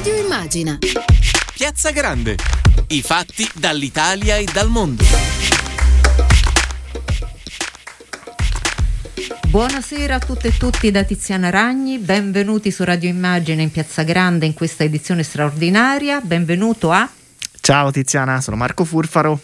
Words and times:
Radio 0.00 0.16
Immagina. 0.16 0.78
Piazza 1.52 1.90
Grande. 1.90 2.36
I 2.86 3.02
fatti 3.02 3.46
dall'Italia 3.54 4.36
e 4.36 4.46
dal 4.50 4.70
mondo. 4.70 5.04
Buonasera 9.46 10.14
a 10.14 10.18
tutte 10.18 10.48
e 10.48 10.56
tutti 10.56 10.90
da 10.90 11.04
Tiziana 11.04 11.50
Ragni, 11.50 11.98
benvenuti 11.98 12.70
su 12.70 12.82
Radio 12.82 13.10
Immagine 13.10 13.60
in 13.60 13.70
Piazza 13.70 14.02
Grande 14.02 14.46
in 14.46 14.54
questa 14.54 14.84
edizione 14.84 15.22
straordinaria. 15.22 16.22
Benvenuto 16.22 16.90
a 16.90 17.06
Ciao 17.60 17.90
Tiziana, 17.90 18.40
sono 18.40 18.56
Marco 18.56 18.86
Furfaro. 18.86 19.38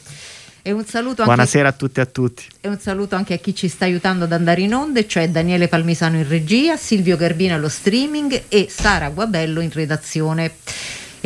E 0.67 0.73
un 0.73 0.85
saluto 0.85 1.23
anche, 1.23 1.33
Buonasera 1.33 1.69
a 1.69 1.73
tutti 1.73 2.01
e 2.01 2.03
a 2.03 2.07
tutti. 2.07 2.45
E 2.61 2.67
un 2.67 2.81
saluto 2.81 3.15
anche 3.15 3.35
a 3.35 3.37
chi 3.37 3.55
ci 3.55 3.69
sta 3.69 3.85
aiutando 3.85 4.25
ad 4.25 4.33
andare 4.33 4.63
in 4.63 4.75
onde, 4.75 5.07
cioè 5.07 5.29
Daniele 5.29 5.69
Palmisano 5.69 6.17
in 6.17 6.27
regia, 6.27 6.77
Silvio 6.77 7.17
Garbino 7.17 7.55
allo 7.55 7.69
streaming 7.69 8.43
e 8.49 8.67
Sara 8.69 9.09
Guabello 9.11 9.61
in 9.61 9.71
redazione. 9.71 10.55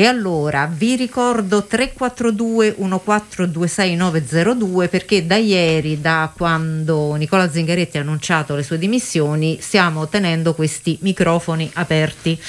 E 0.01 0.07
allora 0.07 0.67
vi 0.67 0.97
ricordo 0.97 1.67
342 1.67 2.75
1426902 2.81 4.89
perché 4.89 5.27
da 5.27 5.37
ieri, 5.37 6.01
da 6.01 6.33
quando 6.35 7.13
Nicola 7.17 7.51
Zingaretti 7.51 7.99
ha 7.99 8.01
annunciato 8.01 8.55
le 8.55 8.63
sue 8.63 8.79
dimissioni, 8.79 9.59
stiamo 9.61 10.09
tenendo 10.09 10.55
questi 10.55 10.97
microfoni 11.03 11.71
aperti. 11.75 12.41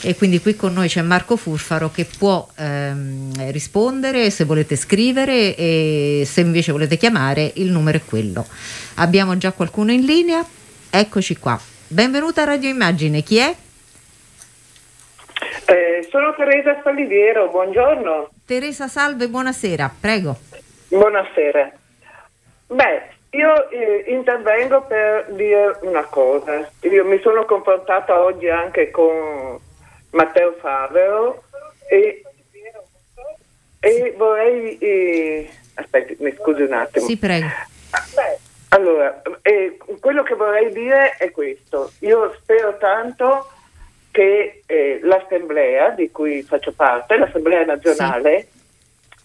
E 0.00 0.16
quindi 0.16 0.40
qui 0.40 0.56
con 0.56 0.72
noi 0.72 0.88
c'è 0.88 1.02
Marco 1.02 1.36
Furfaro 1.36 1.90
che 1.90 2.06
può 2.06 2.48
ehm, 2.56 3.50
rispondere 3.50 4.30
se 4.30 4.44
volete 4.44 4.74
scrivere 4.74 5.54
e 5.56 6.26
se 6.26 6.40
invece 6.40 6.72
volete 6.72 6.96
chiamare 6.96 7.52
il 7.56 7.70
numero 7.70 7.98
è 7.98 8.02
quello. 8.02 8.46
Abbiamo 8.94 9.36
già 9.36 9.52
qualcuno 9.52 9.92
in 9.92 10.06
linea? 10.06 10.42
Eccoci 10.88 11.36
qua. 11.36 11.60
Benvenuta 11.86 12.40
a 12.40 12.44
Radio 12.46 12.70
Immagine, 12.70 13.22
chi 13.22 13.36
è? 13.36 13.54
Eh, 15.66 16.06
sono 16.10 16.34
Teresa 16.34 16.76
Spalliviero, 16.80 17.48
buongiorno. 17.48 18.30
Teresa 18.46 18.88
Salve, 18.88 19.28
buonasera, 19.28 19.90
prego. 20.00 20.36
Buonasera. 20.88 21.72
Beh, 22.66 23.02
io 23.30 23.70
eh, 23.70 24.04
intervengo 24.08 24.82
per 24.82 25.26
dire 25.32 25.78
una 25.82 26.04
cosa. 26.04 26.68
Io 26.80 27.04
mi 27.04 27.18
sono 27.20 27.44
confrontata 27.44 28.20
oggi 28.20 28.48
anche 28.48 28.90
con 28.90 29.58
Matteo 30.10 30.56
Favero 30.60 31.42
e, 31.88 32.22
e 33.80 34.14
vorrei... 34.16 34.78
Eh, 34.78 35.50
aspetti, 35.74 36.16
mi 36.20 36.34
scusi 36.38 36.62
un 36.62 36.72
attimo. 36.72 37.06
Sì, 37.06 37.16
prego. 37.16 37.46
Allora, 38.68 39.22
eh, 39.42 39.78
quello 40.00 40.22
che 40.22 40.34
vorrei 40.34 40.72
dire 40.72 41.16
è 41.16 41.30
questo. 41.30 41.92
Io 42.00 42.34
spero 42.40 42.76
tanto 42.78 43.48
che 44.14 44.62
eh, 44.64 45.00
l'assemblea 45.02 45.90
di 45.90 46.12
cui 46.12 46.42
faccio 46.42 46.70
parte, 46.70 47.16
l'assemblea 47.16 47.64
nazionale, 47.64 48.46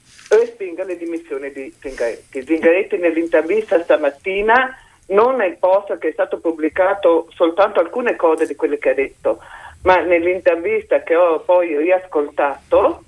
sì. 0.03 0.35
respinga 0.35 0.83
le 0.83 0.97
dimissioni 0.97 1.51
di 1.51 1.71
Zingaretti. 1.79 2.43
Zingaretti 2.43 2.97
nell'intervista 2.97 3.79
stamattina, 3.83 4.75
non 5.09 5.35
nel 5.35 5.57
post 5.57 5.95
che 5.99 6.07
è 6.07 6.11
stato 6.11 6.39
pubblicato 6.39 7.29
soltanto 7.35 7.79
alcune 7.79 8.15
cose 8.15 8.47
di 8.47 8.55
quelle 8.55 8.79
che 8.79 8.89
ha 8.89 8.93
detto, 8.95 9.39
ma 9.83 9.99
nell'intervista 9.99 11.03
che 11.03 11.15
ho 11.15 11.41
poi 11.41 11.77
riascoltato, 11.77 13.03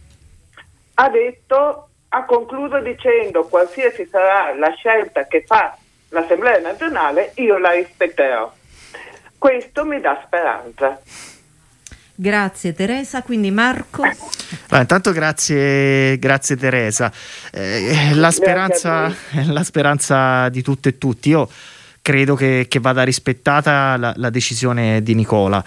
ha 0.94 1.09
detto, 1.09 1.88
ha 2.09 2.26
concluso 2.26 2.80
dicendo 2.80 3.48
qualsiasi 3.48 4.06
sarà 4.06 4.54
la 4.54 4.72
scelta 4.76 5.26
che 5.26 5.42
fa 5.48 5.76
l'Assemblea 6.09 6.59
nazionale, 6.59 7.32
io 7.38 7.58
la 7.58 7.72
rispetterò. 7.72 8.52
Questo 9.40 9.84
mi 9.84 10.00
dà 10.00 10.22
speranza. 10.24 11.02
Grazie 12.16 12.73
Teresa, 12.73 13.23
quindi 13.23 13.52
Marco. 13.52 14.04
Allora, 14.04 14.81
intanto 14.81 15.12
grazie, 15.12 16.18
grazie 16.20 16.56
Teresa. 16.58 17.12
Eh, 17.52 18.12
la, 18.14 18.31
speranza, 18.31 19.14
la, 19.48 19.64
speranza, 19.64 20.50
di 20.50 20.62
tutte 20.62 20.90
e 20.90 20.97
tutti. 20.97 21.30
Io 21.30 21.50
credo 22.02 22.35
che, 22.35 22.66
che 22.68 22.80
vada 22.80 23.03
rispettata 23.03 23.96
la, 23.97 24.13
la, 24.18 24.30
decisione 24.30 25.02
di 25.03 25.16
Nicola. 25.16 25.63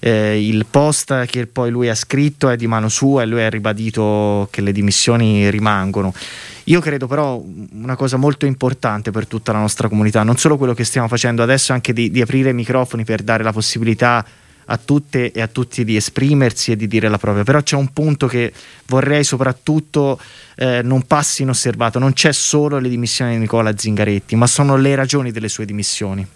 Eh, 0.00 0.46
il 0.46 0.66
post 0.68 1.26
che 1.26 1.46
poi 1.46 1.70
lui 1.70 1.88
ha 1.88 1.94
scritto 1.94 2.48
è 2.48 2.56
di 2.56 2.66
mano 2.66 2.88
sua 2.88 3.22
e 3.22 3.26
lui 3.26 3.42
ha 3.42 3.50
ribadito 3.50 4.48
che 4.50 4.60
le 4.60 4.72
dimissioni 4.72 5.48
rimangono. 5.50 6.12
Io 6.64 6.80
credo 6.80 7.06
però 7.06 7.42
una 7.72 7.94
cosa 7.94 8.16
molto 8.16 8.46
importante 8.46 9.10
per 9.10 9.26
tutta 9.26 9.52
la 9.52 9.58
nostra 9.58 9.88
comunità, 9.88 10.22
non 10.22 10.38
solo 10.38 10.56
quello 10.56 10.72
che 10.72 10.84
stiamo 10.84 11.08
facendo 11.08 11.42
adesso, 11.42 11.72
anche 11.72 11.92
di, 11.92 12.10
di 12.10 12.22
aprire 12.22 12.50
i 12.50 12.54
microfoni 12.54 13.04
per 13.04 13.22
dare 13.22 13.42
la 13.42 13.52
possibilità 13.52 14.16
a 14.16 14.24
tutte 14.78 15.32
e 15.32 15.40
a 15.40 15.46
tutti 15.46 15.84
di 15.84 15.96
esprimersi 15.96 16.72
e 16.72 16.76
di 16.76 16.86
dire 16.86 17.08
la 17.08 17.18
propria, 17.18 17.44
però 17.44 17.62
c'è 17.62 17.76
un 17.76 17.92
punto 17.92 18.26
che 18.26 18.52
vorrei 18.86 19.24
soprattutto 19.24 20.18
eh, 20.56 20.80
non 20.82 21.02
passi 21.06 21.42
inosservato, 21.42 21.98
non 21.98 22.12
c'è 22.12 22.32
solo 22.32 22.78
le 22.78 22.88
dimissioni 22.88 23.32
di 23.32 23.38
Nicola 23.38 23.76
Zingaretti, 23.76 24.36
ma 24.36 24.46
sono 24.46 24.76
le 24.76 24.94
ragioni 24.94 25.30
delle 25.30 25.48
sue 25.48 25.64
dimissioni. 25.64 26.26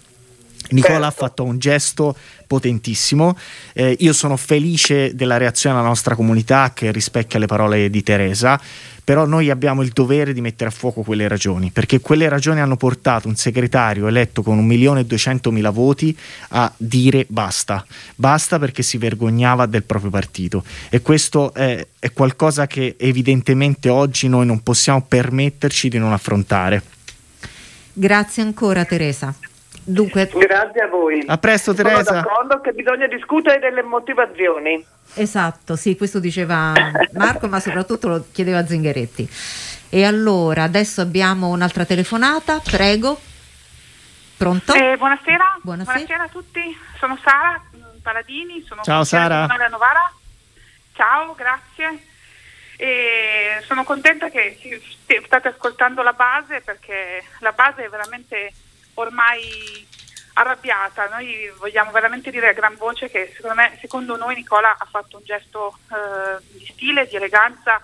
Nicola 0.69 1.07
ha 1.07 1.11
fatto 1.11 1.43
un 1.43 1.59
gesto 1.59 2.15
potentissimo, 2.47 3.37
eh, 3.73 3.95
io 3.99 4.11
sono 4.13 4.35
felice 4.35 5.13
della 5.13 5.37
reazione 5.37 5.75
della 5.75 5.87
nostra 5.87 6.15
comunità 6.15 6.71
che 6.73 6.91
rispecchia 6.91 7.37
le 7.37 7.45
parole 7.45 7.89
di 7.91 8.01
Teresa, 8.01 8.59
però 9.03 9.25
noi 9.25 9.49
abbiamo 9.49 9.81
il 9.81 9.89
dovere 9.89 10.33
di 10.33 10.41
mettere 10.41 10.69
a 10.69 10.73
fuoco 10.73 11.01
quelle 11.01 11.27
ragioni, 11.27 11.71
perché 11.71 11.99
quelle 11.99 12.29
ragioni 12.29 12.59
hanno 12.59 12.75
portato 12.75 13.27
un 13.27 13.35
segretario 13.35 14.07
eletto 14.07 14.43
con 14.43 14.57
un 14.57 14.65
milione 14.65 15.01
e 15.01 15.05
duecentomila 15.05 15.69
voti 15.69 16.15
a 16.49 16.71
dire 16.77 17.25
basta, 17.27 17.85
basta 18.15 18.59
perché 18.59 18.83
si 18.83 18.97
vergognava 18.97 19.65
del 19.65 19.83
proprio 19.83 20.11
partito 20.11 20.63
e 20.89 21.01
questo 21.01 21.53
è, 21.53 21.85
è 21.97 22.11
qualcosa 22.11 22.67
che 22.67 22.95
evidentemente 22.97 23.89
oggi 23.89 24.27
noi 24.27 24.45
non 24.45 24.61
possiamo 24.61 25.03
permetterci 25.07 25.89
di 25.89 25.97
non 25.97 26.13
affrontare. 26.13 26.81
Grazie 27.93 28.43
ancora 28.43 28.85
Teresa. 28.85 29.33
Dunque, 29.91 30.27
Grazie 30.27 30.81
a 30.81 30.87
voi. 30.87 31.23
A 31.25 31.37
presto 31.39 31.73
Teresa. 31.73 32.03
Sono 32.03 32.21
d'accordo 32.21 32.61
che 32.61 32.73
bisogna 32.73 33.07
discutere 33.07 33.57
delle 33.57 33.81
motivazioni. 33.81 34.85
Esatto, 35.15 35.75
sì, 35.75 35.97
questo 35.97 36.19
diceva 36.19 36.73
Marco, 37.13 37.47
ma 37.47 37.59
soprattutto 37.59 38.07
lo 38.07 38.25
chiedeva 38.31 38.65
Zingaretti. 38.65 39.27
E 39.89 40.05
allora, 40.05 40.63
adesso 40.63 41.01
abbiamo 41.01 41.47
un'altra 41.47 41.85
telefonata, 41.85 42.59
prego. 42.59 43.19
Pronto? 44.37 44.73
Eh, 44.73 44.95
buonasera. 44.95 45.57
buonasera. 45.63 45.97
buonasera. 45.97 46.23
a 46.23 46.29
tutti, 46.29 46.77
sono 46.99 47.17
Sara 47.23 47.59
Paladini, 48.03 48.63
sono 48.67 48.83
Ciao 48.83 49.03
Sara. 49.03 49.47
Novara. 49.69 50.13
Ciao, 50.93 51.33
grazie. 51.33 52.05
E 52.77 53.61
sono 53.65 53.83
contenta 53.83 54.29
che 54.29 54.55
state 55.25 55.47
ascoltando 55.47 56.03
la 56.03 56.13
base 56.13 56.61
perché 56.61 57.23
la 57.39 57.51
base 57.51 57.85
è 57.85 57.89
veramente 57.89 58.53
ormai 58.99 59.87
arrabbiata. 60.33 61.07
Noi 61.09 61.51
vogliamo 61.57 61.91
veramente 61.91 62.31
dire 62.31 62.49
a 62.49 62.53
gran 62.53 62.75
voce 62.75 63.09
che 63.09 63.31
secondo, 63.35 63.55
me, 63.55 63.77
secondo 63.81 64.15
noi 64.15 64.35
Nicola 64.35 64.75
ha 64.77 64.85
fatto 64.85 65.17
un 65.17 65.23
gesto 65.23 65.77
eh, 65.91 66.41
di 66.51 66.65
stile, 66.65 67.07
di 67.07 67.15
eleganza 67.15 67.81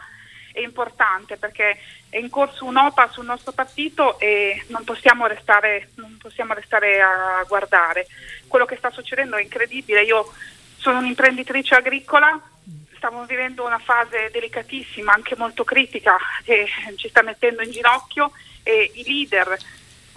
e 0.53 0.61
importante 0.61 1.35
perché 1.35 1.77
è 2.09 2.17
in 2.17 2.29
corso 2.29 2.63
un'OPA 2.65 3.09
sul 3.09 3.25
nostro 3.25 3.51
partito 3.51 4.17
e 4.19 4.63
non 4.67 4.85
possiamo, 4.85 5.27
restare, 5.27 5.89
non 5.95 6.17
possiamo 6.17 6.53
restare 6.53 7.01
a 7.01 7.43
guardare. 7.45 8.07
Quello 8.47 8.65
che 8.65 8.77
sta 8.77 8.89
succedendo 8.89 9.35
è 9.35 9.41
incredibile. 9.41 10.03
Io 10.03 10.31
sono 10.77 10.99
un'imprenditrice 10.99 11.75
agricola, 11.75 12.39
stiamo 12.95 13.25
vivendo 13.25 13.65
una 13.65 13.79
fase 13.79 14.29
delicatissima, 14.31 15.11
anche 15.11 15.35
molto 15.35 15.65
critica, 15.65 16.17
che 16.43 16.67
ci 16.95 17.09
sta 17.09 17.21
mettendo 17.21 17.61
in 17.61 17.71
ginocchio 17.71 18.31
e 18.63 18.91
i 18.93 19.03
leader 19.03 19.57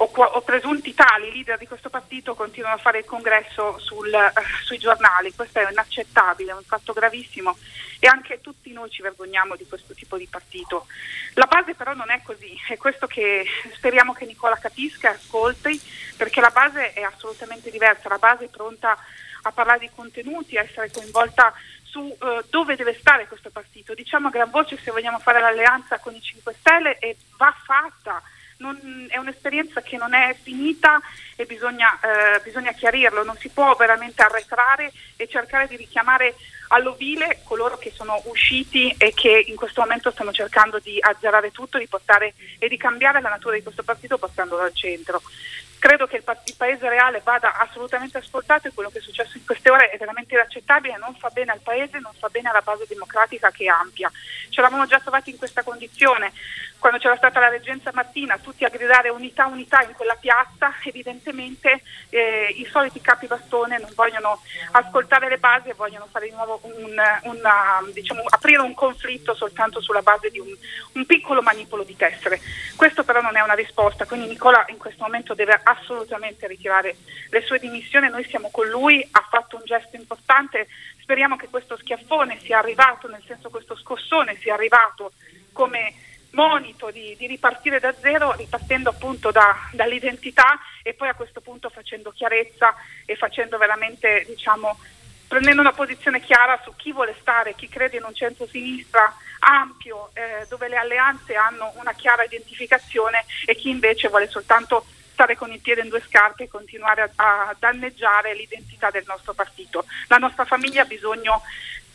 o, 0.01 0.11
o, 0.15 0.41
presunti 0.43 0.95
tali 0.95 1.33
leader 1.33 1.59
di 1.59 1.67
questo 1.67 1.91
partito 1.91 2.35
continuano 2.35 2.77
a 2.77 2.81
fare 2.81 2.99
il 2.99 3.05
congresso 3.05 3.79
sul, 3.79 4.13
eh, 4.13 4.33
sui 4.65 4.79
giornali. 4.79 5.35
Questo 5.35 5.59
è 5.59 5.69
inaccettabile, 5.71 6.53
è 6.53 6.55
un 6.55 6.63
fatto 6.63 6.93
gravissimo 6.93 7.57
e 7.99 8.07
anche 8.07 8.41
tutti 8.41 8.73
noi 8.73 8.91
ci 8.91 9.03
vergogniamo 9.03 9.57
di 9.57 9.67
questo 9.67 9.95
tipo 9.95 10.17
di 10.17 10.29
partito. 10.31 10.87
La 11.35 11.47
base 11.47 11.75
però 11.75 11.95
non 11.95 12.11
è 12.11 12.23
così, 12.23 12.57
è 12.69 12.77
questo 12.77 13.09
che 13.09 13.45
speriamo 13.75 14.13
che 14.13 14.25
Nicola 14.25 14.57
capisca 14.57 15.11
e 15.11 15.15
ascolti, 15.15 15.81
perché 16.17 16.41
la 16.41 16.51
base 16.51 16.93
è 16.93 17.03
assolutamente 17.03 17.71
diversa, 17.71 18.09
la 18.09 18.19
base 18.19 18.45
è 18.45 18.49
pronta 18.49 18.97
a 19.43 19.53
parlare 19.53 19.81
di 19.81 19.91
contenuti, 19.93 20.57
a 20.57 20.63
essere 20.63 20.93
coinvolta 20.93 21.53
su 21.83 22.01
uh, 22.01 22.45
dove 22.51 22.77
deve 22.77 22.95
stare 22.95 23.27
questo 23.27 23.51
partito. 23.51 23.95
Diciamo 23.95 24.29
a 24.29 24.31
gran 24.31 24.51
voce 24.51 24.79
se 24.79 24.93
vogliamo 24.93 25.19
fare 25.19 25.41
l'alleanza 25.41 25.99
con 25.99 26.15
i 26.15 26.21
5 26.21 26.55
Stelle 26.61 26.99
e 26.99 27.17
va 27.37 27.53
fatta 27.65 28.23
non, 28.59 29.07
è 29.09 29.17
un'esperienza 29.19 29.83
che 29.83 29.97
non 29.97 30.15
è 30.15 30.37
finita 30.41 31.01
e 31.37 31.45
bisogna, 31.45 31.99
eh, 32.01 32.41
bisogna, 32.43 32.73
chiarirlo, 32.73 33.25
non 33.25 33.37
si 33.37 33.49
può 33.49 33.75
veramente 33.75 34.23
arretrare 34.23 34.93
e 35.17 35.29
cercare 35.29 35.67
di 35.69 35.77
richiamare 35.77 36.35
all'ovile 36.69 37.41
coloro 37.45 37.79
che 37.79 37.93
sono 37.95 38.21
usciti 38.27 38.95
e 38.99 39.13
che 39.15 39.45
in 39.47 39.57
questo 39.57 39.81
momento 39.81 40.11
stanno 40.11 40.33
cercando 40.33 40.79
di 40.79 40.99
azzerare 41.01 41.51
tutto 41.51 41.79
di 41.79 41.87
portare, 41.87 42.35
e 42.59 42.69
di 42.69 42.77
cambiare 42.77 43.21
la 43.21 43.31
natura 43.31 43.55
di 43.55 43.63
questo 43.63 43.83
partito 43.83 44.19
portandolo 44.19 44.63
al 44.63 44.75
centro. 44.75 45.23
Credo 45.79 46.09
che 46.09 46.17
il, 46.17 46.25
il, 46.27 46.55
paese 46.57 46.89
reale 46.89 47.21
vada 47.23 47.57
assolutamente 47.57 48.19
ascoltato 48.19 48.67
e 48.67 48.73
quello 48.75 48.91
che 48.91 48.99
è 48.99 49.01
successo 49.01 49.39
in 49.39 49.45
queste 49.45 49.71
ore 49.71 49.91
è 49.91 49.97
veramente 49.97 50.35
inaccettabile, 50.35 50.99
non 50.99 51.15
fa 51.15 51.29
bene 51.29 51.53
al 51.53 51.61
paese, 51.61 52.01
non 52.01 52.13
fa 52.19 52.29
bene 52.29 52.49
alla 52.49 52.63
base 52.63 52.85
democratica 52.89 53.53
che 53.53 53.65
è 53.65 53.69
ampia. 53.69 54.11
Ci 54.49 54.59
eravamo 54.59 54.87
già 54.87 54.99
trovati 54.99 55.31
in 55.31 55.39
questa 55.39 55.63
condizione 55.63 56.33
quando 56.79 56.99
c'era 56.99 57.17
stata 57.17 57.41
la 57.41 57.49
reggenza 57.49 57.91
mattina, 57.93 58.39
tutti 58.39 58.65
a 58.65 58.69
gridare 58.69 59.09
unità, 59.09 59.47
unità 59.47 59.83
in 59.83 59.95
quella 59.95 60.15
piazza, 60.15 60.73
evidentemente 60.85 61.83
eh, 62.11 62.55
i 62.57 62.65
soliti 62.71 63.01
capi 63.01 63.27
bastone 63.27 63.79
non 63.79 63.91
vogliono 63.95 64.41
ascoltare 64.73 65.29
le 65.29 65.39
basi 65.39 65.69
e 65.69 65.75
vogliono 65.75 66.07
fare 66.11 66.29
di 66.29 66.35
nuovo 66.35 66.61
un, 66.63 66.97
una, 67.23 67.83
diciamo, 67.93 68.23
aprire 68.29 68.63
un 68.63 68.75
conflitto 68.75 69.35
soltanto 69.35 69.81
sulla 69.81 70.03
base 70.03 70.31
di 70.31 70.39
un, 70.39 70.55
un 70.93 71.07
piccolo 71.07 71.43
manipolo 71.43 71.83
di 71.83 71.97
tessere. 71.97 72.41
Questo 72.77 73.03
però 73.03 73.21
non 73.21 73.37
è 73.37 73.41
una 73.41 73.55
risposta, 73.55 74.07
quindi 74.07 74.29
Nicola 74.29 74.65
in 74.69 74.79
questo 74.79 75.03
momento 75.03 75.35
deve 75.35 75.61
assolutamente 75.63 76.47
ritirare 76.47 76.97
le 77.31 77.43
sue 77.43 77.59
dimissioni, 77.59 78.09
noi 78.09 78.25
siamo 78.25 78.51
con 78.51 78.69
lui, 78.69 79.07
ha 79.11 79.27
fatto 79.29 79.57
un 79.57 79.63
gesto 79.65 79.97
importante, 79.97 80.69
speriamo 81.01 81.37
che 81.37 81.49
questo 81.49 81.77
schiaffone 81.77 82.39
sia 82.41 82.59
arrivato, 82.59 83.09
nel 83.09 83.23
senso 83.27 83.51
questo 83.51 83.77
scossone 83.77 84.37
sia 84.37 84.55
arrivato 84.55 85.13
come 85.53 85.93
monito 86.31 86.91
di, 86.91 87.15
di, 87.17 87.27
ripartire 87.27 87.81
da 87.81 87.95
zero, 88.01 88.33
ripartendo 88.33 88.91
appunto 88.91 89.31
da, 89.31 89.57
dall'identità 89.73 90.59
e 90.83 90.95
poi 90.95 91.09
a 91.09 91.15
questo 91.15 91.41
punto 91.41 91.71
facendo 91.71 92.11
chiarezza 92.11 92.75
e 93.05 93.17
facendo 93.17 93.57
veramente, 93.59 94.25
diciamo, 94.27 94.79
prendendo 95.27 95.61
una 95.61 95.73
posizione 95.73 96.21
chiara 96.21 96.61
su 96.63 96.75
chi 96.77 96.93
vuole 96.93 97.15
stare, 97.21 97.55
chi 97.55 97.69
crede 97.69 97.99
in 97.99 98.05
un 98.05 98.15
centro-sinistra 98.15 99.15
ampio, 99.41 100.11
eh, 100.15 100.47
dove 100.49 100.69
le 100.69 100.77
alleanze 100.77 101.35
hanno 101.35 101.73
una 101.77 101.93
chiara 101.93 102.25
identificazione 102.25 103.25
e 103.45 103.55
chi 103.55 103.69
invece 103.69 104.09
vuole 104.09 104.29
soltanto 104.29 104.85
stare 105.13 105.37
con 105.37 105.51
il 105.51 105.61
piede 105.61 105.83
in 105.83 105.89
due 105.89 106.03
scarpe 106.07 106.45
e 106.45 106.49
continuare 106.49 107.03
a, 107.17 107.49
a 107.49 107.57
danneggiare 107.59 108.35
l'identità 108.35 108.91
del 108.91 109.05
nostro 109.07 109.35
partito. 109.35 109.85
La 110.07 110.17
nostra 110.17 110.45
famiglia 110.45 110.83
ha 110.83 110.87
bisogno 110.87 111.43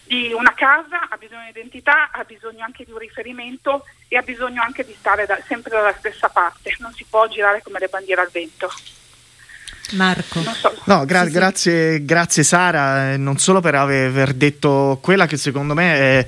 di 0.04 0.34
una 0.34 0.54
casa, 0.54 1.10
ha 1.10 1.18
bisogno 1.18 1.44
di 1.44 1.50
identità, 1.50 2.12
ha 2.12 2.24
bisogno 2.24 2.64
anche 2.64 2.84
di 2.84 2.92
un 2.92 2.98
riferimento 2.98 3.86
e 4.08 4.18
ha 4.18 4.22
bisogno 4.22 4.62
anche 4.62 4.86
di 4.86 4.96
stare 4.98 5.26
da, 5.26 5.40
sempre 5.48 5.72
dalla 5.72 5.96
stessa 5.98 6.30
parte, 6.30 6.76
non 6.80 6.94
si 6.94 7.06
può 7.10 7.28
girare 7.28 7.62
come 7.62 7.80
le 7.80 7.88
bandiere 7.88 8.22
al 8.22 8.30
vento. 8.32 8.72
Marco. 9.92 10.42
So. 10.42 10.74
No, 10.86 11.06
gra- 11.06 11.26
sì, 11.26 11.32
grazie, 11.32 11.94
sì. 11.94 12.06
grazie 12.06 12.44
Sara, 12.44 13.12
eh, 13.12 13.18
non 13.18 13.38
solo 13.38 13.60
per 13.60 13.76
aver 13.76 14.34
detto 14.34 14.98
quella 15.02 15.28
che 15.28 15.38
secondo 15.38 15.74
me 15.74 15.96
è, 15.96 16.26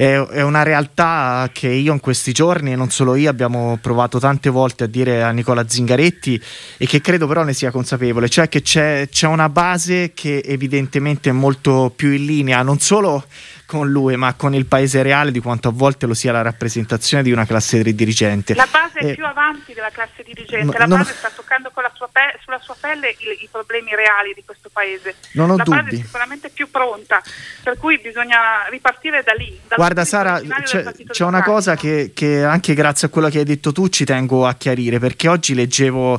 è, 0.00 0.18
è, 0.18 0.40
una 0.40 0.62
realtà 0.62 1.50
che 1.52 1.68
io 1.68 1.92
in 1.92 2.00
questi 2.00 2.32
giorni, 2.32 2.72
e 2.72 2.74
non 2.74 2.88
solo 2.88 3.16
io, 3.16 3.28
abbiamo 3.28 3.76
provato 3.82 4.18
tante 4.18 4.48
volte 4.48 4.84
a 4.84 4.86
dire 4.86 5.22
a 5.22 5.30
Nicola 5.30 5.68
Zingaretti 5.68 6.40
e 6.78 6.86
che 6.86 7.02
credo 7.02 7.26
però 7.26 7.42
ne 7.42 7.52
sia 7.52 7.70
consapevole, 7.70 8.30
cioè 8.30 8.48
che 8.48 8.62
c'è, 8.62 9.08
c'è 9.10 9.26
una 9.26 9.50
base 9.50 10.12
che 10.14 10.38
evidentemente 10.42 11.28
è 11.28 11.34
molto 11.34 11.92
più 11.94 12.12
in 12.12 12.24
linea, 12.24 12.62
non 12.62 12.78
solo 12.78 13.26
con 13.70 13.88
lui, 13.88 14.16
ma 14.16 14.34
con 14.34 14.52
il 14.52 14.66
paese 14.66 15.00
reale 15.00 15.30
di 15.30 15.38
quanto 15.38 15.68
a 15.68 15.72
volte 15.72 16.06
lo 16.06 16.14
sia 16.14 16.32
la 16.32 16.42
rappresentazione 16.42 17.22
di 17.22 17.30
una 17.30 17.46
classe 17.46 17.84
dirigente. 17.94 18.54
La 18.54 18.66
base 18.68 18.98
è 18.98 19.06
eh, 19.10 19.14
più 19.14 19.24
avanti 19.24 19.72
della 19.74 19.90
classe 19.90 20.24
dirigente, 20.24 20.76
la 20.76 20.88
base 20.88 21.12
sta 21.12 21.30
toccando 21.32 21.70
sua 22.00 22.08
pe- 22.10 22.38
sulla 22.42 22.58
sua 22.58 22.74
pelle 22.80 23.10
i-, 23.10 23.44
i, 23.44 23.48
problemi 23.50 23.94
reali 23.94 24.32
di 24.34 24.42
questo 24.44 24.70
paese. 24.72 25.14
Non 25.34 25.50
ho 25.50 25.56
la 25.56 25.62
dubbi. 25.62 25.82
base 25.82 25.90
è 25.90 25.96
sicuramente 26.02 26.48
più 26.48 26.70
pronta, 26.70 27.22
per 27.62 27.76
cui 27.76 27.98
bisogna 27.98 28.66
ripartire 28.70 29.22
da 29.22 29.34
lì. 29.34 29.60
Guarda 29.76 30.04
Sara, 30.06 30.40
c'è, 30.64 30.84
c'è 31.10 31.24
una 31.24 31.42
cosa 31.42 31.76
che, 31.76 32.12
che 32.14 32.42
anche 32.42 32.72
grazie 32.72 33.08
a 33.08 33.10
quello 33.10 33.28
che 33.28 33.38
hai 33.38 33.44
detto 33.44 33.70
tu 33.70 33.88
ci 33.88 34.06
tengo 34.06 34.46
a 34.46 34.54
chiarire, 34.54 34.98
perché 34.98 35.28
oggi 35.28 35.54
leggevo 35.54 36.18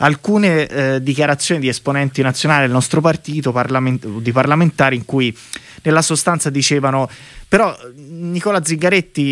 alcune 0.00 0.66
eh, 0.66 1.02
dichiarazioni 1.02 1.60
di 1.60 1.68
esponenti 1.68 2.22
nazionali 2.22 2.62
del 2.62 2.72
nostro 2.72 3.00
partito, 3.00 3.52
parlament- 3.52 4.06
di 4.06 4.32
parlamentari, 4.32 4.96
in 4.96 5.04
cui 5.04 5.36
nella 5.82 6.02
sostanza 6.02 6.50
dicevano 6.50 7.08
però 7.50 7.76
Nicola 7.96 8.64
Zingaretti 8.64 9.22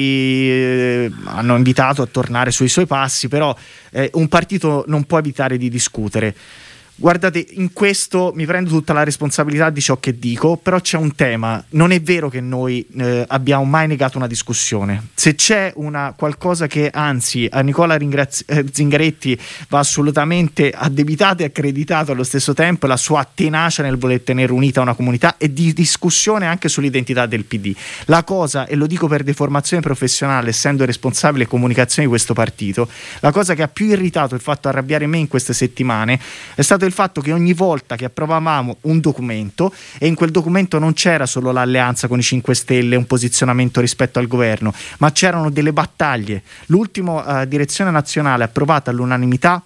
eh, 0.50 1.12
hanno 1.26 1.56
invitato 1.56 2.02
a 2.02 2.06
tornare 2.06 2.50
sui 2.50 2.68
suoi 2.68 2.84
passi, 2.84 3.28
però 3.28 3.54
eh, 3.90 4.10
un 4.14 4.26
partito 4.26 4.84
non 4.88 5.04
può 5.04 5.18
evitare 5.18 5.56
di 5.56 5.68
discutere. 5.68 6.34
Guardate, 7.00 7.46
in 7.50 7.72
questo 7.72 8.32
mi 8.34 8.44
prendo 8.44 8.70
tutta 8.70 8.92
la 8.92 9.04
responsabilità 9.04 9.70
di 9.70 9.80
ciò 9.80 10.00
che 10.00 10.18
dico, 10.18 10.56
però 10.56 10.80
c'è 10.80 10.96
un 10.96 11.14
tema. 11.14 11.64
Non 11.70 11.92
è 11.92 12.02
vero 12.02 12.28
che 12.28 12.40
noi 12.40 12.84
eh, 12.98 13.24
abbiamo 13.28 13.62
mai 13.62 13.86
negato 13.86 14.18
una 14.18 14.26
discussione. 14.26 15.10
Se 15.14 15.36
c'è 15.36 15.72
una, 15.76 16.12
qualcosa 16.16 16.66
che 16.66 16.90
anzi 16.92 17.48
a 17.48 17.60
Nicola 17.60 17.94
Ringrazi- 17.94 18.42
eh, 18.48 18.64
Zingaretti 18.68 19.38
va 19.68 19.78
assolutamente 19.78 20.72
addebitato 20.74 21.42
e 21.42 21.46
accreditato 21.46 22.10
allo 22.10 22.24
stesso 22.24 22.52
tempo, 22.52 22.88
la 22.88 22.96
sua 22.96 23.24
tenacia 23.32 23.84
nel 23.84 23.96
voler 23.96 24.22
tenere 24.22 24.50
unita 24.50 24.80
una 24.80 24.94
comunità 24.94 25.36
e 25.38 25.52
di 25.52 25.72
discussione 25.72 26.46
anche 26.46 26.68
sull'identità 26.68 27.26
del 27.26 27.44
PD. 27.44 27.76
La 28.06 28.24
cosa, 28.24 28.66
e 28.66 28.74
lo 28.74 28.88
dico 28.88 29.06
per 29.06 29.22
deformazione 29.22 29.80
professionale, 29.82 30.48
essendo 30.48 30.84
responsabile 30.84 31.46
comunicazione 31.46 32.08
di 32.08 32.12
questo 32.12 32.34
partito, 32.34 32.88
la 33.20 33.30
cosa 33.30 33.54
che 33.54 33.62
ha 33.62 33.68
più 33.68 33.86
irritato 33.86 34.34
e 34.34 34.40
fatto 34.40 34.66
arrabbiare 34.66 35.06
me 35.06 35.18
in 35.18 35.28
queste 35.28 35.52
settimane 35.52 36.18
è 36.56 36.62
stato 36.62 36.86
il 36.88 36.94
fatto 36.94 37.20
che 37.20 37.32
ogni 37.32 37.52
volta 37.52 37.94
che 37.96 38.06
approvavamo 38.06 38.78
un 38.82 39.00
documento 39.00 39.72
e 39.98 40.06
in 40.06 40.14
quel 40.14 40.30
documento 40.30 40.78
non 40.78 40.92
c'era 40.94 41.26
solo 41.26 41.52
l'alleanza 41.52 42.08
con 42.08 42.18
i 42.18 42.22
5 42.22 42.54
Stelle, 42.54 42.96
un 42.96 43.06
posizionamento 43.06 43.80
rispetto 43.80 44.18
al 44.18 44.26
governo, 44.26 44.72
ma 44.98 45.12
c'erano 45.12 45.50
delle 45.50 45.72
battaglie. 45.72 46.42
L'ultima 46.66 47.42
eh, 47.42 47.48
direzione 47.48 47.90
nazionale 47.90 48.44
approvata 48.44 48.90
all'unanimità 48.90 49.62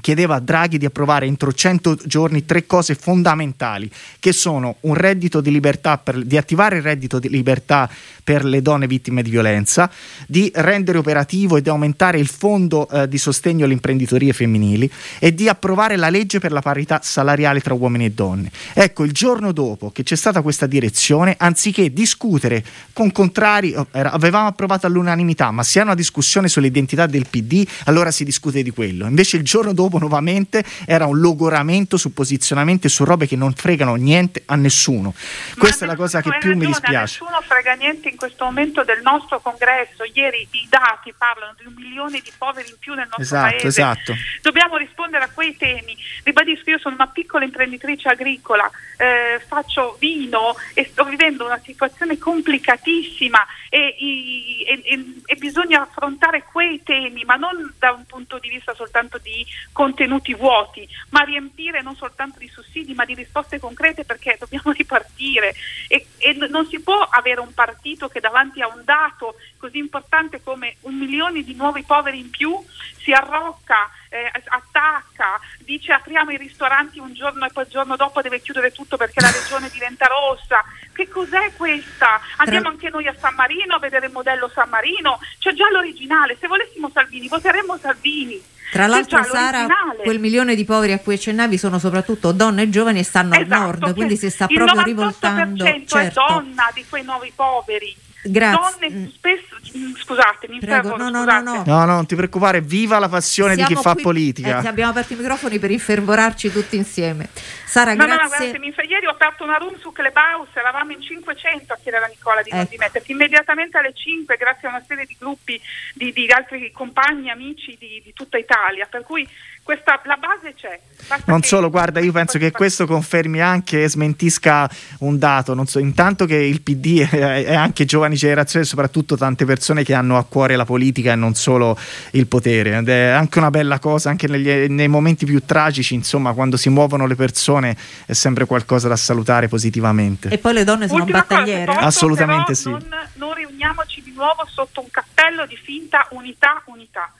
chiedeva 0.00 0.36
a 0.36 0.40
Draghi 0.40 0.78
di 0.78 0.86
approvare 0.86 1.26
entro 1.26 1.52
100 1.52 1.98
giorni 2.04 2.44
tre 2.46 2.66
cose 2.66 2.94
fondamentali 2.94 3.90
che 4.18 4.32
sono 4.32 4.76
un 4.80 4.94
reddito 4.94 5.40
di 5.40 5.50
libertà 5.50 5.98
per, 5.98 6.22
di 6.24 6.36
attivare 6.36 6.76
il 6.76 6.82
reddito 6.82 7.18
di 7.18 7.28
libertà 7.28 7.88
per 8.24 8.44
le 8.44 8.62
donne 8.62 8.86
vittime 8.86 9.22
di 9.22 9.30
violenza, 9.30 9.90
di 10.26 10.50
rendere 10.54 10.98
operativo 10.98 11.56
e 11.56 11.62
di 11.62 11.68
aumentare 11.68 12.18
il 12.18 12.28
fondo 12.28 12.88
eh, 12.88 13.08
di 13.08 13.18
sostegno 13.18 13.64
alle 13.64 13.74
imprenditorie 13.74 14.32
femminili 14.32 14.90
e 15.18 15.34
di 15.34 15.48
approvare 15.48 15.96
la 15.96 16.08
legge 16.08 16.38
per 16.38 16.52
la 16.52 16.60
parità 16.60 17.00
salariale 17.02 17.60
tra 17.60 17.74
uomini 17.74 18.06
e 18.06 18.10
donne. 18.12 18.50
Ecco, 18.72 19.04
il 19.04 19.12
giorno 19.12 19.52
dopo 19.52 19.90
che 19.90 20.04
c'è 20.04 20.16
stata 20.16 20.40
questa 20.40 20.66
direzione, 20.66 21.34
anziché 21.38 21.92
discutere 21.92 22.64
con 22.92 23.10
contrari, 23.12 23.74
oh, 23.74 23.86
avevamo 23.90 24.46
approvato 24.46 24.86
all'unanimità, 24.86 25.50
ma 25.50 25.62
se 25.62 25.80
è 25.80 25.82
una 25.82 25.94
discussione 25.94 26.48
sull'identità 26.48 27.06
del 27.06 27.26
PD, 27.28 27.66
allora 27.84 28.10
si 28.10 28.24
discute 28.24 28.62
di 28.62 28.70
quello. 28.70 29.06
Invece 29.06 29.36
il 29.36 29.42
giorno 29.42 29.72
dopo 29.72 29.81
nuovamente 29.98 30.64
era 30.86 31.06
un 31.06 31.18
logoramento 31.18 31.96
su 31.96 32.12
posizionamenti 32.12 32.86
e 32.86 32.90
su 32.90 33.04
robe 33.04 33.26
che 33.26 33.36
non 33.36 33.52
fregano 33.52 33.94
niente 33.94 34.42
a 34.46 34.56
nessuno. 34.56 35.14
Questa 35.56 35.86
ma 35.86 35.92
è 35.92 35.94
la 35.94 36.00
cosa 36.00 36.20
che 36.20 36.30
più 36.30 36.50
ragione, 36.50 36.56
mi 36.56 36.66
dispiace. 36.66 37.18
Nessuno 37.20 37.40
frega 37.42 37.74
niente 37.74 38.08
in 38.08 38.16
questo 38.16 38.44
momento 38.44 38.84
del 38.84 39.00
nostro 39.02 39.40
congresso, 39.40 40.04
ieri 40.12 40.46
i 40.50 40.66
dati 40.68 41.12
parlano 41.16 41.54
di 41.58 41.66
un 41.66 41.74
milione 41.76 42.20
di 42.20 42.32
poveri 42.36 42.68
in 42.68 42.76
più 42.78 42.94
nel 42.94 43.06
nostro 43.06 43.22
esatto, 43.22 43.50
paese. 43.50 43.66
Esatto. 43.66 44.14
Dobbiamo 44.40 44.76
rispondere 44.76 45.24
a 45.24 45.30
quei 45.30 45.56
temi. 45.56 45.96
Ribadisco, 46.24 46.70
io 46.70 46.78
sono 46.78 46.94
una 46.94 47.08
piccola 47.08 47.44
imprenditrice 47.44 48.08
agricola, 48.08 48.70
eh, 48.96 49.40
faccio 49.46 49.96
vino 49.98 50.54
e 50.74 50.88
sto 50.90 51.04
vivendo 51.04 51.44
una 51.44 51.60
situazione 51.62 52.18
complicatissima 52.18 53.44
e, 53.68 53.96
e, 53.98 54.82
e, 54.84 55.04
e, 55.24 55.36
bisogna 55.36 55.82
affrontare 55.82 56.44
quei 56.50 56.82
temi, 56.82 57.24
ma 57.24 57.36
non 57.36 57.72
da 57.78 57.92
un 57.92 58.04
punto 58.04 58.38
di 58.38 58.48
vista 58.48 58.74
soltanto 58.74 59.18
di 59.18 59.44
contenuti 59.72 60.34
vuoti, 60.34 60.86
ma 61.10 61.22
riempire 61.22 61.82
non 61.82 61.96
soltanto 61.96 62.38
di 62.38 62.48
sussidi, 62.48 62.94
ma 62.94 63.04
di 63.04 63.14
risposte 63.14 63.58
concrete 63.58 64.04
perché 64.04 64.36
dobbiamo 64.40 64.72
ripartire 64.72 65.54
e, 65.88 66.06
non 66.48 66.66
si 66.66 66.80
può 66.80 66.98
avere 66.98 67.40
un 67.40 67.52
partito 67.52 68.08
che 68.08 68.20
davanti 68.20 68.60
a 68.60 68.68
un 68.68 68.82
dato 68.84 69.36
così 69.56 69.78
importante 69.78 70.42
come 70.42 70.76
un 70.82 70.96
milione 70.96 71.42
di 71.42 71.54
nuovi 71.54 71.82
poveri 71.82 72.18
in 72.18 72.30
più 72.30 72.62
si 73.02 73.12
arrocca, 73.12 73.90
eh, 74.08 74.30
attacca, 74.46 75.40
dice 75.58 75.92
apriamo 75.92 76.30
i 76.30 76.36
ristoranti 76.36 76.98
un 76.98 77.12
giorno 77.14 77.44
e 77.46 77.50
poi 77.52 77.64
il 77.64 77.70
giorno 77.70 77.96
dopo 77.96 78.22
deve 78.22 78.40
chiudere 78.40 78.70
tutto 78.70 78.96
perché 78.96 79.20
la 79.20 79.30
regione 79.30 79.68
diventa 79.70 80.06
rossa. 80.06 80.62
Che 80.92 81.08
cos'è 81.08 81.52
questa? 81.56 82.20
Andiamo 82.36 82.68
anche 82.68 82.90
noi 82.90 83.06
a 83.06 83.14
San 83.18 83.34
Marino 83.34 83.74
a 83.74 83.78
vedere 83.78 84.06
il 84.06 84.12
modello 84.12 84.48
San 84.48 84.68
Marino, 84.68 85.18
c'è 85.38 85.52
già 85.52 85.68
l'originale, 85.70 86.36
se 86.38 86.46
volessimo 86.46 86.90
Salvini 86.92 87.28
voteremmo 87.28 87.76
Salvini. 87.78 88.50
Tra 88.72 88.86
l'altro, 88.86 89.22
Sara, 89.22 89.66
quel 90.02 90.18
milione 90.18 90.54
di 90.54 90.64
poveri 90.64 90.92
a 90.92 90.98
cui 90.98 91.12
accennavi 91.12 91.58
sono 91.58 91.78
soprattutto 91.78 92.32
donne 92.32 92.62
e 92.62 92.70
giovani 92.70 93.00
e 93.00 93.02
stanno 93.02 93.34
esatto, 93.34 93.52
al 93.52 93.60
nord, 93.60 93.94
quindi 93.94 94.16
si 94.16 94.30
sta 94.30 94.46
proprio 94.46 94.82
rivoltando. 94.82 95.66
Il 95.66 95.82
98% 95.82 95.86
certo. 95.86 96.26
è 96.26 96.32
donna 96.32 96.70
di 96.72 96.82
quei 96.88 97.04
nuovi 97.04 97.30
poveri. 97.36 97.94
Grazie. 98.24 98.88
donne 98.88 99.10
spesso, 99.14 99.56
mm, 99.76 99.94
scusate, 99.96 100.46
mi 100.48 100.58
Prego, 100.60 100.90
fermo, 100.90 100.96
no, 100.96 101.10
no, 101.10 101.18
scusate. 101.24 101.42
no, 101.42 101.54
no. 101.54 101.62
No, 101.66 101.84
no, 101.84 101.94
non 101.94 102.06
ti 102.06 102.14
preoccupare, 102.14 102.60
viva 102.60 102.98
la 102.98 103.08
passione 103.08 103.56
di 103.56 103.64
chi 103.64 103.74
fa 103.74 103.94
politica. 103.94 104.62
eh, 104.62 104.66
abbiamo 104.68 104.90
aperto 104.90 105.12
i 105.14 105.16
microfoni 105.16 105.58
per 105.58 105.70
infervorarci 105.72 106.52
tutti 106.52 106.76
insieme. 106.76 107.28
Sara, 107.64 107.94
No, 107.94 108.04
no, 108.04 108.12
no, 108.12 108.16
grazie. 108.16 108.36
guardate, 108.36 108.58
mi 108.58 108.72
fa- 108.72 108.82
ieri 108.82 109.06
ho 109.06 109.10
aperto 109.10 109.42
una 109.44 109.56
room 109.56 109.76
su 109.78 109.90
Clubhouse, 109.92 110.50
eravamo 110.58 110.92
in 110.92 111.00
500 111.00 111.72
a 111.72 111.78
chiedere 111.82 112.04
a 112.04 112.08
Nicola 112.08 112.42
di 112.42 112.50
non 112.50 112.60
Ecco. 112.60 112.70
dimettersi. 112.70 113.12
Immediatamente 113.12 113.78
alle 113.78 113.92
5, 113.94 114.36
grazie 114.36 114.68
a 114.68 114.70
una 114.72 114.84
serie 114.86 115.06
di 115.06 115.16
gruppi 115.18 115.60
di, 115.94 116.12
di 116.12 116.30
altri 116.30 116.70
compagni, 116.70 117.30
amici 117.30 117.76
di, 117.78 118.00
di 118.04 118.12
tutta 118.12 118.36
Italia. 118.38 118.86
Per 118.90 119.02
cui 119.02 119.26
questa, 119.62 120.00
la 120.04 120.16
base 120.16 120.54
c'è. 120.54 120.78
Basta 121.08 121.24
Non 121.26 121.40
che- 121.40 121.46
solo, 121.46 121.70
guarda, 121.70 122.00
io 122.00 122.12
penso 122.12 122.38
che 122.38 122.50
questo 122.50 122.86
confermi 122.86 123.40
anche 123.40 123.84
e 123.84 123.88
smentisca 123.88 124.68
un 125.00 125.18
dato. 125.18 125.54
Non 125.54 125.66
so, 125.66 125.78
intanto 125.78 126.26
che 126.26 126.36
il 126.36 126.60
PD 126.62 127.08
è, 127.08 127.44
è 127.44 127.54
anche 127.54 127.84
giovani 127.84 128.16
generazioni, 128.16 128.64
soprattutto 128.64 129.16
tante 129.16 129.44
persone 129.44 129.84
che 129.84 129.94
hanno 129.94 130.16
a 130.18 130.24
cuore 130.24 130.56
la 130.56 130.64
politica 130.64 131.12
e 131.12 131.16
non 131.16 131.34
solo 131.34 131.78
il 132.12 132.26
potere. 132.26 132.76
Ed 132.78 132.88
è 132.88 133.08
anche 133.10 133.38
una 133.38 133.50
bella 133.50 133.78
cosa, 133.78 134.10
anche 134.10 134.26
negli- 134.28 134.68
nei 134.70 134.88
momenti 134.88 135.24
più 135.26 135.42
tragici, 135.44 135.94
insomma, 135.94 136.32
quando 136.32 136.56
si 136.56 136.68
muovono 136.68 137.06
le 137.06 137.14
persone, 137.14 137.76
è 138.06 138.12
sempre 138.12 138.44
qualcosa 138.46 138.88
da 138.88 138.96
salutare 138.96 139.48
positivamente. 139.48 140.28
E 140.28 140.38
poi 140.38 140.54
le 140.54 140.64
donne 140.64 140.88
sono 140.88 141.00
Ultima 141.02 141.22
cosa, 141.24 141.34
battagliere. 141.40 141.60
se 141.60 141.74
posso, 141.74 141.86
Assolutamente 141.86 142.52
però 142.52 142.56
sì. 142.56 142.68
Non, 142.70 142.88
non 143.14 143.34
riuniamoci 143.34 144.02
di 144.02 144.12
nuovo 144.14 144.44
sotto 144.48 144.80
un 144.80 144.90
cappello 144.90 145.46
di 145.46 145.56
finta 145.56 146.06
unità, 146.10 146.62
unità. 146.66 147.12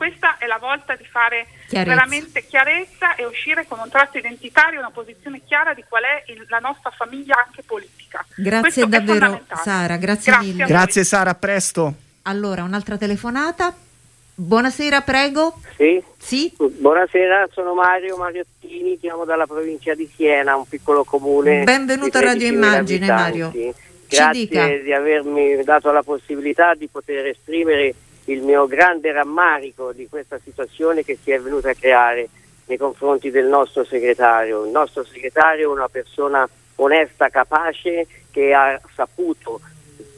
Questa 0.00 0.38
è 0.38 0.46
la 0.46 0.56
volta 0.56 0.96
di 0.96 1.04
fare 1.04 1.46
Chiarezza. 1.68 1.90
veramente 1.94 2.46
chiarezza 2.46 3.16
e 3.16 3.26
uscire 3.26 3.66
con 3.68 3.78
un 3.80 3.90
tratto 3.90 4.16
identitario, 4.16 4.78
una 4.78 4.88
posizione 4.88 5.42
chiara 5.46 5.74
di 5.74 5.84
qual 5.86 6.02
è 6.04 6.24
il- 6.32 6.46
la 6.48 6.58
nostra 6.58 6.88
famiglia 6.90 7.36
anche 7.46 7.62
politica. 7.62 8.24
Grazie 8.34 8.60
Questo 8.60 8.86
davvero. 8.86 9.42
Sara, 9.62 9.98
grazie 9.98 10.38
mille. 10.38 10.62
a 10.62 10.66
voi. 10.66 10.74
Grazie 10.74 11.04
Sara, 11.04 11.30
a 11.30 11.34
presto. 11.34 11.92
Allora, 12.22 12.62
un'altra 12.62 12.96
telefonata. 12.96 13.74
Buonasera, 14.36 15.02
prego. 15.02 15.60
Sì, 15.76 16.02
Sì? 16.16 16.50
buonasera, 16.56 17.48
sono 17.52 17.74
Mario 17.74 18.16
Mariottini, 18.16 18.98
chiamo 18.98 19.26
dalla 19.26 19.46
provincia 19.46 19.92
di 19.94 20.10
Siena, 20.16 20.56
un 20.56 20.66
piccolo 20.66 21.04
comune. 21.04 21.64
Benvenuto 21.64 22.16
a 22.16 22.20
di 22.20 22.26
Radio 22.26 22.48
13.000 22.48 22.66
Immagine, 22.76 23.06
abitanti. 23.10 23.38
Mario. 23.38 23.52
Ci 24.08 24.16
Grazie 24.16 24.32
dica. 24.46 24.66
di 24.82 24.92
avermi 24.94 25.62
dato 25.62 25.92
la 25.92 26.02
possibilità 26.02 26.72
di 26.74 26.88
poter 26.88 27.26
esprimere 27.26 27.94
il 28.30 28.42
mio 28.42 28.66
grande 28.66 29.12
rammarico 29.12 29.92
di 29.92 30.08
questa 30.08 30.38
situazione 30.42 31.04
che 31.04 31.18
si 31.20 31.32
è 31.32 31.40
venuta 31.40 31.70
a 31.70 31.74
creare 31.74 32.28
nei 32.66 32.78
confronti 32.78 33.30
del 33.30 33.46
nostro 33.46 33.84
segretario. 33.84 34.64
Il 34.64 34.70
nostro 34.70 35.04
segretario 35.04 35.68
è 35.68 35.72
una 35.72 35.88
persona 35.88 36.48
onesta, 36.76 37.28
capace, 37.28 38.06
che 38.30 38.54
ha 38.54 38.80
saputo 38.94 39.60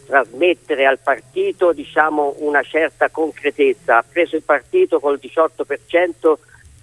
trasmettere 0.04 0.84
al 0.84 0.98
partito 0.98 1.72
diciamo, 1.72 2.34
una 2.40 2.62
certa 2.62 3.08
concretezza. 3.08 3.98
Ha 3.98 4.04
preso 4.06 4.36
il 4.36 4.42
partito 4.42 5.00
col 5.00 5.18
18% 5.20 6.34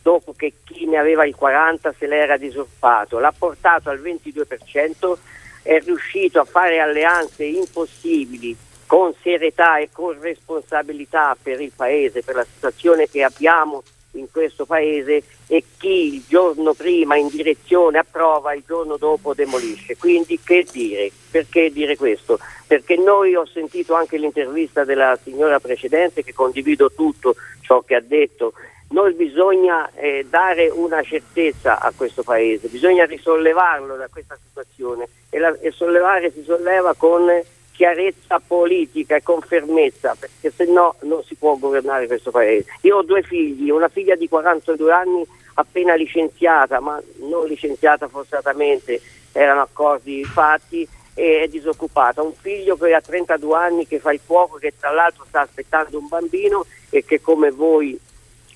dopo 0.02 0.34
che 0.34 0.54
chi 0.64 0.88
ne 0.88 0.98
aveva 0.98 1.26
il 1.28 1.36
40% 1.40 1.94
se 1.96 2.08
l'era 2.08 2.38
disurpato, 2.38 3.20
l'ha 3.20 3.34
portato 3.38 3.92
al 3.92 4.00
22%, 4.00 5.16
è 5.62 5.78
riuscito 5.82 6.40
a 6.40 6.46
fare 6.46 6.80
alleanze 6.80 7.44
impossibili 7.44 8.58
con 8.90 9.14
serietà 9.22 9.78
e 9.78 9.90
con 9.92 10.20
responsabilità 10.20 11.38
per 11.40 11.62
il 11.62 11.72
Paese, 11.76 12.24
per 12.24 12.34
la 12.34 12.44
situazione 12.44 13.08
che 13.08 13.22
abbiamo 13.22 13.84
in 14.14 14.32
questo 14.32 14.66
Paese 14.66 15.22
e 15.46 15.64
chi 15.78 16.16
il 16.16 16.24
giorno 16.28 16.74
prima 16.74 17.16
in 17.16 17.28
direzione 17.28 18.00
approva, 18.00 18.56
il 18.56 18.64
giorno 18.66 18.98
dopo 18.98 19.36
demolisce. 19.36 19.96
Quindi 19.96 20.40
che 20.44 20.66
dire? 20.72 21.12
Perché 21.30 21.72
dire 21.72 21.98
questo? 21.98 22.40
Perché 22.66 22.98
noi 22.98 23.36
ho 23.36 23.46
sentito 23.46 23.94
anche 23.94 24.18
l'intervista 24.18 24.84
della 24.84 25.16
signora 25.22 25.60
precedente 25.60 26.24
che 26.24 26.34
condivido 26.34 26.92
tutto 26.92 27.36
ciò 27.62 27.82
che 27.82 27.94
ha 27.94 28.02
detto. 28.02 28.54
Noi 28.90 29.14
bisogna 29.14 29.88
eh, 29.94 30.26
dare 30.28 30.68
una 30.68 31.04
certezza 31.04 31.80
a 31.80 31.94
questo 31.96 32.24
Paese, 32.24 32.70
bisogna 32.70 33.06
risollevarlo 33.06 33.96
da 33.98 34.08
questa 34.08 34.36
situazione 34.44 35.08
e, 35.30 35.38
la, 35.38 35.56
e 35.60 35.70
sollevare 35.70 36.32
si 36.32 36.42
solleva 36.42 36.96
con 36.96 37.30
chiarezza 37.80 38.42
politica 38.46 39.16
e 39.16 39.24
con 39.24 39.40
fermezza, 39.40 40.14
perché 40.20 40.52
se 40.54 40.70
no 40.70 40.96
non 41.04 41.24
si 41.24 41.36
può 41.36 41.56
governare 41.56 42.08
questo 42.08 42.30
paese. 42.30 42.66
Io 42.82 42.98
ho 42.98 43.04
due 43.04 43.22
figli, 43.22 43.70
una 43.70 43.88
figlia 43.88 44.16
di 44.16 44.28
42 44.28 44.92
anni 44.92 45.26
appena 45.54 45.94
licenziata, 45.96 46.82
ma 46.82 47.02
non 47.20 47.48
licenziata 47.48 48.10
forzatamente, 48.10 49.00
erano 49.32 49.62
accordi 49.62 50.26
fatti 50.26 50.86
e 51.14 51.44
è 51.44 51.48
disoccupata. 51.48 52.22
Un 52.22 52.34
figlio 52.34 52.76
che 52.76 52.94
ha 52.94 53.00
32 53.00 53.56
anni 53.56 53.88
che 53.88 54.00
fa 54.00 54.12
il 54.12 54.20
fuoco, 54.22 54.58
che 54.58 54.74
tra 54.78 54.92
l'altro 54.92 55.24
sta 55.26 55.40
aspettando 55.40 56.00
un 56.00 56.10
bambino 56.10 56.66
e 56.90 57.06
che 57.06 57.22
come 57.22 57.50
voi 57.50 57.98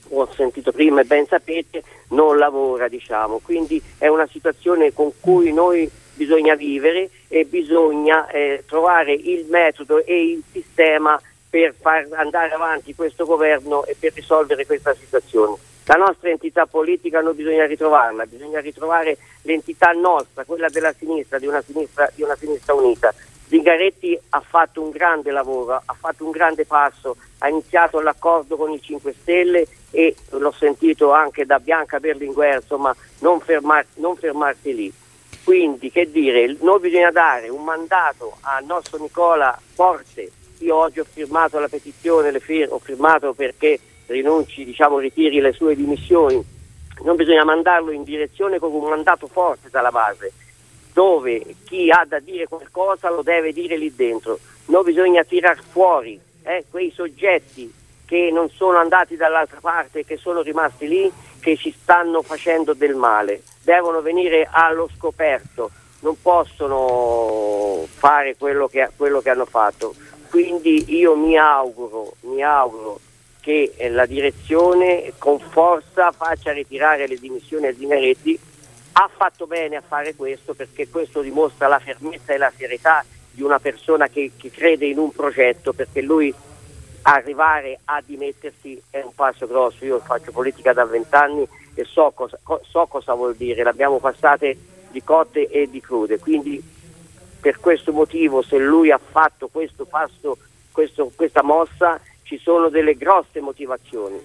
ho 0.09 0.27
sentito 0.35 0.73
prima 0.73 0.99
e 0.99 1.05
ben 1.05 1.25
sapete 1.27 1.81
non 2.09 2.37
lavora, 2.37 2.89
diciamo. 2.89 3.39
Quindi 3.41 3.81
è 3.97 4.09
una 4.09 4.27
situazione 4.27 4.91
con 4.91 5.13
cui 5.21 5.53
noi 5.53 5.89
bisogna 6.13 6.55
vivere 6.55 7.09
e 7.27 7.45
bisogna 7.45 8.27
eh, 8.27 8.63
trovare 8.67 9.13
il 9.13 9.45
metodo 9.49 10.03
e 10.05 10.23
il 10.23 10.43
sistema 10.51 11.19
per 11.49 11.75
far 11.79 12.07
andare 12.13 12.51
avanti 12.51 12.95
questo 12.95 13.25
governo 13.25 13.85
e 13.85 13.95
per 13.99 14.13
risolvere 14.13 14.65
questa 14.65 14.93
situazione. 14.95 15.55
La 15.85 15.95
nostra 15.95 16.29
entità 16.29 16.65
politica 16.65 17.21
non 17.21 17.35
bisogna 17.35 17.65
ritrovarla, 17.65 18.25
bisogna 18.25 18.61
ritrovare 18.61 19.17
l'entità 19.41 19.91
nostra, 19.91 20.45
quella 20.45 20.69
della 20.69 20.93
sinistra, 20.93 21.39
di 21.39 21.45
una 21.45 21.61
sinistra, 21.61 22.09
di 22.15 22.23
una 22.23 22.35
sinistra 22.35 22.73
unita. 22.73 23.13
Zingaretti 23.47 24.17
ha 24.29 24.39
fatto 24.39 24.81
un 24.81 24.89
grande 24.91 25.29
lavoro, 25.31 25.73
ha 25.73 25.95
fatto 25.99 26.23
un 26.25 26.31
grande 26.31 26.65
passo, 26.65 27.17
ha 27.39 27.49
iniziato 27.49 27.99
l'accordo 27.99 28.55
con 28.55 28.71
i 28.71 28.81
5 28.81 29.13
Stelle 29.21 29.67
e 29.91 30.15
l'ho 30.29 30.51
sentito 30.51 31.11
anche 31.11 31.45
da 31.45 31.59
Bianca 31.59 31.99
Berlinguer, 31.99 32.61
insomma 32.61 32.95
non, 33.19 33.41
fermar, 33.41 33.85
non 33.95 34.15
fermarsi 34.15 34.73
lì. 34.73 34.93
Quindi 35.53 35.91
che 35.91 36.09
dire, 36.09 36.55
noi 36.61 36.79
bisogna 36.79 37.11
dare 37.11 37.47
un 37.47 37.63
mandato 37.63 38.37
al 38.41 38.65
nostro 38.65 38.97
Nicola 38.97 39.55
forte. 39.75 40.31
Io 40.61 40.75
oggi 40.75 40.99
ho 40.99 41.05
firmato 41.07 41.59
la 41.59 41.67
petizione, 41.67 42.39
fir- 42.39 42.71
ho 42.71 42.79
firmato 42.79 43.33
perché 43.33 43.79
rinunci, 44.07 44.65
diciamo, 44.65 44.97
ritiri 44.97 45.39
le 45.39 45.51
sue 45.51 45.75
dimissioni. 45.75 46.43
Non 47.03 47.15
bisogna 47.15 47.43
mandarlo 47.43 47.91
in 47.91 48.03
direzione 48.03 48.57
con 48.57 48.73
un 48.73 48.89
mandato 48.89 49.27
forte 49.27 49.69
dalla 49.69 49.91
base, 49.91 50.31
dove 50.91 51.43
chi 51.65 51.91
ha 51.91 52.03
da 52.03 52.17
dire 52.17 52.47
qualcosa 52.47 53.11
lo 53.11 53.21
deve 53.21 53.53
dire 53.53 53.77
lì 53.77 53.93
dentro. 53.93 54.39
Non 54.65 54.83
bisogna 54.83 55.23
tirar 55.23 55.61
fuori 55.61 56.19
eh, 56.41 56.65
quei 56.67 56.89
soggetti 56.89 57.71
che 58.07 58.31
non 58.33 58.49
sono 58.49 58.79
andati 58.79 59.15
dall'altra 59.15 59.59
parte, 59.61 60.03
che 60.03 60.17
sono 60.17 60.41
rimasti 60.41 60.87
lì, 60.87 61.11
che 61.39 61.55
ci 61.57 61.71
stanno 61.71 62.23
facendo 62.23 62.73
del 62.73 62.95
male. 62.95 63.43
Devono 63.63 64.01
venire 64.01 64.47
allo 64.51 64.89
scoperto, 64.95 65.71
non 66.01 66.21
possono 66.21 67.85
fare 67.87 68.35
quello 68.35 68.67
che, 68.67 68.89
quello 68.95 69.21
che 69.21 69.29
hanno 69.29 69.45
fatto. 69.45 69.95
Quindi 70.29 70.95
io 70.95 71.15
mi 71.15 71.37
auguro, 71.37 72.15
mi 72.21 72.43
auguro 72.43 72.99
che 73.39 73.73
eh, 73.75 73.89
la 73.89 74.05
direzione 74.05 75.13
con 75.17 75.39
forza 75.39 76.11
faccia 76.11 76.51
ritirare 76.51 77.07
le 77.07 77.17
dimissioni 77.17 77.67
a 77.67 77.73
Zingaretti. 77.73 78.39
Ha 78.93 79.09
fatto 79.15 79.47
bene 79.47 79.75
a 79.75 79.83
fare 79.85 80.15
questo 80.15 80.53
perché 80.53 80.87
questo 80.89 81.21
dimostra 81.21 81.67
la 81.67 81.79
fermezza 81.79 82.33
e 82.33 82.37
la 82.37 82.51
serietà 82.55 83.03
di 83.31 83.41
una 83.41 83.59
persona 83.59 84.07
che, 84.07 84.31
che 84.37 84.49
crede 84.49 84.85
in 84.85 84.97
un 84.97 85.11
progetto, 85.11 85.73
perché 85.73 86.01
lui 86.01 86.33
arrivare 87.03 87.79
a 87.85 88.01
dimettersi 88.05 88.81
è 88.89 89.01
un 89.01 89.13
passo 89.13 89.47
grosso. 89.47 89.83
Io 89.85 89.99
faccio 89.99 90.31
politica 90.31 90.73
da 90.73 90.85
vent'anni 90.85 91.47
e 91.75 91.85
so 91.85 92.11
cosa, 92.13 92.39
so 92.61 92.85
cosa 92.87 93.13
vuol 93.13 93.35
dire, 93.35 93.63
l'abbiamo 93.63 93.99
passate 93.99 94.57
di 94.91 95.03
cotte 95.03 95.47
e 95.47 95.69
di 95.69 95.81
crude. 95.81 96.19
Quindi 96.19 96.63
per 97.39 97.59
questo 97.59 97.91
motivo 97.91 98.41
se 98.41 98.57
lui 98.57 98.91
ha 98.91 98.99
fatto 98.99 99.49
questo 99.51 99.85
passo, 99.85 100.37
questo, 100.71 101.11
questa 101.15 101.43
mossa, 101.43 101.99
ci 102.23 102.37
sono 102.37 102.69
delle 102.69 102.95
grosse 102.95 103.41
motivazioni 103.41 104.21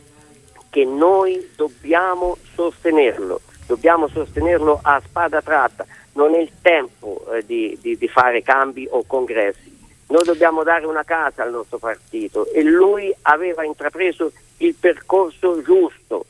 che 0.71 0.85
noi 0.85 1.51
dobbiamo 1.57 2.37
sostenerlo, 2.55 3.41
dobbiamo 3.67 4.09
sostenerlo 4.09 4.79
a 4.83 5.01
spada 5.05 5.43
tratta. 5.43 5.87
Non 6.13 6.35
è 6.35 6.39
il 6.39 6.51
tempo 6.61 7.25
eh, 7.33 7.45
di, 7.45 7.79
di, 7.81 7.97
di 7.97 8.09
fare 8.09 8.43
cambi 8.43 8.87
o 8.91 9.05
congressi. 9.07 9.77
Noi 10.09 10.25
dobbiamo 10.25 10.63
dare 10.63 10.87
una 10.87 11.05
casa 11.05 11.43
al 11.43 11.51
nostro 11.51 11.79
partito 11.79 12.51
e 12.53 12.63
lui 12.63 13.15
aveva 13.23 13.65
intrapreso 13.65 14.33
il 14.59 14.75
percorso 14.75 15.63
giusto. 15.63 16.27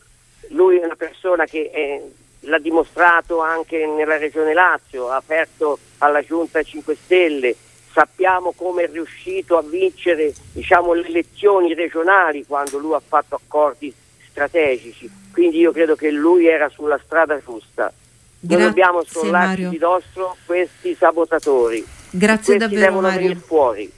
Lui 0.49 0.79
è 0.79 0.85
una 0.85 0.97
persona 0.97 1.45
che 1.45 1.71
è, 1.71 2.01
l'ha 2.41 2.59
dimostrato 2.59 3.41
anche 3.41 3.87
nella 3.87 4.17
regione 4.17 4.55
Lazio, 4.55 5.09
ha 5.09 5.17
aperto 5.17 5.79
alla 5.99 6.23
giunta 6.23 6.63
5 6.63 6.97
Stelle, 7.05 7.55
sappiamo 7.93 8.53
come 8.53 8.85
è 8.85 8.91
riuscito 8.91 9.57
a 9.57 9.63
vincere 9.63 10.33
diciamo, 10.53 10.93
le 10.93 11.07
elezioni 11.07 11.75
regionali 11.75 12.47
quando 12.47 12.79
lui 12.79 12.95
ha 12.95 13.03
fatto 13.07 13.35
accordi 13.35 13.93
strategici. 14.31 15.11
Quindi 15.33 15.59
io 15.59 15.73
credo 15.73 15.95
che 15.97 16.11
lui 16.11 16.47
era 16.47 16.69
sulla 16.69 17.01
strada 17.05 17.41
giusta. 17.45 17.93
Noi 18.41 18.57
Grazie, 18.57 18.67
dobbiamo 18.67 19.05
scrollarci 19.05 19.49
Mario. 19.49 19.69
di 19.71 19.79
dosso 19.79 20.37
questi 20.47 20.95
sabotatori. 20.95 21.85
Grazie 22.11 22.57
questi 22.57 22.59
davvero 22.59 22.81
devono 22.81 23.09
Mario. 23.09 23.21
venire 23.21 23.41
fuori. 23.41 23.93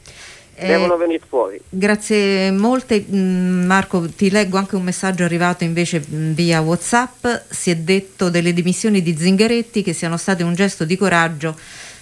Eh, 0.61 0.67
devono 0.67 0.97
venire 0.97 1.23
fuori. 1.27 1.61
Grazie 1.69 2.51
molte. 2.51 3.05
Mm, 3.11 3.65
Marco, 3.67 4.09
ti 4.09 4.31
leggo 4.31 4.59
anche 4.59 4.77
un 4.77 4.83
messaggio 4.83 5.25
arrivato 5.25 5.65
invece 5.65 6.05
mm, 6.07 6.33
via 6.33 6.61
Whatsapp. 6.61 7.27
Si 7.49 7.71
è 7.71 7.77
detto 7.77 8.31
delle 8.31 8.53
dimissioni 8.53 9.03
di 9.03 9.17
Zingaretti 9.17 9.83
che 9.83 9.93
siano 9.93 10.17
state 10.17 10.43
un 10.43 10.55
gesto 10.55 10.85
di 10.85 10.97
coraggio 10.97 11.57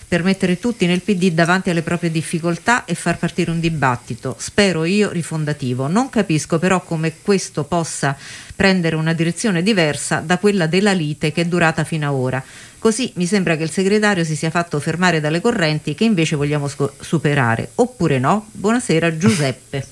per 0.09 0.23
mettere 0.23 0.59
tutti 0.59 0.87
nel 0.87 1.03
PD 1.03 1.33
davanti 1.33 1.69
alle 1.69 1.83
proprie 1.83 2.11
difficoltà 2.11 2.87
e 2.87 2.95
far 2.95 3.19
partire 3.19 3.51
un 3.51 3.61
dibattito, 3.61 4.35
spero 4.39 4.85
io 4.85 5.11
rifondativo. 5.11 5.87
Non 5.87 6.09
capisco 6.09 6.59
però 6.59 6.83
come 6.83 7.13
questo 7.21 7.65
possa 7.65 8.17
prendere 8.57 8.97
una 8.97 9.13
direzione 9.13 9.63
diversa 9.63 10.21
da 10.21 10.39
quella 10.39 10.67
della 10.67 10.93
lite 10.93 11.31
che 11.31 11.43
è 11.43 11.45
durata 11.45 11.85
fino 11.85 12.09
ad 12.09 12.15
ora. 12.15 12.43
Così 12.79 13.13
mi 13.17 13.27
sembra 13.27 13.57
che 13.57 13.65
il 13.65 13.71
segretario 13.71 14.25
si 14.25 14.35
sia 14.35 14.51
fatto 14.51 14.81
fermare 14.81 15.21
dalle 15.21 15.43
correnti 15.43 15.95
che 15.95 16.05
invece 16.05 16.37
vogliamo 16.37 16.69
sco- 16.69 16.95
superare. 16.99 17.73
Oppure 17.75 18.19
no? 18.19 18.49
Buonasera 18.53 19.15
Giuseppe. 19.17 19.87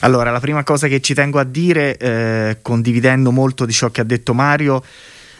Allora, 0.00 0.30
la 0.30 0.40
prima 0.40 0.62
cosa 0.62 0.86
che 0.86 1.00
ci 1.00 1.14
tengo 1.14 1.40
a 1.40 1.44
dire, 1.44 1.96
eh, 1.96 2.58
condividendo 2.62 3.32
molto 3.32 3.64
di 3.64 3.72
ciò 3.72 3.90
che 3.90 4.02
ha 4.02 4.04
detto 4.04 4.34
Mario, 4.34 4.84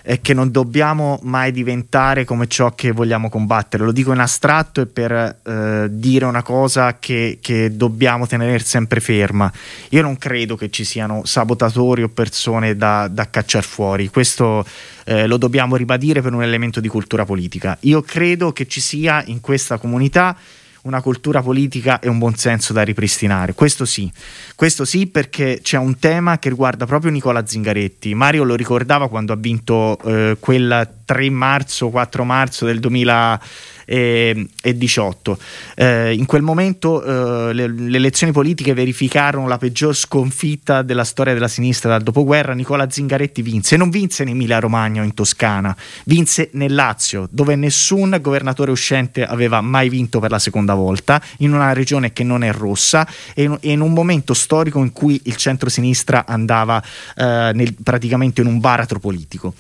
è 0.07 0.21
che 0.21 0.35
non 0.35 0.53
dobbiamo 0.53 1.19
mai 1.23 1.51
diventare 1.51 2.25
come 2.25 2.47
ciò 2.47 2.77
che 2.77 2.93
vogliamo 2.93 3.29
combattere. 3.29 3.83
Lo 3.83 3.91
dico 3.91 4.13
in 4.13 4.21
astratto 4.21 4.81
e 4.81 4.87
per 4.87 5.11
eh, 5.13 5.89
dire 5.91 6.27
una 6.27 6.45
cosa 6.45 7.01
che, 7.01 7.39
che, 7.43 7.77
dobbiamo 7.77 8.25
tenere 8.29 8.61
sempre 8.61 9.01
ferma. 9.01 9.53
Io 9.89 10.03
non 10.03 10.17
credo 10.17 10.55
che 10.55 10.71
ci 10.71 10.85
siano 10.85 11.25
sabotatori 11.25 12.05
o 12.05 12.09
persone 12.09 12.77
da, 12.77 13.09
da 13.09 13.29
cacciare 13.29 13.67
fuori. 13.67 14.09
Questo 14.09 14.65
eh, 15.07 15.27
lo 15.27 15.39
dobbiamo 15.39 15.75
ribadire 15.75 16.23
per 16.23 16.33
un 16.33 16.43
elemento 16.45 16.79
di 16.79 16.87
cultura 16.87 17.25
politica. 17.25 17.77
Io 17.81 18.01
credo 18.03 18.53
che 18.53 18.69
ci 18.69 18.81
sia 18.81 19.25
in 19.27 19.41
questa 19.41 19.77
comunità 19.77 20.37
una 20.87 21.03
cultura 21.03 21.43
politica 21.43 21.99
e 21.99 22.09
un 22.09 22.19
buon 22.19 22.37
senso 22.37 22.73
da 22.73 22.83
ripristinare. 22.83 23.55
Questo 23.55 23.85
sì, 23.85 24.11
questo 24.55 24.85
sì 24.85 25.07
perché 25.07 25.59
c'è 25.63 25.77
un 25.77 25.99
tema 25.99 26.39
che 26.39 26.49
riguarda 26.49 26.87
proprio 26.87 27.11
Nicola 27.11 27.45
Zingaretti. 27.45 28.15
Mario 28.15 28.45
lo 28.45 28.55
ricordava 28.55 29.09
quando 29.09 29.33
ha 29.33 29.37
vinto 29.37 29.99
eh, 30.05 30.37
quel 30.39 30.96
3 31.07 31.31
marzo, 31.31 31.89
4 31.89 32.25
marzo 32.25 32.67
del 32.67 32.81
2000 32.81 33.41
e, 33.87 34.49
e 34.61 34.77
18. 34.77 35.39
Eh, 35.77 36.15
in 36.15 36.27
quel 36.27 36.43
momento 36.43 37.03
eh, 37.03 37.55
le, 37.55 37.69
le, 37.69 37.97
elezioni 37.97 38.33
politiche 38.33 38.75
verificarono 38.75 39.47
la 39.47 39.57
peggior 39.57 39.95
sconfitta 39.95 40.83
della 40.83 41.05
storia 41.05 41.33
della 41.33 41.49
sinistra 41.49 41.91
dal 41.91 42.03
dopoguerra. 42.03 42.53
Nicola 42.53 42.91
Zingaretti 42.91 43.41
vinse, 43.41 43.77
non 43.77 43.89
vinse 43.89 44.25
in 44.25 44.31
Emilia 44.31 44.59
Romagna 44.59 45.01
o 45.01 45.05
in 45.05 45.15
Toscana, 45.15 45.75
vinse 46.05 46.51
nel 46.53 46.75
Lazio, 46.75 47.29
dove 47.31 47.55
nessun 47.55 48.19
governatore 48.21 48.73
uscente 48.73 49.25
aveva 49.25 49.61
mai 49.61 49.89
vinto 49.89 50.19
per 50.19 50.31
la 50.31 50.41
seconda 50.41 50.75
volta, 50.75 51.23
in 51.39 51.55
una 51.55 51.73
regione 51.73 52.13
che 52.13 52.25
non 52.25 52.43
è 52.43 52.53
rossa 52.53 53.07
e 53.35 53.45
in, 53.45 53.57
e 53.61 53.71
in 53.71 53.81
un 53.81 53.93
momento 53.93 54.35
storico 54.35 54.81
in 54.81 54.93
cui 54.93 55.21
il 55.25 55.37
centro-sinistra 55.37 56.27
andava 56.27 56.83
eh, 57.15 57.53
nel, 57.55 57.75
praticamente 57.81 58.41
in 58.41 58.49
un 58.49 58.59
baratro 58.59 58.99
politico. 58.99 59.55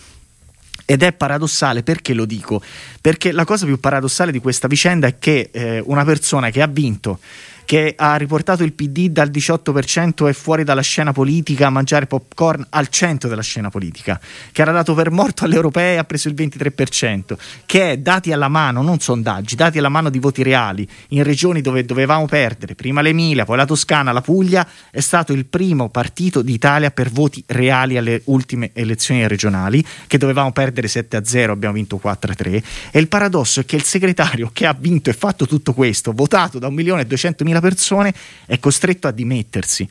Ed 0.88 1.02
è 1.02 1.12
paradossale 1.12 1.82
perché 1.82 2.14
lo 2.14 2.24
dico? 2.24 2.62
Perché 3.00 3.32
la 3.32 3.44
cosa 3.44 3.66
più 3.66 3.78
paradossale 3.78 4.30
di 4.32 4.38
questa 4.38 4.68
vicenda 4.68 5.08
è 5.08 5.18
che 5.18 5.50
eh, 5.52 5.82
una 5.84 6.04
persona 6.04 6.50
che 6.50 6.62
ha 6.62 6.68
vinto 6.68 7.18
che 7.66 7.94
ha 7.96 8.14
riportato 8.14 8.62
il 8.62 8.72
PD 8.72 9.08
dal 9.08 9.28
18% 9.28 10.28
e 10.28 10.32
fuori 10.32 10.62
dalla 10.64 10.80
scena 10.80 11.12
politica 11.12 11.66
a 11.66 11.70
mangiare 11.70 12.06
popcorn 12.06 12.64
al 12.70 12.88
centro 12.88 13.28
della 13.28 13.42
scena 13.42 13.70
politica, 13.70 14.18
che 14.52 14.62
era 14.62 14.70
dato 14.70 14.94
per 14.94 15.10
morto 15.10 15.44
alle 15.44 15.56
europee 15.56 15.94
e 15.94 15.96
ha 15.96 16.04
preso 16.04 16.28
il 16.28 16.34
23%, 16.34 17.36
che 17.66 17.90
è 17.90 17.98
dati 17.98 18.32
alla 18.32 18.48
mano, 18.48 18.82
non 18.82 19.00
sondaggi, 19.00 19.56
dati 19.56 19.78
alla 19.78 19.88
mano 19.88 20.10
di 20.10 20.20
voti 20.20 20.44
reali 20.44 20.88
in 21.08 21.24
regioni 21.24 21.60
dove 21.60 21.84
dovevamo 21.84 22.26
perdere, 22.26 22.76
prima 22.76 23.02
l'Emilia, 23.02 23.44
poi 23.44 23.56
la 23.56 23.66
Toscana, 23.66 24.12
la 24.12 24.22
Puglia, 24.22 24.66
è 24.90 25.00
stato 25.00 25.32
il 25.32 25.44
primo 25.44 25.88
partito 25.88 26.42
d'Italia 26.42 26.92
per 26.92 27.10
voti 27.10 27.42
reali 27.48 27.96
alle 27.96 28.22
ultime 28.26 28.70
elezioni 28.74 29.26
regionali, 29.26 29.84
che 30.06 30.18
dovevamo 30.18 30.52
perdere 30.52 30.86
7-0, 30.86 31.50
abbiamo 31.50 31.74
vinto 31.74 32.00
4-3 32.02 32.62
e 32.92 32.98
il 33.00 33.08
paradosso 33.08 33.58
è 33.58 33.64
che 33.64 33.74
il 33.74 33.82
segretario 33.82 34.50
che 34.52 34.66
ha 34.66 34.76
vinto 34.78 35.10
e 35.10 35.14
fatto 35.14 35.46
tutto 35.46 35.72
questo, 35.72 36.12
votato 36.12 36.60
da 36.60 36.68
1.200.000 36.68 37.54
persone, 37.60 38.14
è 38.46 38.58
costretto 38.58 39.08
a 39.08 39.10
dimettersi. 39.10 39.88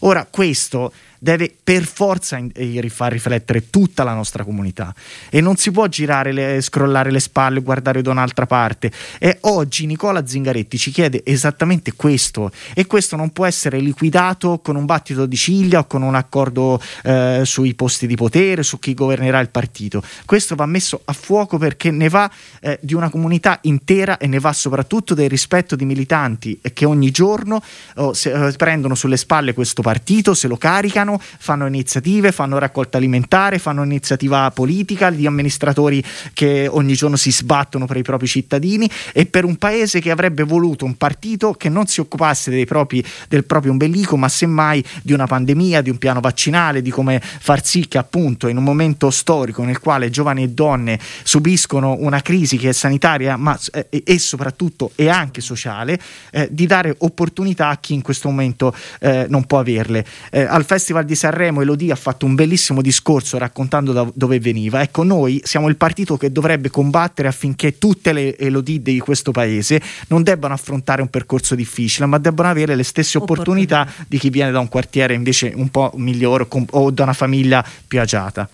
Ora, 0.00 0.26
questo 0.26 0.92
deve 1.22 1.54
per 1.62 1.84
forza 1.84 2.36
in, 2.36 2.50
far 2.88 3.12
riflettere 3.12 3.70
tutta 3.70 4.02
la 4.02 4.12
nostra 4.12 4.42
comunità 4.42 4.92
e 5.30 5.40
non 5.40 5.54
si 5.54 5.70
può 5.70 5.86
girare, 5.86 6.32
le, 6.32 6.60
scrollare 6.60 7.12
le 7.12 7.20
spalle 7.20 7.60
guardare 7.60 8.02
da 8.02 8.10
un'altra 8.10 8.44
parte. 8.44 8.90
E 9.20 9.38
oggi 9.42 9.86
Nicola 9.86 10.26
Zingaretti 10.26 10.76
ci 10.76 10.90
chiede 10.90 11.22
esattamente 11.24 11.92
questo 11.92 12.50
e 12.74 12.86
questo 12.86 13.14
non 13.14 13.30
può 13.30 13.46
essere 13.46 13.78
liquidato 13.78 14.58
con 14.58 14.74
un 14.74 14.84
battito 14.84 15.24
di 15.26 15.36
ciglia 15.36 15.78
o 15.78 15.86
con 15.86 16.02
un 16.02 16.16
accordo 16.16 16.82
eh, 17.04 17.42
sui 17.44 17.74
posti 17.74 18.08
di 18.08 18.16
potere, 18.16 18.64
su 18.64 18.80
chi 18.80 18.92
governerà 18.92 19.38
il 19.38 19.50
partito. 19.50 20.02
Questo 20.24 20.56
va 20.56 20.66
messo 20.66 21.02
a 21.04 21.12
fuoco 21.12 21.56
perché 21.56 21.92
ne 21.92 22.08
va 22.08 22.28
eh, 22.60 22.80
di 22.82 22.94
una 22.94 23.10
comunità 23.10 23.60
intera 23.62 24.18
e 24.18 24.26
ne 24.26 24.40
va 24.40 24.52
soprattutto 24.52 25.14
del 25.14 25.30
rispetto 25.30 25.76
di 25.76 25.84
militanti 25.84 26.58
che 26.72 26.84
ogni 26.84 27.12
giorno 27.12 27.62
oh, 27.94 28.12
se, 28.12 28.48
eh, 28.48 28.52
prendono 28.54 28.96
sulle 28.96 29.16
spalle 29.16 29.54
questo 29.54 29.82
partito, 29.82 30.34
se 30.34 30.48
lo 30.48 30.56
caricano 30.56 31.10
lavorano, 31.12 31.20
fanno 31.20 31.66
iniziative, 31.66 32.32
fanno 32.32 32.58
raccolta 32.58 32.98
alimentare, 32.98 33.58
fanno 33.58 33.82
iniziativa 33.82 34.50
politica, 34.50 35.10
gli 35.10 35.26
amministratori 35.26 36.02
che 36.32 36.68
ogni 36.68 36.94
giorno 36.94 37.16
si 37.16 37.32
sbattono 37.32 37.86
per 37.86 37.96
i 37.96 38.02
propri 38.02 38.26
cittadini 38.26 38.88
e 39.12 39.26
per 39.26 39.44
un 39.44 39.56
paese 39.56 40.00
che 40.00 40.10
avrebbe 40.10 40.44
voluto 40.44 40.84
un 40.84 40.96
partito 40.96 41.52
che 41.52 41.68
non 41.68 41.86
si 41.86 42.00
occupasse 42.00 42.64
propri, 42.64 43.04
del 43.28 43.44
proprio 43.44 43.72
ombelico, 43.72 44.16
ma 44.16 44.28
semmai 44.28 44.84
di 45.02 45.12
una 45.12 45.26
pandemia, 45.26 45.80
di 45.80 45.90
un 45.90 45.98
piano 45.98 46.20
vaccinale, 46.20 46.82
di 46.82 46.90
come 46.90 47.20
far 47.20 47.64
sì 47.64 47.88
che 47.88 47.98
appunto 47.98 48.48
in 48.48 48.56
un 48.56 48.64
momento 48.64 49.10
storico 49.10 49.64
nel 49.64 49.80
quale 49.80 50.10
giovani 50.10 50.44
e 50.44 50.48
donne 50.48 50.98
subiscono 51.22 51.96
una 51.98 52.20
crisi 52.20 52.56
che 52.56 52.70
è 52.70 52.72
sanitaria 52.72 53.36
ma, 53.36 53.58
eh, 53.72 54.02
e 54.04 54.18
soprattutto 54.18 54.92
e 54.94 55.08
anche 55.08 55.40
sociale, 55.40 55.98
eh, 56.30 56.48
di 56.50 56.66
dare 56.66 56.94
opportunità 56.98 57.68
a 57.68 57.76
chi 57.78 57.94
in 57.94 58.02
questo 58.02 58.28
momento 58.28 58.74
eh, 59.00 59.26
non 59.28 59.44
può 59.44 59.58
averle. 59.58 60.04
Eh, 60.30 60.42
al 60.42 60.64
Festival 60.64 61.01
Festival 61.02 61.04
di 61.04 61.14
Sanremo 61.14 61.60
Elodie 61.60 61.92
ha 61.92 61.96
fatto 61.96 62.26
un 62.26 62.34
bellissimo 62.34 62.80
discorso 62.80 63.38
raccontando 63.38 63.92
da 63.92 64.08
dove 64.14 64.38
veniva. 64.38 64.82
Ecco, 64.82 65.02
noi 65.02 65.40
siamo 65.44 65.68
il 65.68 65.76
partito 65.76 66.16
che 66.16 66.30
dovrebbe 66.30 66.70
combattere 66.70 67.28
affinché 67.28 67.78
tutte 67.78 68.12
le 68.12 68.36
Elodie 68.36 68.80
di 68.80 68.98
questo 69.00 69.32
paese 69.32 69.80
non 70.08 70.22
debbano 70.22 70.54
affrontare 70.54 71.02
un 71.02 71.08
percorso 71.08 71.54
difficile, 71.54 72.06
ma 72.06 72.18
debbano 72.18 72.48
avere 72.48 72.74
le 72.74 72.84
stesse 72.84 73.18
opportunità, 73.18 73.80
opportunità 73.80 74.06
di 74.08 74.18
chi 74.18 74.30
viene 74.30 74.50
da 74.50 74.60
un 74.60 74.68
quartiere 74.68 75.14
invece 75.14 75.52
un 75.54 75.68
po' 75.70 75.92
migliore 75.96 76.46
o 76.70 76.90
da 76.90 77.02
una 77.02 77.12
famiglia 77.12 77.64
più 77.86 78.00
agiata. 78.00 78.48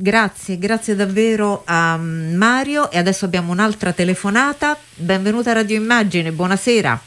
Grazie, 0.00 0.58
grazie 0.58 0.94
davvero 0.94 1.62
a 1.64 1.96
Mario 1.96 2.90
e 2.90 2.98
adesso 2.98 3.24
abbiamo 3.24 3.50
un'altra 3.50 3.92
telefonata. 3.92 4.76
Benvenuta 4.94 5.50
a 5.50 5.54
Radio 5.54 5.76
Immagine, 5.76 6.30
buonasera. 6.30 7.00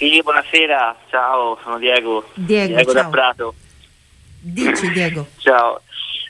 Sì, 0.00 0.18
buonasera, 0.22 0.96
ciao, 1.10 1.58
sono 1.62 1.76
Diego. 1.76 2.24
Diego, 2.32 2.74
Diego 2.74 2.92
da 2.94 3.04
Prato. 3.08 3.54
Dici 4.40 4.90
Diego. 4.92 5.26
ciao. 5.36 5.82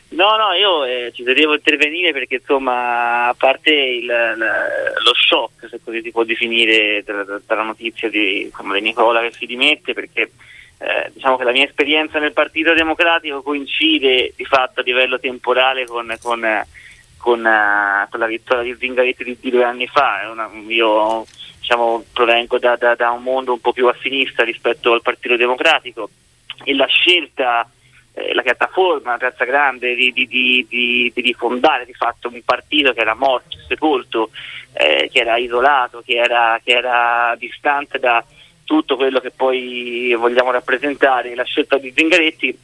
No, 0.09 0.37
no, 0.37 0.53
io 0.55 0.83
eh, 0.83 1.13
ci 1.15 1.23
devo 1.23 1.55
intervenire 1.55 2.11
perché 2.11 2.41
insomma, 2.41 3.29
a 3.29 3.35
parte 3.35 3.71
il, 3.71 4.07
lo 4.07 5.15
shock, 5.15 5.69
se 5.69 5.79
così 5.85 6.03
si 6.03 6.11
può 6.11 6.25
definire, 6.25 7.05
dalla 7.05 7.63
notizia 7.63 8.11
di, 8.11 8.43
insomma, 8.43 8.75
di, 8.75 8.81
Nicola 8.81 9.21
che 9.21 9.31
si 9.39 9.47
dimette, 9.47 9.95
perché 9.95 10.33
eh, 10.79 11.11
diciamo 11.15 11.37
che 11.37 11.45
la 11.45 11.53
mia 11.53 11.65
esperienza 11.67 12.19
nel 12.19 12.33
Partito 12.33 12.75
Democratico 12.75 13.41
coincide 13.41 14.33
di 14.35 14.45
fatto 14.47 14.81
a 14.81 14.83
livello 14.83 15.21
temporale 15.21 15.87
con, 15.87 16.13
con, 16.21 16.41
con, 17.19 17.39
uh, 17.39 18.11
con 18.11 18.19
la 18.19 18.27
vittoria 18.27 18.65
di 18.65 18.77
Zingaretti 18.77 19.23
di, 19.23 19.37
di 19.39 19.51
due 19.51 19.63
anni 19.63 19.87
fa. 19.87 20.29
Una, 20.29 20.51
io 20.67 21.25
diciamo, 21.71 22.05
provengo 22.13 22.59
da, 22.59 22.75
da, 22.75 22.97
da, 22.97 23.11
un 23.11 23.23
mondo 23.23 23.53
un 23.53 23.61
po' 23.61 23.73
più 23.73 23.87
a 23.87 23.97
sinistra 24.01 24.45
rispetto 24.45 24.93
al 24.93 25.03
Partito 25.03 25.37
Democratico. 25.37 26.11
E 26.65 26.75
la 26.75 26.87
scelta, 26.87 27.69
eh, 28.13 28.35
la 28.35 28.43
piattaforma, 28.43 29.13
la 29.13 29.19
piazza 29.19 29.45
grande 29.45 29.95
di, 29.95 30.13
di, 30.13 30.27
di, 30.27 30.67
di, 30.69 31.13
rifondare 31.15 31.87
di 31.87 31.95
fatto 31.95 32.29
un 32.29 32.43
partito 32.45 32.93
che 32.93 33.01
era 33.01 33.15
morto, 33.15 33.57
sepolto, 33.69 34.31
eh, 34.73 35.09
che 35.13 35.21
era 35.21 35.37
isolato, 35.37 36.03
che 36.05 36.15
era, 36.15 36.61
che 36.63 36.73
era 36.73 37.37
distante 37.39 38.01
da 38.01 38.25
tutto 38.65 38.97
quello 38.97 39.21
che 39.21 39.31
poi 39.31 40.15
vogliamo 40.19 40.51
rappresentare, 40.51 41.37
la 41.37 41.45
scelta 41.45 41.79
di 41.79 41.93
Zingaretti 41.95 42.59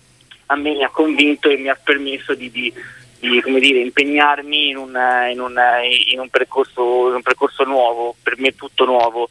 a 0.46 0.56
me 0.56 0.74
mi 0.74 0.84
ha 0.84 0.90
convinto 0.90 1.48
e 1.48 1.56
mi 1.56 1.68
ha 1.68 1.78
permesso 1.82 2.34
di, 2.34 2.48
di, 2.50 2.72
di 3.18 3.42
dire, 3.60 3.80
impegnarmi 3.80 4.68
in 4.68 4.76
un, 4.76 4.98
in, 5.30 5.40
un, 5.40 5.60
in, 6.08 6.20
un 6.20 6.28
percorso, 6.28 7.08
in 7.08 7.14
un, 7.14 7.22
percorso, 7.22 7.64
nuovo, 7.64 8.14
per 8.22 8.38
me 8.38 8.54
tutto 8.54 8.84
nuovo. 8.84 9.28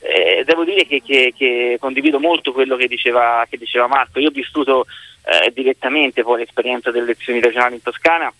Eh, 0.00 0.44
devo 0.44 0.64
dire 0.64 0.86
che, 0.86 1.02
che, 1.04 1.32
che, 1.36 1.76
condivido 1.80 2.20
molto 2.20 2.52
quello 2.52 2.76
che 2.76 2.88
diceva, 2.88 3.46
che 3.48 3.56
diceva 3.56 3.86
Marco. 3.86 4.20
Io 4.20 4.28
ho 4.28 4.32
vissuto 4.32 4.86
eh, 5.24 5.52
direttamente 5.52 6.22
poi 6.22 6.40
l'esperienza 6.40 6.90
delle 6.90 7.04
elezioni 7.04 7.40
regionali 7.40 7.74
in 7.74 7.82
Toscana 7.82 8.32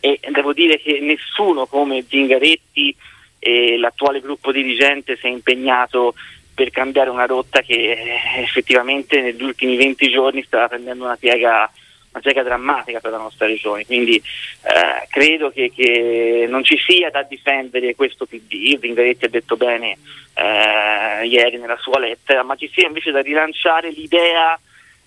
e 0.00 0.20
devo 0.30 0.52
dire 0.52 0.78
che 0.78 1.00
nessuno 1.00 1.66
come 1.66 2.04
Zingaretti 2.06 2.94
e 3.38 3.78
l'attuale 3.78 4.20
gruppo 4.20 4.52
dirigente 4.52 5.16
si 5.16 5.26
è 5.26 5.30
impegnato 5.30 6.14
per 6.54 6.70
cambiare 6.70 7.10
una 7.10 7.26
rotta 7.26 7.60
che 7.60 7.92
eh, 7.92 8.42
effettivamente 8.42 9.20
negli 9.20 9.42
ultimi 9.42 9.76
20 9.76 10.10
giorni 10.10 10.42
stava 10.42 10.68
prendendo 10.68 11.04
una 11.04 11.16
piega, 11.16 11.70
una 12.10 12.20
piega 12.20 12.42
drammatica 12.42 13.00
per 13.00 13.10
la 13.10 13.18
nostra 13.18 13.46
regione. 13.46 13.84
Quindi 13.86 14.16
eh, 14.16 15.06
credo 15.08 15.50
che, 15.50 15.70
che, 15.74 16.46
non 16.48 16.64
ci 16.64 16.78
sia 16.78 17.10
da 17.10 17.22
difendere 17.22 17.94
questo 17.94 18.26
PD, 18.26 18.78
Zingaretti 18.80 19.24
ha 19.26 19.28
detto 19.28 19.56
bene 19.56 19.98
eh, 20.34 21.26
ieri 21.26 21.58
nella 21.58 21.78
sua 21.78 21.98
lettera, 21.98 22.42
ma 22.42 22.56
ci 22.56 22.70
sia 22.72 22.86
invece 22.86 23.10
da 23.10 23.20
rilanciare 23.20 23.90
l'idea 23.90 24.58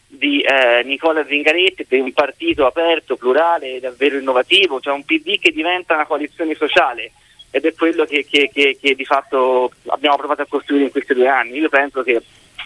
di 0.08 0.42
eh, 0.42 0.84
Nicola 0.84 1.26
Zingaretti 1.26 1.86
per 1.86 2.02
un 2.02 2.12
partito 2.12 2.66
aperto, 2.66 3.16
plurale, 3.16 3.80
davvero 3.80 4.18
innovativo, 4.18 4.82
cioè 4.82 4.94
un 4.94 5.06
PD 5.06 5.40
che 5.40 5.52
diventa 5.52 5.94
una 5.94 6.06
coalizione 6.06 6.54
sociale 6.56 7.12
ed 7.50 7.66
è 7.66 7.74
quello 7.74 8.06
che, 8.06 8.26
che, 8.30 8.50
che, 8.52 8.78
che, 8.80 8.96
di 8.96 9.06
fatto 9.06 9.72
abbiamo 9.88 10.16
provato 10.16 10.42
a 10.42 10.48
costruire 10.48 10.86
in 10.86 10.92
questi 10.92 11.14
due 11.14 11.28
anni. 11.28 11.60
Io 11.60 11.70
penso 11.70 12.02
che 12.02 12.22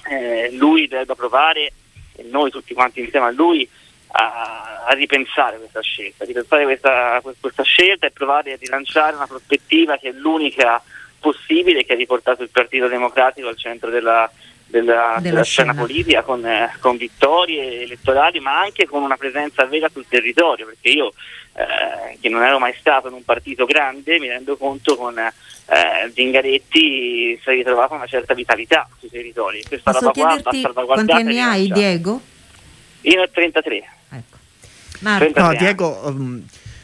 eh, 0.10 0.52
lui 0.54 0.88
debba 0.88 1.16
provare, 1.16 1.72
e 2.16 2.24
noi 2.30 2.52
tutti 2.52 2.74
quanti 2.74 3.00
insieme 3.00 3.26
a 3.26 3.32
lui, 3.32 3.68
a, 4.08 4.84
a 4.86 4.94
ripensare 4.94 5.58
questa 5.58 5.82
scelta, 5.82 6.24
a 6.24 6.28
ripensare 6.28 6.64
questa, 6.64 7.22
questa, 7.40 7.64
scelta 7.64 8.08
e 8.08 8.12
provare 8.12 8.54
a 8.54 8.58
rilanciare 8.60 9.16
una 9.16 9.28
prospettiva 9.28 9.98
che 9.98 10.10
è 10.10 10.14
l'unica 10.14 10.82
possibile 11.20 11.84
che 11.84 11.94
ha 11.94 11.98
riportato 11.98 12.44
il 12.44 12.50
Partito 12.50 12.88
Democratico 12.88 13.48
al 13.48 13.58
centro 13.58 13.90
della, 13.90 14.30
della, 14.68 15.18
della 15.20 15.44
scena 15.44 15.74
politica 15.74 16.22
con, 16.22 16.46
eh, 16.46 16.76
con, 16.80 16.98
vittorie 16.98 17.82
elettorali 17.82 18.40
ma 18.40 18.60
anche 18.60 18.86
con 18.86 19.02
una 19.02 19.18
presenza 19.18 19.66
vera 19.66 19.90
sul 19.90 20.06
territorio 20.08 20.66
perché 20.66 20.90
io 20.90 21.14
eh, 21.54 22.18
che 22.20 22.30
non 22.30 22.44
ero 22.44 22.60
mai 22.60 22.76
stato 22.78 23.08
in 23.08 23.14
un 23.14 23.24
partito 23.24 23.66
grande 23.66 24.20
mi 24.20 24.28
rendo 24.28 24.56
conto 24.56 24.96
con 24.96 25.18
eh, 25.18 26.12
Zingaretti 26.14 27.40
si 27.42 27.50
è 27.50 27.54
ritrovata 27.54 27.96
una 27.96 28.06
certa 28.06 28.34
vitalità 28.34 28.88
sui 29.00 29.10
territori. 29.10 29.64
Questa 29.64 29.92
Posso 29.92 30.12
roba 30.14 30.42
qua 30.44 30.72
va 30.74 30.86
quanti 30.86 31.12
anni 31.12 31.40
hai 31.40 31.72
Diego? 31.72 32.34
Io 33.06 33.22
ho 33.22 33.30
33 33.30 33.84
ecco. 34.10 34.38
Marco. 35.00 35.40
No, 35.40 35.54
Diego 35.56 36.02
um, 36.06 36.42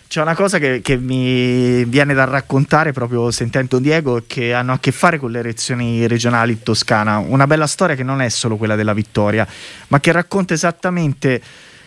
c'è 0.07 0.21
una 0.21 0.35
cosa 0.35 0.59
che, 0.59 0.81
che, 0.81 0.97
mi 0.97 1.85
viene 1.85 2.13
da 2.13 2.25
raccontare 2.25 2.91
proprio 2.91 3.31
sentendo 3.31 3.79
Diego 3.79 4.21
che 4.27 4.53
hanno 4.53 4.73
a 4.73 4.79
che 4.79 4.91
fare 4.91 5.17
con 5.17 5.31
le 5.31 5.39
elezioni 5.39 6.05
regionali 6.05 6.51
in 6.51 6.63
Toscana. 6.63 7.17
Una 7.19 7.47
bella 7.47 7.65
storia 7.65 7.95
che 7.95 8.03
non 8.03 8.21
è 8.21 8.27
solo 8.27 8.57
quella 8.57 8.75
della 8.75 8.93
vittoria, 8.93 9.47
ma 9.87 10.01
che 10.01 10.11
racconta 10.11 10.53
esattamente 10.53 11.41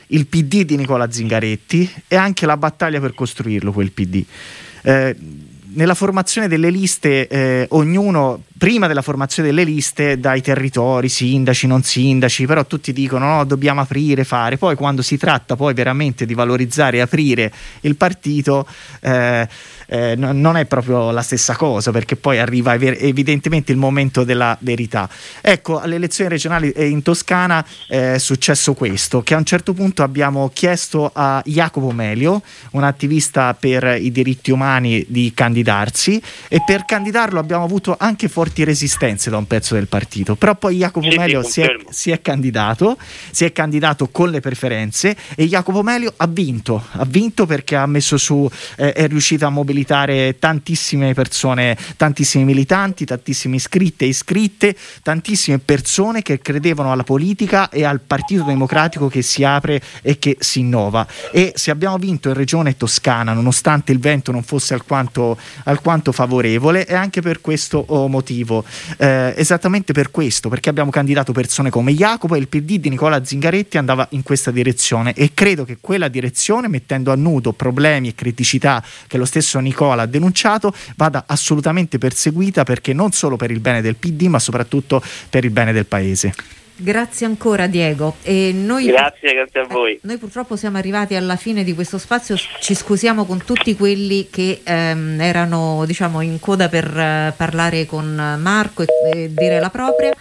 il 0.06 0.26
PD 0.26 0.64
di 0.64 0.76
Nicola 0.76 1.10
Zingaretti 1.10 2.02
e 2.08 2.16
anche 2.16 2.46
la 2.46 2.56
battaglia 2.56 2.98
per 2.98 3.12
costruirlo 3.12 3.72
quel 3.72 3.92
PD. 3.92 4.24
Eh, 4.82 5.16
nella 5.74 5.94
formazione 5.94 6.48
delle 6.48 6.70
liste, 6.70 7.28
eh, 7.28 7.66
ognuno 7.70 8.42
prima 8.56 8.86
della 8.86 9.02
formazione 9.02 9.48
delle 9.48 9.64
liste 9.64 10.18
dai 10.18 10.40
territori, 10.40 11.08
sindaci, 11.08 11.66
non 11.66 11.82
sindaci, 11.82 12.46
però 12.46 12.64
tutti 12.64 12.92
dicono 12.92 13.36
no, 13.36 13.44
dobbiamo 13.44 13.80
aprire, 13.80 14.24
fare. 14.24 14.56
Poi 14.56 14.74
quando 14.74 15.02
si 15.02 15.18
tratta 15.18 15.56
poi 15.56 15.74
veramente 15.74 16.24
di 16.24 16.34
valorizzare 16.34 16.98
e 16.98 17.00
aprire 17.00 17.52
il 17.82 17.96
partito, 17.96 18.66
eh, 19.00 19.46
eh, 19.86 20.14
no, 20.16 20.32
non 20.32 20.56
è 20.56 20.64
proprio 20.64 21.10
la 21.10 21.22
stessa 21.22 21.56
cosa 21.56 21.90
perché 21.90 22.16
poi 22.16 22.38
arriva 22.38 22.74
evidentemente 22.74 23.72
il 23.72 23.78
momento 23.78 24.24
della 24.24 24.56
verità. 24.60 25.08
Ecco, 25.40 25.80
alle 25.80 25.96
elezioni 25.96 26.30
regionali 26.30 26.70
eh, 26.70 26.86
in 26.86 27.02
Toscana 27.02 27.64
è 27.86 28.16
successo 28.18 28.74
questo, 28.74 29.22
che 29.22 29.34
a 29.34 29.38
un 29.38 29.44
certo 29.44 29.74
punto 29.74 30.02
abbiamo 30.02 30.50
chiesto 30.52 31.10
a 31.12 31.42
Jacopo 31.44 31.90
Melio, 31.90 32.42
un 32.70 32.84
attivista 32.84 33.54
per 33.54 33.98
i 34.00 34.10
diritti 34.10 34.50
umani, 34.50 35.04
di 35.08 35.32
candidarsi 35.64 36.20
e 36.48 36.62
per 36.64 36.84
candidarlo 36.84 37.40
abbiamo 37.40 37.64
avuto 37.64 37.96
anche 37.98 38.28
forti 38.28 38.62
resistenze 38.64 39.30
da 39.30 39.38
un 39.38 39.46
pezzo 39.46 39.74
del 39.74 39.88
partito, 39.88 40.36
però 40.36 40.54
poi 40.54 40.76
Jacopo 40.76 41.10
sì, 41.10 41.16
Melio 41.16 41.42
si 41.42 41.62
è, 41.62 41.74
si 41.88 42.10
è, 42.10 42.20
candidato, 42.20 42.98
si 43.30 43.44
è 43.44 43.52
candidato 43.52 44.08
con 44.08 44.30
le 44.30 44.40
preferenze 44.40 45.16
e 45.34 45.46
Jacopo 45.46 45.82
Melio 45.82 46.12
ha 46.18 46.26
vinto, 46.26 46.84
ha 46.92 47.04
vinto 47.04 47.46
perché 47.46 47.76
ha 47.76 47.86
messo 47.86 48.18
su, 48.18 48.48
eh, 48.76 48.92
è 48.92 49.08
riuscito 49.08 49.46
a 49.46 49.50
mobilitare 49.50 50.38
tantissime 50.38 51.14
persone, 51.14 51.76
tantissimi 51.96 52.44
militanti, 52.44 53.04
tantissime 53.06 53.56
iscritte 53.56 54.04
e 54.04 54.08
iscritte, 54.08 54.76
tantissime 55.02 55.58
persone 55.58 56.22
che 56.22 56.40
credevano 56.40 56.92
alla 56.92 57.04
politica 57.04 57.70
e 57.70 57.84
al 57.84 58.00
Partito 58.00 58.42
Democratico 58.44 59.08
che 59.08 59.22
si 59.22 59.44
apre 59.44 59.80
e 60.02 60.18
che 60.18 60.36
si 60.40 60.60
innova. 60.60 61.06
E 61.32 61.52
se 61.56 61.70
abbiamo 61.70 61.96
vinto 61.96 62.28
in 62.28 62.34
regione 62.34 62.76
toscana, 62.76 63.32
nonostante 63.32 63.92
il 63.92 63.98
vento 63.98 64.32
non 64.32 64.42
fosse 64.42 64.74
alquanto, 64.74 65.38
alquanto 65.64 66.12
favorevole, 66.12 66.84
è 66.84 66.94
anche 66.94 67.20
per 67.20 67.40
questo 67.40 67.84
motivo. 68.08 68.64
Eh, 68.96 69.34
esattamente 69.36 69.92
per 69.92 70.10
questo, 70.10 70.48
perché 70.48 70.68
abbiamo 70.68 70.90
candidato 70.90 71.32
persone 71.32 71.70
come 71.70 71.92
Jacopo 71.92 72.34
e 72.34 72.38
il 72.38 72.48
PD 72.48 72.78
di 72.78 72.90
Nicola 72.90 73.24
Zingaretti 73.24 73.78
andava 73.78 74.06
in 74.10 74.22
questa 74.22 74.50
direzione 74.50 75.12
e 75.14 75.30
credo 75.34 75.64
che 75.64 75.78
quella 75.80 76.08
direzione, 76.08 76.68
mettendo 76.68 77.12
a 77.12 77.16
nudo 77.16 77.52
problemi 77.52 78.08
e 78.08 78.14
criticità 78.14 78.82
che 79.06 79.16
lo 79.16 79.24
stesso 79.24 79.58
Nicola 79.58 80.02
ha 80.02 80.06
denunciato 80.06 80.74
vada 80.96 81.24
assolutamente 81.26 81.98
perseguita 81.98 82.64
perché 82.64 82.92
non 82.92 83.12
solo 83.12 83.36
per 83.36 83.50
il 83.50 83.60
bene 83.60 83.80
del 83.80 83.96
PD 83.96 84.26
ma 84.26 84.38
soprattutto 84.38 85.02
per 85.30 85.44
il 85.44 85.50
bene 85.50 85.72
del 85.72 85.86
Paese. 85.86 86.62
Grazie 86.76 87.26
ancora 87.26 87.68
Diego. 87.68 88.16
Noi, 88.24 88.86
grazie, 88.86 89.32
grazie 89.32 89.60
a 89.60 89.64
voi. 89.64 89.94
Eh, 89.94 90.00
noi 90.02 90.18
purtroppo 90.18 90.56
siamo 90.56 90.76
arrivati 90.76 91.14
alla 91.14 91.36
fine 91.36 91.62
di 91.62 91.72
questo 91.72 91.98
spazio, 91.98 92.36
ci 92.36 92.74
scusiamo 92.74 93.24
con 93.24 93.44
tutti 93.44 93.76
quelli 93.76 94.28
che 94.28 94.60
ehm, 94.64 95.20
erano 95.20 95.84
diciamo, 95.86 96.20
in 96.20 96.40
coda 96.40 96.68
per 96.68 96.86
eh, 96.86 97.32
parlare 97.36 97.86
con 97.86 98.38
Marco 98.40 98.82
e, 98.82 98.86
e 99.12 99.32
dire 99.32 99.60
la 99.60 99.70
propria. 99.70 100.12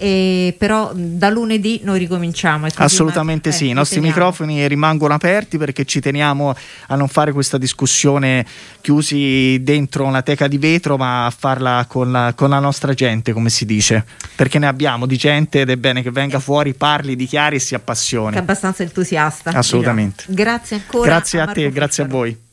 E 0.00 0.54
però 0.56 0.92
da 0.94 1.28
lunedì 1.28 1.80
noi 1.82 1.98
ricominciamo. 1.98 2.68
Assolutamente 2.76 3.50
sì, 3.50 3.66
eh, 3.66 3.70
i 3.70 3.72
nostri 3.72 3.98
microfoni 3.98 4.68
rimangono 4.68 5.12
aperti 5.12 5.58
perché 5.58 5.84
ci 5.84 6.00
teniamo 6.00 6.54
a 6.86 6.94
non 6.94 7.08
fare 7.08 7.32
questa 7.32 7.58
discussione 7.58 8.46
chiusi 8.80 9.60
dentro 9.60 10.04
una 10.04 10.22
teca 10.22 10.46
di 10.46 10.56
vetro, 10.56 10.96
ma 10.96 11.26
a 11.26 11.30
farla 11.30 11.84
con 11.88 12.12
la, 12.12 12.32
con 12.36 12.48
la 12.50 12.60
nostra 12.60 12.94
gente, 12.94 13.32
come 13.32 13.50
si 13.50 13.66
dice, 13.66 14.04
perché 14.36 14.60
ne 14.60 14.68
abbiamo 14.68 15.04
di 15.04 15.16
gente 15.16 15.62
ed 15.62 15.70
è 15.70 15.76
bene 15.76 16.00
che 16.00 16.12
venga 16.12 16.38
fuori, 16.38 16.74
parli, 16.74 17.16
dichiari 17.16 17.56
e 17.56 17.58
si 17.58 17.74
appassioni. 17.74 18.34
Che 18.34 18.38
è 18.38 18.42
abbastanza 18.42 18.84
entusiasta. 18.84 19.50
Assolutamente. 19.50 20.24
Grazie 20.28 20.76
ancora. 20.76 21.06
Grazie 21.08 21.40
a, 21.40 21.42
a 21.42 21.52
te, 21.52 21.70
grazie 21.72 22.04
a 22.04 22.06
voi. 22.06 22.46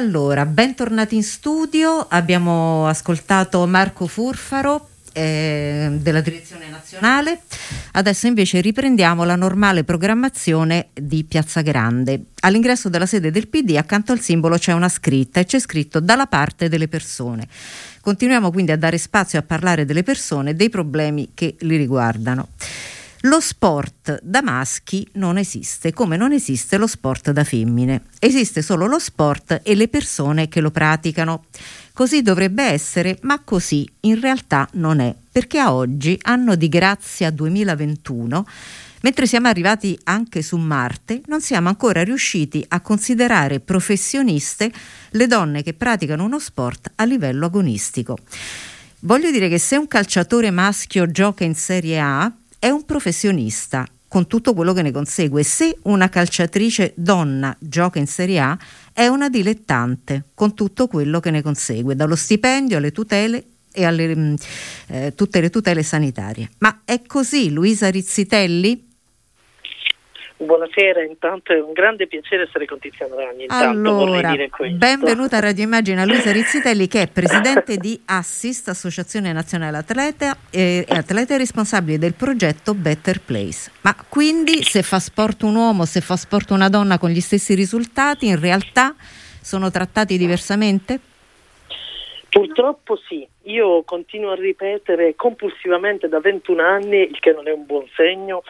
Allora, 0.00 0.46
bentornati 0.46 1.14
in 1.14 1.22
studio, 1.22 2.06
abbiamo 2.08 2.86
ascoltato 2.86 3.66
Marco 3.66 4.06
Furfaro 4.06 4.88
eh, 5.12 5.90
della 6.00 6.22
direzione 6.22 6.70
nazionale. 6.70 7.42
Adesso 7.92 8.26
invece 8.26 8.62
riprendiamo 8.62 9.24
la 9.24 9.36
normale 9.36 9.84
programmazione 9.84 10.88
di 10.94 11.22
Piazza 11.24 11.60
Grande. 11.60 12.28
All'ingresso 12.40 12.88
della 12.88 13.04
sede 13.04 13.30
del 13.30 13.48
PD 13.48 13.76
accanto 13.76 14.12
al 14.12 14.20
simbolo 14.20 14.56
c'è 14.56 14.72
una 14.72 14.88
scritta 14.88 15.38
e 15.38 15.44
c'è 15.44 15.58
scritto 15.58 16.00
dalla 16.00 16.26
parte 16.26 16.70
delle 16.70 16.88
persone. 16.88 17.46
Continuiamo 18.00 18.50
quindi 18.50 18.72
a 18.72 18.78
dare 18.78 18.96
spazio 18.96 19.38
a 19.38 19.42
parlare 19.42 19.84
delle 19.84 20.02
persone 20.02 20.50
e 20.50 20.54
dei 20.54 20.70
problemi 20.70 21.32
che 21.34 21.56
li 21.58 21.76
riguardano. 21.76 22.48
Lo 23.24 23.38
sport 23.40 24.18
da 24.22 24.40
maschi 24.40 25.06
non 25.14 25.36
esiste, 25.36 25.92
come 25.92 26.16
non 26.16 26.32
esiste 26.32 26.78
lo 26.78 26.86
sport 26.86 27.32
da 27.32 27.44
femmine. 27.44 28.04
Esiste 28.18 28.62
solo 28.62 28.86
lo 28.86 28.98
sport 28.98 29.60
e 29.62 29.74
le 29.74 29.88
persone 29.88 30.48
che 30.48 30.62
lo 30.62 30.70
praticano. 30.70 31.44
Così 31.92 32.22
dovrebbe 32.22 32.62
essere, 32.62 33.18
ma 33.22 33.40
così 33.40 33.86
in 34.00 34.18
realtà 34.18 34.66
non 34.72 35.00
è, 35.00 35.14
perché 35.30 35.58
a 35.58 35.74
oggi, 35.74 36.18
anno 36.22 36.54
di 36.54 36.70
grazia 36.70 37.30
2021, 37.30 38.46
mentre 39.02 39.26
siamo 39.26 39.48
arrivati 39.48 39.98
anche 40.04 40.40
su 40.40 40.56
Marte, 40.56 41.20
non 41.26 41.42
siamo 41.42 41.68
ancora 41.68 42.02
riusciti 42.02 42.64
a 42.68 42.80
considerare 42.80 43.60
professioniste 43.60 44.72
le 45.10 45.26
donne 45.26 45.62
che 45.62 45.74
praticano 45.74 46.24
uno 46.24 46.38
sport 46.38 46.92
a 46.94 47.04
livello 47.04 47.44
agonistico. 47.44 48.16
Voglio 49.00 49.30
dire 49.30 49.50
che 49.50 49.58
se 49.58 49.76
un 49.76 49.88
calciatore 49.88 50.50
maschio 50.50 51.10
gioca 51.10 51.44
in 51.44 51.54
Serie 51.54 52.00
A, 52.00 52.32
è 52.60 52.68
un 52.68 52.84
professionista 52.84 53.84
con 54.06 54.26
tutto 54.26 54.54
quello 54.54 54.72
che 54.72 54.82
ne 54.82 54.92
consegue. 54.92 55.42
Se 55.42 55.78
una 55.84 56.08
calciatrice 56.08 56.92
donna 56.94 57.56
gioca 57.58 57.98
in 57.98 58.06
Serie 58.06 58.38
A, 58.40 58.58
è 58.92 59.06
una 59.06 59.28
dilettante 59.28 60.24
con 60.34 60.54
tutto 60.54 60.86
quello 60.86 61.20
che 61.20 61.30
ne 61.30 61.42
consegue, 61.42 61.96
dallo 61.96 62.16
stipendio 62.16 62.76
alle 62.76 62.92
tutele 62.92 63.44
e 63.72 63.84
alle 63.84 64.14
mm, 64.14 64.34
eh, 64.88 65.14
tutte 65.14 65.40
le 65.40 65.48
tutele 65.48 65.82
sanitarie. 65.82 66.50
Ma 66.58 66.82
è 66.84 67.00
così, 67.06 67.50
Luisa 67.50 67.88
Rizzitelli? 67.88 68.88
Buonasera, 70.42 71.02
intanto 71.02 71.52
è 71.52 71.60
un 71.60 71.72
grande 71.72 72.06
piacere 72.06 72.44
essere 72.44 72.64
con 72.64 72.78
Tiziano 72.78 73.14
Ragni. 73.14 73.44
allora, 73.48 74.34
benvenuta 74.70 75.36
a 75.36 75.40
Radio 75.40 75.64
Immagina 75.64 76.06
Luisa 76.06 76.32
Rizzitelli 76.32 76.88
che 76.88 77.02
è 77.02 77.08
presidente 77.08 77.76
di 77.76 78.00
Assist, 78.06 78.68
Associazione 78.68 79.34
Nazionale 79.34 79.76
Atleta 79.76 80.34
e 80.50 80.86
atleta 80.88 81.36
responsabile 81.36 81.98
del 81.98 82.14
progetto 82.14 82.72
Better 82.72 83.20
Place. 83.20 83.70
Ma 83.82 83.94
quindi 84.08 84.62
se 84.62 84.80
fa 84.80 84.98
sport 84.98 85.42
un 85.42 85.56
uomo, 85.56 85.84
se 85.84 86.00
fa 86.00 86.16
sport 86.16 86.52
una 86.52 86.70
donna 86.70 86.96
con 86.96 87.10
gli 87.10 87.20
stessi 87.20 87.52
risultati, 87.54 88.26
in 88.26 88.40
realtà 88.40 88.94
sono 89.42 89.70
trattati 89.70 90.16
diversamente? 90.16 91.00
Purtroppo 92.30 92.96
sì, 92.96 93.28
io 93.42 93.82
continuo 93.82 94.30
a 94.30 94.36
ripetere 94.36 95.14
compulsivamente 95.16 96.08
da 96.08 96.18
21 96.18 96.62
anni, 96.62 97.02
il 97.02 97.18
che 97.20 97.32
non 97.32 97.46
è 97.46 97.52
un 97.52 97.66
buon 97.66 97.84
segno, 97.94 98.42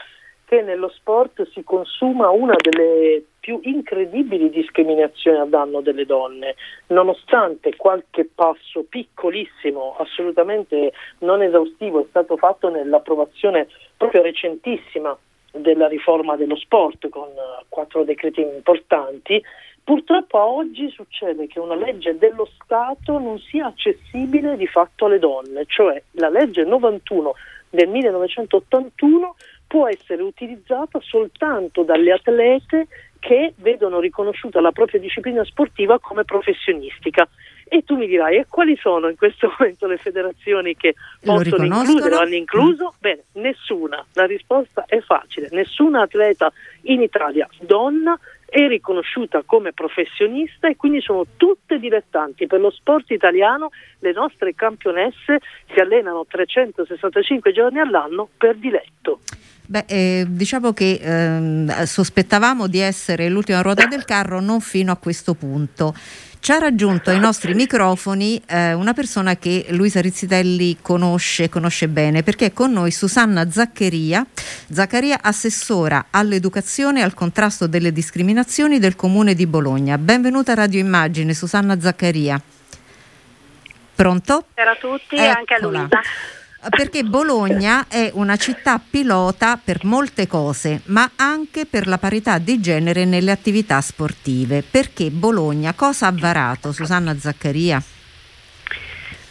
che 0.51 0.63
nello 0.63 0.89
sport 0.89 1.49
si 1.53 1.63
consuma 1.63 2.31
una 2.31 2.57
delle 2.59 3.23
più 3.39 3.61
incredibili 3.63 4.51
discriminazioni 4.51 5.39
a 5.39 5.45
danno 5.45 5.81
delle 5.81 6.05
donne, 6.05 6.57
nonostante 6.89 7.77
qualche 7.77 8.29
passo 8.35 8.83
piccolissimo, 8.83 9.95
assolutamente 9.99 10.93
non 11.19 11.41
esaustivo, 11.41 12.01
è 12.01 12.07
stato 12.09 12.37
fatto 12.37 12.69
nell'approvazione 12.69 13.69
proprio 13.97 14.23
recentissima 14.23 15.17
della 15.53 15.87
riforma 15.87 16.35
dello 16.35 16.57
sport 16.57 17.09
con 17.11 17.29
quattro 17.69 18.03
decreti 18.03 18.41
importanti, 18.41 19.41
purtroppo 19.85 20.37
a 20.37 20.47
oggi 20.47 20.91
succede 20.91 21.47
che 21.47 21.61
una 21.61 21.77
legge 21.77 22.19
dello 22.19 22.49
Stato 22.61 23.21
non 23.21 23.39
sia 23.39 23.67
accessibile 23.67 24.57
di 24.57 24.67
fatto 24.67 25.05
alle 25.05 25.21
donne, 25.21 25.65
cioè 25.69 26.03
la 26.15 26.29
legge 26.29 26.65
91 26.65 27.35
del 27.71 27.89
1981 27.89 29.37
può 29.71 29.87
essere 29.87 30.21
utilizzata 30.23 30.99
soltanto 31.01 31.85
dalle 31.85 32.11
atlete 32.11 32.89
che 33.21 33.55
vedono 33.59 34.01
riconosciuta 34.01 34.61
la 34.61 34.73
propria 34.73 34.99
disciplina 34.99 35.45
sportiva 35.45 36.01
come 36.01 36.25
professionistica. 36.25 37.29
E 37.69 37.85
tu 37.85 37.95
mi 37.95 38.09
dirai, 38.09 38.39
e 38.39 38.47
quali 38.49 38.77
sono 38.77 39.09
in 39.09 39.15
questo 39.15 39.47
momento 39.57 39.87
le 39.87 39.97
federazioni 39.99 40.75
che 40.75 40.97
possono 41.23 41.65
includere 41.65 42.17
o 42.17 42.19
hanno 42.19 42.35
incluso? 42.35 42.95
Mm. 42.97 42.99
Bene, 42.99 43.23
nessuna. 43.35 44.05
La 44.15 44.25
risposta 44.25 44.87
è 44.89 44.99
facile. 45.03 45.47
Nessuna 45.53 46.03
atleta 46.03 46.53
in 46.83 47.01
Italia 47.01 47.49
donna 47.61 48.19
è 48.51 48.67
riconosciuta 48.67 49.43
come 49.47 49.73
professionista 49.73 50.69
e 50.69 50.77
quindi 50.77 51.01
sono 51.01 51.25
tutte 51.37 51.79
dilettanti. 51.79 52.47
Per 52.47 52.61
lo 52.61 52.71
sport 52.71 53.11
italiano 53.13 53.71
le 54.01 54.13
nostre 54.13 54.55
campionesse 54.55 55.39
si 55.73 55.79
allenano 55.81 56.27
365 56.29 57.53
giorni 57.53 57.79
all'anno 57.79 58.29
per 58.37 58.57
diletto. 58.57 59.21
Beh, 59.67 59.85
eh, 59.87 60.27
diciamo 60.29 60.73
che 60.73 60.99
eh, 61.01 61.87
sospettavamo 61.87 62.67
di 62.67 62.81
essere 62.81 63.29
l'ultima 63.29 63.63
ruota 63.63 63.87
del 63.87 64.05
carro 64.05 64.41
non 64.41 64.61
fino 64.61 64.91
a 64.91 64.97
questo 64.97 65.35
punto. 65.35 65.95
Ci 66.41 66.53
ha 66.53 66.59
raggiunto 66.59 67.11
ai 67.11 67.21
nostri 67.21 67.53
microfoni 67.53 68.41
eh, 68.47 68.73
una 68.73 68.95
persona 68.95 69.37
che 69.37 69.67
Luisa 69.73 70.01
Rizzitelli 70.01 70.79
conosce, 70.81 71.51
conosce 71.51 71.87
bene, 71.87 72.23
perché 72.23 72.47
è 72.47 72.53
con 72.55 72.73
noi 72.73 72.91
Susanna 72.93 73.51
Zaccheria, 73.51 74.25
Zaccaria 74.73 75.19
assessora 75.21 76.07
all'educazione 76.09 77.01
e 77.01 77.03
al 77.03 77.13
contrasto 77.13 77.67
delle 77.67 77.93
discriminazioni 77.93 78.79
del 78.79 78.97
Comune 78.97 79.35
di 79.35 79.47
Bologna. 79.47 79.99
Benvenuta 79.99 80.53
a 80.53 80.55
Radio 80.55 80.81
Immagine, 80.81 81.35
Susanna 81.35 81.79
Zaccaria. 81.79 82.41
Pronto? 83.95 84.47
Buonasera 84.55 84.71
a 84.71 84.97
tutti 84.97 85.17
e 85.17 85.27
anche 85.27 85.55
a 85.55 85.59
Luisa 85.61 86.01
perché 86.69 87.03
Bologna 87.05 87.87
è 87.89 88.11
una 88.15 88.37
città 88.37 88.79
pilota 88.79 89.59
per 89.63 89.85
molte 89.85 90.27
cose, 90.27 90.83
ma 90.87 91.11
anche 91.17 91.65
per 91.65 91.87
la 91.87 91.97
parità 91.97 92.39
di 92.39 92.61
genere 92.61 93.05
nelle 93.05 93.31
attività 93.31 93.81
sportive. 93.81 94.63
Perché 94.63 95.11
Bologna 95.11 95.73
cosa 95.73 96.09
ha 96.09 96.13
varato, 96.13 96.73
Susanna 96.73 97.19
Zaccaria? 97.19 97.83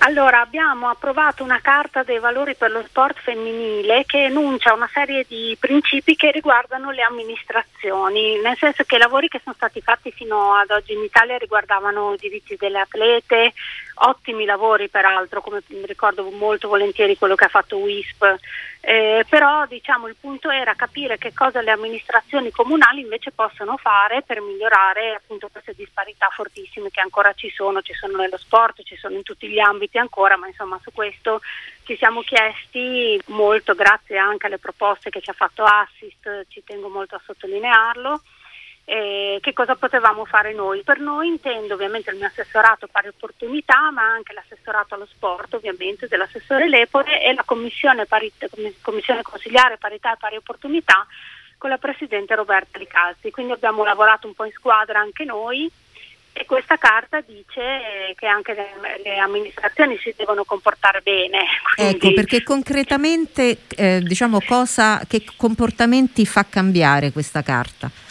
Allora, 0.09 0.41
abbiamo 0.41 0.89
approvato 0.89 1.43
una 1.43 1.59
carta 1.61 2.01
dei 2.01 2.17
valori 2.17 2.55
per 2.55 2.71
lo 2.71 2.81
sport 2.81 3.19
femminile 3.19 4.05
che 4.07 4.23
enuncia 4.23 4.73
una 4.73 4.89
serie 4.91 5.23
di 5.27 5.55
principi 5.59 6.15
che 6.15 6.31
riguardano 6.31 6.89
le 6.89 7.03
amministrazioni, 7.03 8.41
nel 8.41 8.57
senso 8.57 8.85
che 8.85 8.95
i 8.95 8.97
lavori 8.97 9.27
che 9.27 9.39
sono 9.43 9.53
stati 9.55 9.81
fatti 9.81 10.11
fino 10.11 10.55
ad 10.55 10.71
oggi 10.71 10.93
in 10.93 11.03
Italia 11.03 11.37
riguardavano 11.37 12.15
i 12.15 12.17
diritti 12.17 12.55
delle 12.55 12.79
atlete, 12.79 13.53
ottimi 14.01 14.45
lavori 14.45 14.89
peraltro, 14.89 15.41
come 15.41 15.61
ricordo 15.85 16.27
molto 16.31 16.67
volentieri 16.67 17.15
quello 17.15 17.35
che 17.35 17.45
ha 17.45 17.49
fatto 17.49 17.77
WISP, 17.77 18.35
eh, 18.81 19.25
però 19.27 19.65
diciamo, 19.65 20.07
il 20.07 20.15
punto 20.19 20.49
era 20.49 20.73
capire 20.73 21.17
che 21.17 21.33
cosa 21.33 21.61
le 21.61 21.71
amministrazioni 21.71 22.49
comunali 22.49 23.01
invece 23.01 23.31
possono 23.31 23.75
fare 23.75 24.21
per 24.21 24.39
migliorare 24.41 25.15
appunto 25.15 25.49
queste 25.51 25.73
disparità 25.75 26.29
fortissime 26.29 26.89
che 26.89 27.01
ancora 27.01 27.33
ci 27.33 27.49
sono, 27.49 27.81
ci 27.81 27.93
sono 27.93 28.17
nello 28.17 28.37
sport, 28.37 28.81
ci 28.83 28.95
sono 28.95 29.15
in 29.15 29.23
tutti 29.23 29.49
gli 29.49 29.59
ambiti 29.59 29.97
ancora, 29.97 30.37
ma 30.37 30.47
insomma 30.47 30.79
su 30.81 30.91
questo 30.93 31.41
ci 31.83 31.97
siamo 31.97 32.21
chiesti 32.21 33.19
molto, 33.27 33.75
grazie 33.75 34.17
anche 34.17 34.45
alle 34.45 34.59
proposte 34.59 35.09
che 35.09 35.21
ci 35.21 35.29
ha 35.29 35.33
fatto 35.33 35.63
Assist, 35.63 36.45
ci 36.47 36.63
tengo 36.63 36.87
molto 36.87 37.15
a 37.15 37.21
sottolinearlo 37.25 38.21
eh, 38.89 39.37
che 39.39 39.53
cosa 39.53 39.75
potevamo 39.75 40.25
fare 40.25 40.51
noi. 40.51 40.81
Per 40.81 40.99
noi 40.99 41.27
intendo 41.27 41.75
ovviamente 41.75 42.09
il 42.09 42.17
mio 42.17 42.25
assessorato 42.25 42.87
pari 42.87 43.09
opportunità, 43.09 43.91
ma 43.91 44.01
anche 44.01 44.33
l'assessorato 44.33 44.95
allo 44.95 45.05
sport 45.05 45.53
ovviamente 45.53 46.07
dell'assessore 46.07 46.67
Lepore 46.67 47.21
e 47.21 47.31
la 47.35 47.43
commissione, 47.45 48.07
parit- 48.07 48.49
commissione 48.81 49.21
consigliare 49.21 49.77
parità 49.77 50.13
e 50.13 50.17
pari 50.17 50.37
opportunità 50.37 51.05
con 51.59 51.69
la 51.69 51.77
presidente 51.77 52.33
Roberta 52.33 52.79
Licalzi. 52.79 53.29
Quindi 53.29 53.51
abbiamo 53.51 53.83
lavorato 53.83 54.25
un 54.25 54.33
po' 54.33 54.45
in 54.45 54.53
squadra 54.53 54.99
anche 54.99 55.23
noi 55.23 55.69
e 56.33 56.45
questa 56.45 56.77
carta 56.77 57.21
dice 57.21 58.15
che 58.15 58.25
anche 58.25 58.55
le, 58.55 59.01
le 59.03 59.19
amministrazioni 59.19 59.99
si 59.99 60.15
devono 60.17 60.43
comportare 60.45 61.01
bene. 61.01 61.45
Quindi... 61.75 61.95
Ecco, 61.95 62.13
perché 62.13 62.41
concretamente 62.41 63.59
eh, 63.75 63.99
diciamo 64.01 64.41
cosa, 64.47 64.99
che 65.07 65.23
comportamenti 65.37 66.25
fa 66.25 66.43
cambiare 66.49 67.11
questa 67.11 67.43
carta? 67.43 68.07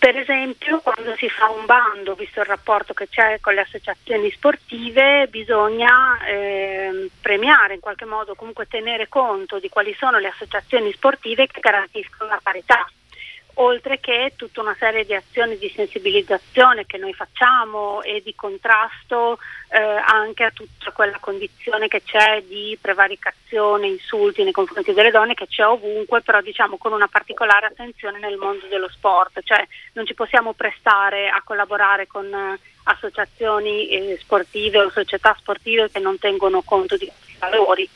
Per 0.00 0.16
esempio, 0.16 0.80
quando 0.80 1.14
si 1.16 1.28
fa 1.28 1.50
un 1.50 1.66
bando, 1.66 2.14
visto 2.14 2.40
il 2.40 2.46
rapporto 2.46 2.94
che 2.94 3.06
c'è 3.10 3.38
con 3.38 3.52
le 3.52 3.60
associazioni 3.60 4.30
sportive, 4.30 5.26
bisogna 5.28 6.18
eh, 6.24 7.10
premiare 7.20 7.74
in 7.74 7.80
qualche 7.80 8.06
modo, 8.06 8.34
comunque 8.34 8.66
tenere 8.66 9.10
conto 9.10 9.58
di 9.58 9.68
quali 9.68 9.94
sono 9.98 10.18
le 10.18 10.28
associazioni 10.28 10.90
sportive 10.92 11.46
che 11.48 11.60
garantiscono 11.60 12.30
la 12.30 12.40
parità 12.42 12.90
oltre 13.60 14.00
che 14.00 14.32
tutta 14.36 14.60
una 14.60 14.76
serie 14.78 15.04
di 15.04 15.14
azioni 15.14 15.58
di 15.58 15.70
sensibilizzazione 15.74 16.86
che 16.86 16.96
noi 16.96 17.12
facciamo 17.12 18.02
e 18.02 18.22
di 18.24 18.34
contrasto 18.34 19.38
eh, 19.68 19.78
anche 19.78 20.44
a 20.44 20.50
tutta 20.50 20.90
quella 20.92 21.18
condizione 21.20 21.86
che 21.86 22.02
c'è 22.02 22.42
di 22.46 22.76
prevaricazione, 22.80 23.86
insulti 23.86 24.42
nei 24.42 24.52
confronti 24.52 24.92
delle 24.92 25.10
donne 25.10 25.34
che 25.34 25.46
c'è 25.46 25.66
ovunque, 25.66 26.22
però 26.22 26.40
diciamo 26.40 26.78
con 26.78 26.92
una 26.92 27.08
particolare 27.08 27.66
attenzione 27.66 28.18
nel 28.18 28.36
mondo 28.36 28.66
dello 28.66 28.88
sport, 28.88 29.40
cioè 29.44 29.62
non 29.92 30.06
ci 30.06 30.14
possiamo 30.14 30.54
prestare 30.54 31.28
a 31.28 31.42
collaborare 31.44 32.06
con 32.06 32.58
associazioni 32.84 33.88
eh, 33.88 34.18
sportive 34.20 34.80
o 34.80 34.90
società 34.90 35.36
sportive 35.38 35.90
che 35.90 35.98
non 35.98 36.18
tengono 36.18 36.62
conto 36.62 36.96
di 36.96 37.06
questi 37.06 37.36
valori. 37.38 37.88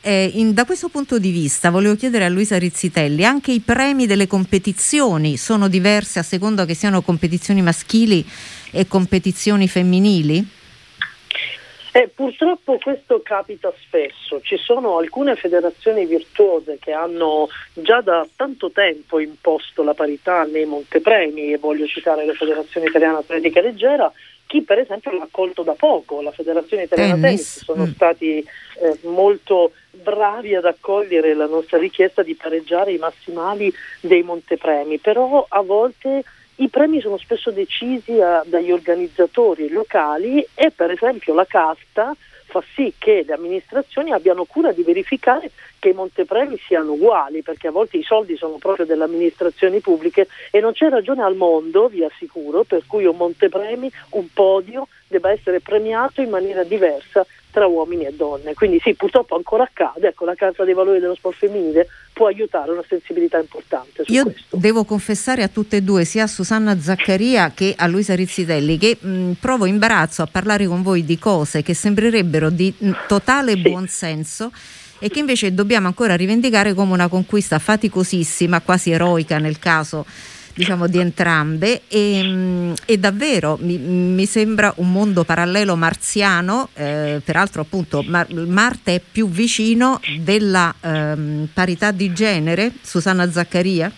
Eh, 0.00 0.32
in, 0.34 0.52
da 0.52 0.64
questo 0.64 0.88
punto 0.88 1.18
di 1.18 1.30
vista 1.30 1.70
volevo 1.70 1.96
chiedere 1.96 2.24
a 2.24 2.28
Luisa 2.28 2.58
Rizzitelli, 2.58 3.24
anche 3.24 3.52
i 3.52 3.60
premi 3.60 4.06
delle 4.06 4.26
competizioni 4.26 5.36
sono 5.36 5.68
diversi 5.68 6.18
a 6.18 6.22
seconda 6.22 6.66
che 6.66 6.74
siano 6.74 7.02
competizioni 7.02 7.62
maschili 7.62 8.24
e 8.70 8.86
competizioni 8.86 9.68
femminili? 9.68 10.46
Eh, 11.96 12.10
purtroppo 12.12 12.76
questo 12.82 13.20
capita 13.22 13.72
spesso, 13.80 14.40
ci 14.40 14.56
sono 14.56 14.98
alcune 14.98 15.36
federazioni 15.36 16.06
virtuose 16.06 16.76
che 16.80 16.90
hanno 16.90 17.48
già 17.72 18.00
da 18.00 18.26
tanto 18.34 18.72
tempo 18.72 19.20
imposto 19.20 19.84
la 19.84 19.94
parità 19.94 20.42
nei 20.42 20.64
montepremi 20.64 21.52
e 21.52 21.58
voglio 21.58 21.86
citare 21.86 22.26
la 22.26 22.32
Federazione 22.32 22.88
Italiana 22.88 23.18
Atletica 23.18 23.60
Leggera, 23.60 24.12
chi 24.44 24.62
per 24.62 24.80
esempio 24.80 25.12
l'ha 25.12 25.22
accolto 25.22 25.62
da 25.62 25.74
poco, 25.74 26.20
la 26.20 26.32
Federazione 26.32 26.82
Italiana 26.82 27.14
Tennis, 27.14 27.28
Tennis 27.28 27.62
sono 27.62 27.84
mm. 27.84 27.92
stati 27.92 28.38
eh, 28.38 28.98
molto 29.02 29.70
bravi 29.92 30.56
ad 30.56 30.64
accogliere 30.64 31.32
la 31.32 31.46
nostra 31.46 31.78
richiesta 31.78 32.24
di 32.24 32.34
pareggiare 32.34 32.90
i 32.90 32.98
massimali 32.98 33.72
dei 34.00 34.24
montepremi, 34.24 34.98
però 34.98 35.46
a 35.48 35.62
volte 35.62 36.24
i 36.56 36.68
premi 36.68 37.00
sono 37.00 37.16
spesso 37.16 37.50
decisi 37.50 38.20
a, 38.20 38.42
eh, 38.44 38.48
dagli 38.48 38.70
organizzatori 38.70 39.68
locali 39.68 40.46
e 40.54 40.70
per 40.70 40.90
esempio 40.90 41.34
la 41.34 41.46
casta 41.46 42.14
fa 42.46 42.62
sì 42.74 42.94
che 42.98 43.24
le 43.26 43.32
amministrazioni 43.32 44.12
abbiano 44.12 44.44
cura 44.44 44.70
di 44.72 44.82
verificare 44.82 45.50
che 45.84 45.90
i 45.90 45.92
montepremi 45.92 46.58
siano 46.66 46.92
uguali, 46.92 47.42
perché 47.42 47.66
a 47.68 47.70
volte 47.70 47.98
i 47.98 48.02
soldi 48.02 48.38
sono 48.38 48.56
proprio 48.56 48.86
delle 48.86 49.04
amministrazioni 49.04 49.80
pubbliche 49.80 50.28
e 50.50 50.60
non 50.60 50.72
c'è 50.72 50.88
ragione 50.88 51.22
al 51.22 51.36
mondo, 51.36 51.88
vi 51.88 52.02
assicuro, 52.02 52.64
per 52.64 52.84
cui 52.86 53.04
un 53.04 53.16
montepremi, 53.16 53.92
un 54.12 54.26
podio 54.32 54.88
debba 55.06 55.30
essere 55.30 55.60
premiato 55.60 56.22
in 56.22 56.30
maniera 56.30 56.64
diversa 56.64 57.26
tra 57.50 57.66
uomini 57.66 58.06
e 58.06 58.14
donne. 58.14 58.54
Quindi 58.54 58.80
sì, 58.80 58.94
purtroppo 58.94 59.36
ancora 59.36 59.64
accade, 59.64 60.08
ecco, 60.08 60.24
la 60.24 60.34
Carta 60.34 60.64
dei 60.64 60.72
valori 60.72 61.00
dello 61.00 61.14
sport 61.14 61.36
femminile 61.36 61.86
può 62.14 62.28
aiutare 62.28 62.70
una 62.70 62.82
sensibilità 62.88 63.38
importante. 63.38 64.04
Io 64.06 64.22
questo. 64.22 64.56
devo 64.56 64.84
confessare 64.84 65.42
a 65.42 65.48
tutte 65.48 65.76
e 65.76 65.82
due, 65.82 66.06
sia 66.06 66.22
a 66.22 66.26
Susanna 66.26 66.80
Zaccaria 66.80 67.52
che 67.54 67.74
a 67.76 67.86
Luisa 67.86 68.14
Rizzitelli, 68.14 68.78
che 68.78 68.96
mh, 68.98 69.32
provo 69.32 69.66
imbarazzo 69.66 70.22
a 70.22 70.28
parlare 70.32 70.66
con 70.66 70.80
voi 70.80 71.04
di 71.04 71.18
cose 71.18 71.62
che 71.62 71.74
sembrerebbero 71.74 72.48
di 72.48 72.72
mh, 72.74 72.90
totale 73.06 73.52
sì. 73.52 73.60
buonsenso 73.60 74.50
e 75.04 75.10
che 75.10 75.18
invece 75.18 75.52
dobbiamo 75.52 75.86
ancora 75.86 76.16
rivendicare 76.16 76.72
come 76.72 76.94
una 76.94 77.08
conquista 77.08 77.58
faticosissima, 77.58 78.62
quasi 78.62 78.90
eroica 78.90 79.36
nel 79.36 79.58
caso 79.58 80.06
diciamo, 80.54 80.86
di 80.86 80.98
entrambe 80.98 81.82
e, 81.88 82.22
mm, 82.22 82.72
e 82.86 82.96
davvero 82.96 83.58
mi, 83.60 83.76
mi, 83.76 84.24
sembra 84.24 84.72
un 84.76 84.90
mondo 84.90 85.24
parallelo 85.24 85.76
marziano, 85.76 86.70
eh, 86.72 87.20
peraltro 87.22 87.60
appunto 87.60 88.02
Mar- 88.02 88.32
Marte 88.32 88.94
è 88.94 89.00
più 89.00 89.28
vicino 89.28 90.00
della 90.20 90.74
ehm, 90.80 91.48
parità 91.52 91.90
di 91.90 92.10
genere, 92.14 92.72
Susanna 92.80 93.30
Zaccaria? 93.30 93.92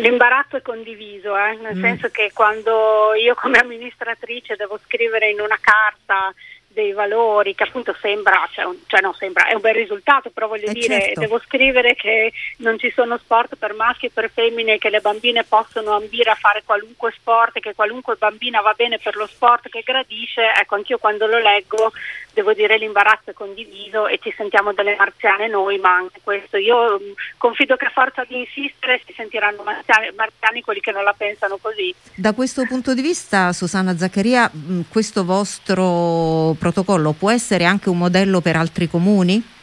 L'imbarazzo 0.00 0.56
è 0.56 0.62
condiviso, 0.62 1.36
eh? 1.36 1.58
nel 1.60 1.76
mm. 1.76 1.82
senso 1.82 2.08
che 2.08 2.30
quando 2.32 3.12
io 3.22 3.34
come 3.34 3.58
amministratrice 3.58 4.56
devo 4.56 4.80
scrivere 4.82 5.28
in 5.28 5.40
una 5.40 5.58
carta 5.60 6.32
dei 6.72 6.92
valori 6.92 7.54
che 7.54 7.64
appunto 7.64 7.94
sembra, 8.00 8.48
cioè, 8.52 8.64
un, 8.64 8.76
cioè 8.86 9.00
no, 9.00 9.12
sembra, 9.12 9.46
è 9.46 9.54
un 9.54 9.60
bel 9.60 9.74
risultato, 9.74 10.30
però 10.30 10.48
voglio 10.48 10.68
eh 10.68 10.72
dire, 10.72 11.00
certo. 11.00 11.20
devo 11.20 11.38
scrivere 11.40 11.94
che 11.94 12.32
non 12.58 12.78
ci 12.78 12.90
sono 12.90 13.18
sport 13.18 13.56
per 13.56 13.74
maschi 13.74 14.06
e 14.06 14.10
per 14.12 14.30
femmine, 14.32 14.78
che 14.78 14.90
le 14.90 15.00
bambine 15.00 15.44
possono 15.44 15.92
ambire 15.92 16.30
a 16.30 16.34
fare 16.34 16.62
qualunque 16.64 17.12
sport, 17.12 17.60
che 17.60 17.74
qualunque 17.74 18.16
bambina 18.16 18.60
va 18.60 18.72
bene 18.74 18.98
per 18.98 19.16
lo 19.16 19.26
sport 19.26 19.68
che 19.68 19.82
gradisce, 19.84 20.42
ecco 20.58 20.74
anch'io 20.74 20.98
quando 20.98 21.26
lo 21.26 21.38
leggo 21.38 21.92
devo 22.32 22.52
dire 22.52 22.78
l'imbarazzo 22.78 23.30
è 23.30 23.32
condiviso 23.32 24.06
e 24.06 24.18
ci 24.22 24.32
sentiamo 24.36 24.72
delle 24.72 24.96
marziane 24.96 25.48
noi, 25.48 25.78
ma 25.78 25.94
anche 25.94 26.20
questo 26.22 26.56
io 26.56 26.98
mm, 26.98 27.12
confido 27.36 27.76
che 27.76 27.86
a 27.86 27.90
forza 27.90 28.24
di 28.26 28.38
insistere 28.40 29.00
si 29.06 29.12
sentiranno 29.14 29.62
marziani, 29.62 30.10
marziani, 30.14 30.62
quelli 30.62 30.80
che 30.80 30.92
non 30.92 31.04
la 31.04 31.14
pensano 31.16 31.58
così. 31.60 31.94
Da 32.14 32.32
questo 32.32 32.64
punto 32.66 32.94
di 32.94 33.02
vista, 33.02 33.52
Susanna 33.52 33.96
Zaccaria, 33.96 34.50
mm, 34.54 34.80
questo 34.88 35.24
vostro 35.24 36.54
protocollo 36.58 37.12
può 37.12 37.30
essere 37.30 37.64
anche 37.64 37.88
un 37.88 37.98
modello 37.98 38.40
per 38.40 38.56
altri 38.56 38.88
comuni? 38.88 39.60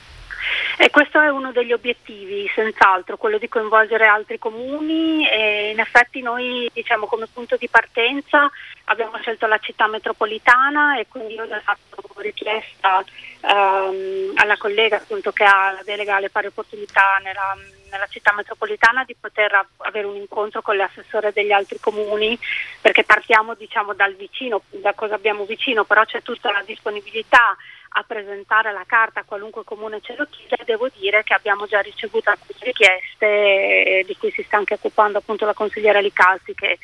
E 0.78 0.90
questo 0.90 1.20
è 1.20 1.30
uno 1.30 1.52
degli 1.52 1.74
obiettivi, 1.74 2.50
senz'altro, 2.54 3.18
quello 3.18 3.38
di 3.38 3.50
coinvolgere 3.50 4.06
altri 4.06 4.38
comuni 4.38 5.28
e 5.28 5.72
in 5.72 5.80
effetti 5.80 6.22
noi 6.22 6.70
diciamo 6.74 7.06
come 7.06 7.28
punto 7.32 7.58
di 7.58 7.68
partenza 7.68 8.50
abbiamo 8.86 9.18
scelto 9.18 9.46
la 9.46 9.58
città 9.60 9.88
metropolitana 9.88 10.98
e 10.98 11.08
quindi 11.08 11.34
io 11.34 11.44
ho 11.44 11.62
fatto 11.64 12.00
richiesta 12.22 13.04
um, 13.42 14.32
alla 14.36 14.58
collega 14.58 14.98
appunto, 14.98 15.32
che 15.32 15.44
ha 15.44 15.72
la 15.72 15.84
delega 15.84 16.16
alle 16.16 16.30
pari 16.30 16.48
opportunità 16.48 17.20
nella, 17.24 17.56
nella 17.92 18.08
città 18.08 18.34
metropolitana 18.34 19.04
di 19.04 19.16
poter 19.20 19.68
avere 19.78 20.08
un 20.08 20.16
incontro 20.16 20.62
con 20.62 20.76
le 20.76 20.84
assessore 20.84 21.32
degli 21.32 21.52
altri 21.52 21.80
comuni 21.80 22.38
perché 22.82 23.04
partiamo 23.04 23.56
diciamo 23.56 23.94
dal 23.94 24.14
vicino, 24.16 24.62
da 24.70 24.94
cosa 24.94 25.16
abbiamo 25.16 25.46
vicino, 25.46 25.84
però 25.84 26.04
c'è 26.06 26.22
tutta 26.22 26.52
la 26.52 26.64
disponibilità 26.66 27.56
a 27.90 28.04
presentare 28.04 28.72
la 28.72 28.84
carta 28.86 29.22
a 29.22 29.24
qualunque 29.26 29.64
comune 29.64 30.00
ce 30.02 30.16
lo 30.18 30.28
chieda 30.30 30.56
e 30.58 30.66
devo 30.66 30.90
dire 30.98 31.24
che 31.24 31.34
abbiamo 31.34 31.66
già 31.66 31.80
ricevuto 31.80 32.30
alcune 32.30 32.60
richieste 32.60 33.26
eh, 33.26 34.04
di 34.06 34.16
cui 34.18 34.32
si 34.32 34.44
sta 34.44 34.58
anche 34.58 34.76
occupando 34.76 35.18
appunto 35.18 35.46
la 35.46 35.54
consigliera 35.54 36.00
Licalzi 36.00 36.54
che 36.54 36.78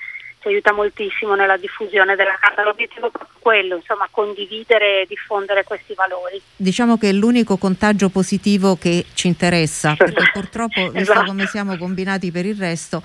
ci 0.45 0.47
aiuta 0.49 0.73
moltissimo 0.73 1.33
nella 1.33 1.57
diffusione 1.57 2.15
della 2.15 2.37
carta. 2.39 2.63
L'obiettivo 2.63 3.07
è 3.07 3.11
proprio 3.11 3.37
quello, 3.39 3.75
insomma, 3.77 4.07
condividere 4.11 5.01
e 5.01 5.05
diffondere 5.07 5.63
questi 5.63 5.93
valori. 5.95 6.39
Diciamo 6.55 6.97
che 6.97 7.09
è 7.09 7.11
l'unico 7.11 7.57
contagio 7.57 8.09
positivo 8.09 8.75
che 8.75 9.05
ci 9.13 9.27
interessa, 9.27 9.95
perché 9.95 10.29
purtroppo, 10.31 10.89
visto 10.91 11.11
esatto. 11.13 11.25
come 11.25 11.47
siamo 11.47 11.77
combinati 11.77 12.31
per 12.31 12.45
il 12.45 12.55
resto, 12.55 13.01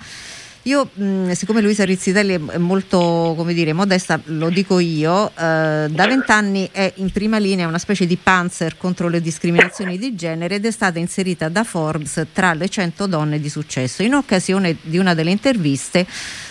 io, 0.63 0.89
mh, 0.93 1.31
siccome 1.31 1.61
Luisa 1.61 1.83
Rizzitelli 1.83 2.47
è 2.49 2.57
molto, 2.57 3.33
come 3.35 3.53
dire, 3.53 3.73
modesta, 3.73 4.19
lo 4.25 4.49
dico 4.49 4.77
io, 4.77 5.29
eh, 5.29 5.87
da 5.89 6.07
vent'anni 6.07 6.69
è 6.71 6.93
in 6.97 7.09
prima 7.11 7.39
linea 7.39 7.67
una 7.67 7.79
specie 7.79 8.05
di 8.05 8.15
panzer 8.15 8.77
contro 8.77 9.07
le 9.07 9.21
discriminazioni 9.21 9.97
di 9.97 10.13
genere 10.15 10.55
ed 10.55 10.65
è 10.65 10.71
stata 10.71 10.99
inserita 10.99 11.49
da 11.49 11.63
Forbes 11.63 12.27
tra 12.31 12.53
le 12.53 12.69
100 12.69 13.07
donne 13.07 13.39
di 13.39 13.49
successo. 13.49 14.03
In 14.03 14.13
occasione 14.13 14.77
di 14.81 14.99
una 14.99 15.15
delle 15.15 15.31
interviste 15.31 16.05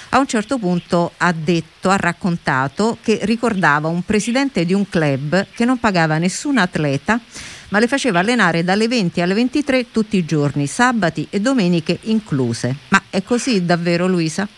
a 0.09 0.19
un 0.19 0.27
certo 0.27 0.59
punto 0.59 1.13
ha 1.19 1.33
detto, 1.33 1.89
ha 1.89 1.97
raccontato 1.97 2.99
che 3.01 3.21
ricordava 3.23 3.87
un 3.87 4.03
presidente 4.03 4.65
di 4.65 4.75
un 4.75 4.89
club 4.89 5.47
che 5.55 5.65
non 5.65 5.79
pagava 5.79 6.19
nessun 6.19 6.59
atleta 6.59 7.21
ma 7.71 7.79
le 7.79 7.89
faceva 7.89 8.21
allenare 8.21 8.63
dalle 8.63 8.89
20 8.89 9.21
alle 9.21 9.35
23 9.35 9.91
tutti 9.91 10.17
i 10.17 10.25
giorni, 10.25 10.67
sabati 10.67 11.27
e 11.31 11.41
domeniche 11.41 11.99
incluse. 12.03 12.75
Ma 12.89 13.03
è 13.11 13.23
così 13.23 13.65
davvero 13.65 14.07
Luisa? 14.07 14.49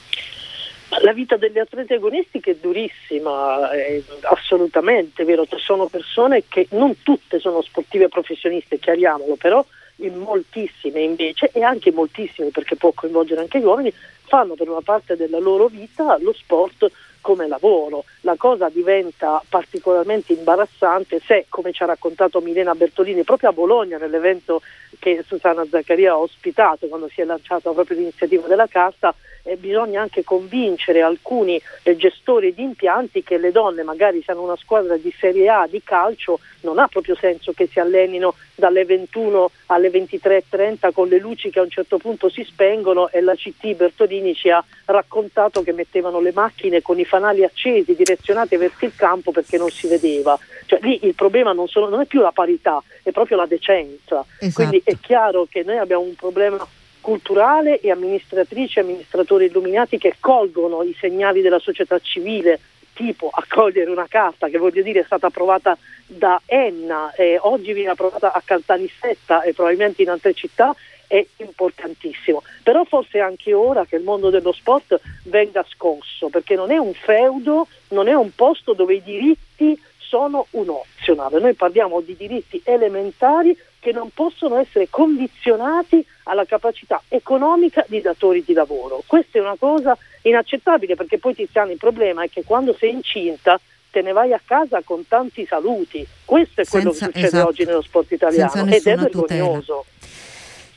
La 1.00 1.12
vita 1.12 1.36
degli 1.36 1.58
atleti 1.58 1.94
agonistici 1.94 2.50
è 2.50 2.56
durissima, 2.60 3.70
è 3.70 4.02
assolutamente 4.22 5.24
vero, 5.24 5.46
sono 5.56 5.86
persone 5.86 6.44
che 6.48 6.66
non 6.72 6.96
tutte 7.02 7.38
sono 7.38 7.62
sportive 7.62 8.08
professioniste, 8.08 8.78
chiariamolo, 8.78 9.36
però 9.36 9.64
in 9.96 10.16
moltissime 10.18 11.00
invece 11.00 11.50
e 11.52 11.62
anche 11.62 11.92
moltissime 11.92 12.48
perché 12.48 12.76
può 12.76 12.92
coinvolgere 12.92 13.40
anche 13.40 13.60
gli 13.60 13.64
uomini 13.64 13.92
fanno 14.24 14.54
per 14.54 14.68
una 14.68 14.80
parte 14.82 15.16
della 15.16 15.38
loro 15.38 15.66
vita 15.66 16.16
lo 16.18 16.32
sport 16.32 16.90
come 17.22 17.48
lavoro. 17.48 18.04
La 18.20 18.34
cosa 18.36 18.68
diventa 18.68 19.42
particolarmente 19.48 20.34
imbarazzante 20.34 21.22
se, 21.24 21.46
come 21.48 21.72
ci 21.72 21.82
ha 21.82 21.86
raccontato 21.86 22.40
Milena 22.40 22.74
Bertolini 22.74 23.22
proprio 23.22 23.48
a 23.48 23.52
Bologna 23.54 23.96
nell'evento 23.96 24.60
che 24.98 25.24
Susanna 25.26 25.64
Zaccaria 25.64 26.12
ha 26.12 26.18
ospitato 26.18 26.86
quando 26.88 27.08
si 27.08 27.22
è 27.22 27.24
lanciata 27.24 27.70
proprio 27.70 27.96
l'iniziativa 27.96 28.46
della 28.46 28.66
Carta, 28.66 29.14
eh, 29.42 29.56
bisogna 29.56 30.00
anche 30.00 30.24
convincere 30.24 31.02
alcuni 31.02 31.60
eh, 31.82 31.96
gestori 31.96 32.54
di 32.54 32.62
impianti 32.62 33.22
che 33.22 33.38
le 33.38 33.52
donne 33.52 33.82
magari 33.82 34.22
siano 34.22 34.42
una 34.42 34.56
squadra 34.56 34.96
di 34.96 35.12
Serie 35.18 35.48
A 35.48 35.66
di 35.68 35.82
calcio, 35.82 36.38
non 36.60 36.78
ha 36.78 36.86
proprio 36.86 37.16
senso 37.16 37.52
che 37.52 37.66
si 37.66 37.80
allenino 37.80 38.34
dalle 38.54 38.84
21 38.84 39.50
alle 39.66 39.90
23.30 39.90 40.92
con 40.92 41.08
le 41.08 41.18
luci 41.18 41.50
che 41.50 41.58
a 41.58 41.62
un 41.62 41.70
certo 41.70 41.96
punto 41.98 42.28
si 42.28 42.44
spengono 42.44 43.08
e 43.08 43.20
la 43.20 43.34
CT 43.34 43.74
Bertolini 43.74 44.34
ci 44.34 44.50
ha 44.50 44.62
raccontato 44.84 45.62
che 45.62 45.72
mettevano 45.72 46.20
le 46.20 46.32
macchine 46.32 46.82
con 46.82 46.98
i 46.98 47.04
fanali 47.04 47.44
accesi 47.44 47.94
direzionati 47.94 48.56
verso 48.56 48.84
il 48.84 48.94
campo 48.94 49.32
perché 49.32 49.58
non 49.58 49.70
si 49.70 49.88
vedeva. 49.88 50.38
Cioè, 50.66 50.78
lì 50.82 51.00
il 51.02 51.14
problema 51.14 51.52
non, 51.52 51.66
sono, 51.66 51.88
non 51.88 52.00
è 52.00 52.06
più 52.06 52.20
la 52.20 52.32
parità, 52.32 52.82
è 53.02 53.10
proprio 53.10 53.36
la 53.36 53.46
decenza. 53.46 54.24
Esatto. 54.38 54.54
Quindi 54.54 54.82
è 54.84 54.96
chiaro 55.00 55.46
che 55.50 55.62
noi 55.64 55.78
abbiamo 55.78 56.02
un 56.02 56.14
problema 56.14 56.66
culturale 57.02 57.80
e 57.80 57.90
amministratrici 57.90 58.78
e 58.78 58.82
amministratori 58.82 59.44
illuminati 59.44 59.98
che 59.98 60.14
colgono 60.18 60.82
i 60.82 60.96
segnali 60.98 61.42
della 61.42 61.58
società 61.58 61.98
civile 61.98 62.58
tipo 62.94 63.30
accogliere 63.32 63.90
una 63.90 64.06
carta 64.08 64.48
che 64.48 64.58
voglio 64.58 64.82
dire 64.82 65.00
è 65.00 65.04
stata 65.04 65.26
approvata 65.26 65.76
da 66.06 66.40
Enna 66.46 67.12
e 67.14 67.38
oggi 67.40 67.72
viene 67.72 67.90
approvata 67.90 68.32
a 68.32 68.42
Caltanissetta 68.44 69.42
e 69.42 69.52
probabilmente 69.52 70.02
in 70.02 70.10
altre 70.10 70.32
città 70.34 70.74
è 71.06 71.24
importantissimo. 71.38 72.42
Però 72.62 72.84
forse 72.84 73.18
è 73.18 73.20
anche 73.20 73.52
ora 73.52 73.84
che 73.84 73.96
il 73.96 74.02
mondo 74.02 74.30
dello 74.30 74.52
sport 74.52 74.98
venga 75.24 75.64
scosso, 75.68 76.28
perché 76.28 76.54
non 76.54 76.70
è 76.70 76.78
un 76.78 76.94
feudo, 76.94 77.66
non 77.88 78.08
è 78.08 78.14
un 78.14 78.34
posto 78.34 78.72
dove 78.72 78.94
i 78.94 79.02
diritti 79.02 79.78
sono 79.98 80.46
un 80.50 80.70
opzionale. 80.70 81.38
Noi 81.38 81.54
parliamo 81.54 82.00
di 82.00 82.16
diritti 82.16 82.60
elementari 82.64 83.56
che 83.82 83.90
non 83.90 84.10
possono 84.14 84.58
essere 84.58 84.86
condizionati 84.88 86.06
alla 86.22 86.44
capacità 86.44 87.02
economica 87.08 87.84
di 87.88 88.00
datori 88.00 88.44
di 88.46 88.52
lavoro. 88.52 89.02
Questa 89.04 89.38
è 89.38 89.40
una 89.40 89.56
cosa 89.58 89.98
inaccettabile 90.22 90.94
perché 90.94 91.18
poi 91.18 91.34
Tiziano 91.34 91.72
il 91.72 91.78
problema 91.78 92.22
è 92.22 92.30
che 92.30 92.44
quando 92.44 92.76
sei 92.78 92.92
incinta 92.92 93.58
te 93.90 94.00
ne 94.00 94.12
vai 94.12 94.32
a 94.32 94.40
casa 94.42 94.82
con 94.84 95.04
tanti 95.08 95.44
saluti. 95.46 96.06
Questo 96.24 96.60
è 96.60 96.64
quello 96.64 96.92
Senza, 96.92 97.06
che 97.06 97.12
succede 97.12 97.26
esatto. 97.26 97.48
oggi 97.48 97.64
nello 97.64 97.82
sport 97.82 98.12
italiano 98.12 98.66
ed 98.66 98.86
è 98.86 98.96
vergognoso. 98.96 99.84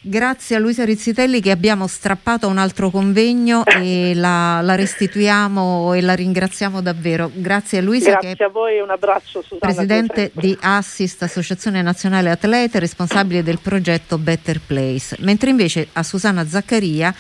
Grazie 0.08 0.58
a 0.58 0.60
Luisa 0.60 0.86
Rizzitelli 0.86 1.42
che 1.42 1.50
abbiamo 1.50 1.88
strappato 1.88 2.46
a 2.46 2.50
un 2.50 2.60
altro 2.60 2.92
convegno 2.92 3.66
e 3.66 4.14
la, 4.16 4.62
la, 4.62 4.76
restituiamo 4.76 5.96
e 5.96 6.02
la 6.02 6.14
ringraziamo 6.14 6.80
davvero. 6.80 7.32
Grazie 7.34 7.80
a 7.80 7.82
Luisa. 7.82 8.12
Grazie 8.20 8.46
a 8.46 8.50
voi 8.50 8.80
un 8.80 8.92
abbraccio 8.92 9.42
Susanna. 9.42 9.74
Presidente 9.74 10.30
di 10.36 10.56
Assist, 10.62 11.24
Associazione 11.24 11.82
Nazionale 11.82 12.30
Atlete, 12.30 12.78
responsabile 12.78 13.42
del 13.42 13.58
progetto 13.60 14.20
Better 14.20 14.62
Place. 14.64 15.16
Mentre 15.22 15.50
invece 15.50 15.88
a 15.94 16.04
Susanna 16.04 16.46
Zaccaria 16.46 17.12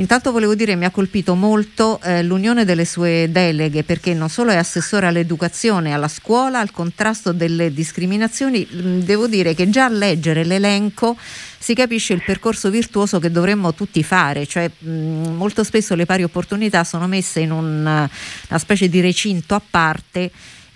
Intanto 0.00 0.32
volevo 0.32 0.54
dire 0.54 0.76
mi 0.76 0.86
ha 0.86 0.90
colpito 0.90 1.34
molto 1.34 2.00
eh, 2.02 2.22
l'unione 2.22 2.64
delle 2.64 2.86
sue 2.86 3.28
deleghe 3.30 3.84
perché 3.84 4.14
non 4.14 4.30
solo 4.30 4.50
è 4.50 4.56
assessore 4.56 5.06
all'educazione, 5.06 5.92
alla 5.92 6.08
scuola, 6.08 6.58
al 6.58 6.70
contrasto 6.70 7.32
delle 7.32 7.70
discriminazioni, 7.70 8.66
mm, 8.66 9.00
devo 9.00 9.26
dire 9.26 9.54
che 9.54 9.68
già 9.68 9.84
a 9.84 9.88
leggere 9.90 10.44
l'elenco 10.44 11.18
si 11.58 11.74
capisce 11.74 12.14
il 12.14 12.22
percorso 12.24 12.70
virtuoso 12.70 13.18
che 13.18 13.30
dovremmo 13.30 13.74
tutti 13.74 14.02
fare, 14.02 14.46
cioè 14.46 14.70
mh, 14.70 14.90
mm, 14.90 15.24
molto 15.36 15.62
spesso 15.64 15.94
le 15.94 16.06
pari 16.06 16.22
opportunità 16.22 16.82
sono 16.82 17.06
messe 17.06 17.40
in 17.40 17.50
un, 17.50 17.84
una 17.84 18.58
specie 18.58 18.88
di 18.88 19.02
recinto 19.02 19.54
a 19.54 19.60
parte 19.60 20.30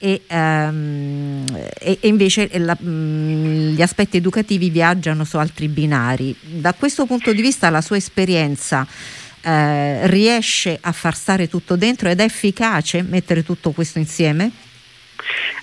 e, 0.04 0.20
um, 0.28 1.46
e, 1.80 1.98
e 1.98 2.08
invece 2.08 2.50
la, 2.58 2.76
um, 2.78 3.72
gli 3.72 3.80
aspetti 3.80 4.18
educativi 4.18 4.68
viaggiano 4.68 5.24
su 5.24 5.38
altri 5.38 5.66
binari. 5.68 6.36
Da 6.40 6.74
questo 6.74 7.06
punto 7.06 7.32
di 7.32 7.40
vista 7.40 7.70
la 7.70 7.80
sua 7.80 7.96
esperienza 7.96 8.86
eh, 9.40 10.06
riesce 10.08 10.78
a 10.78 10.92
far 10.92 11.14
stare 11.14 11.48
tutto 11.48 11.76
dentro 11.76 12.10
ed 12.10 12.20
è 12.20 12.24
efficace 12.24 13.00
mettere 13.00 13.42
tutto 13.42 13.70
questo 13.70 13.98
insieme? 13.98 14.50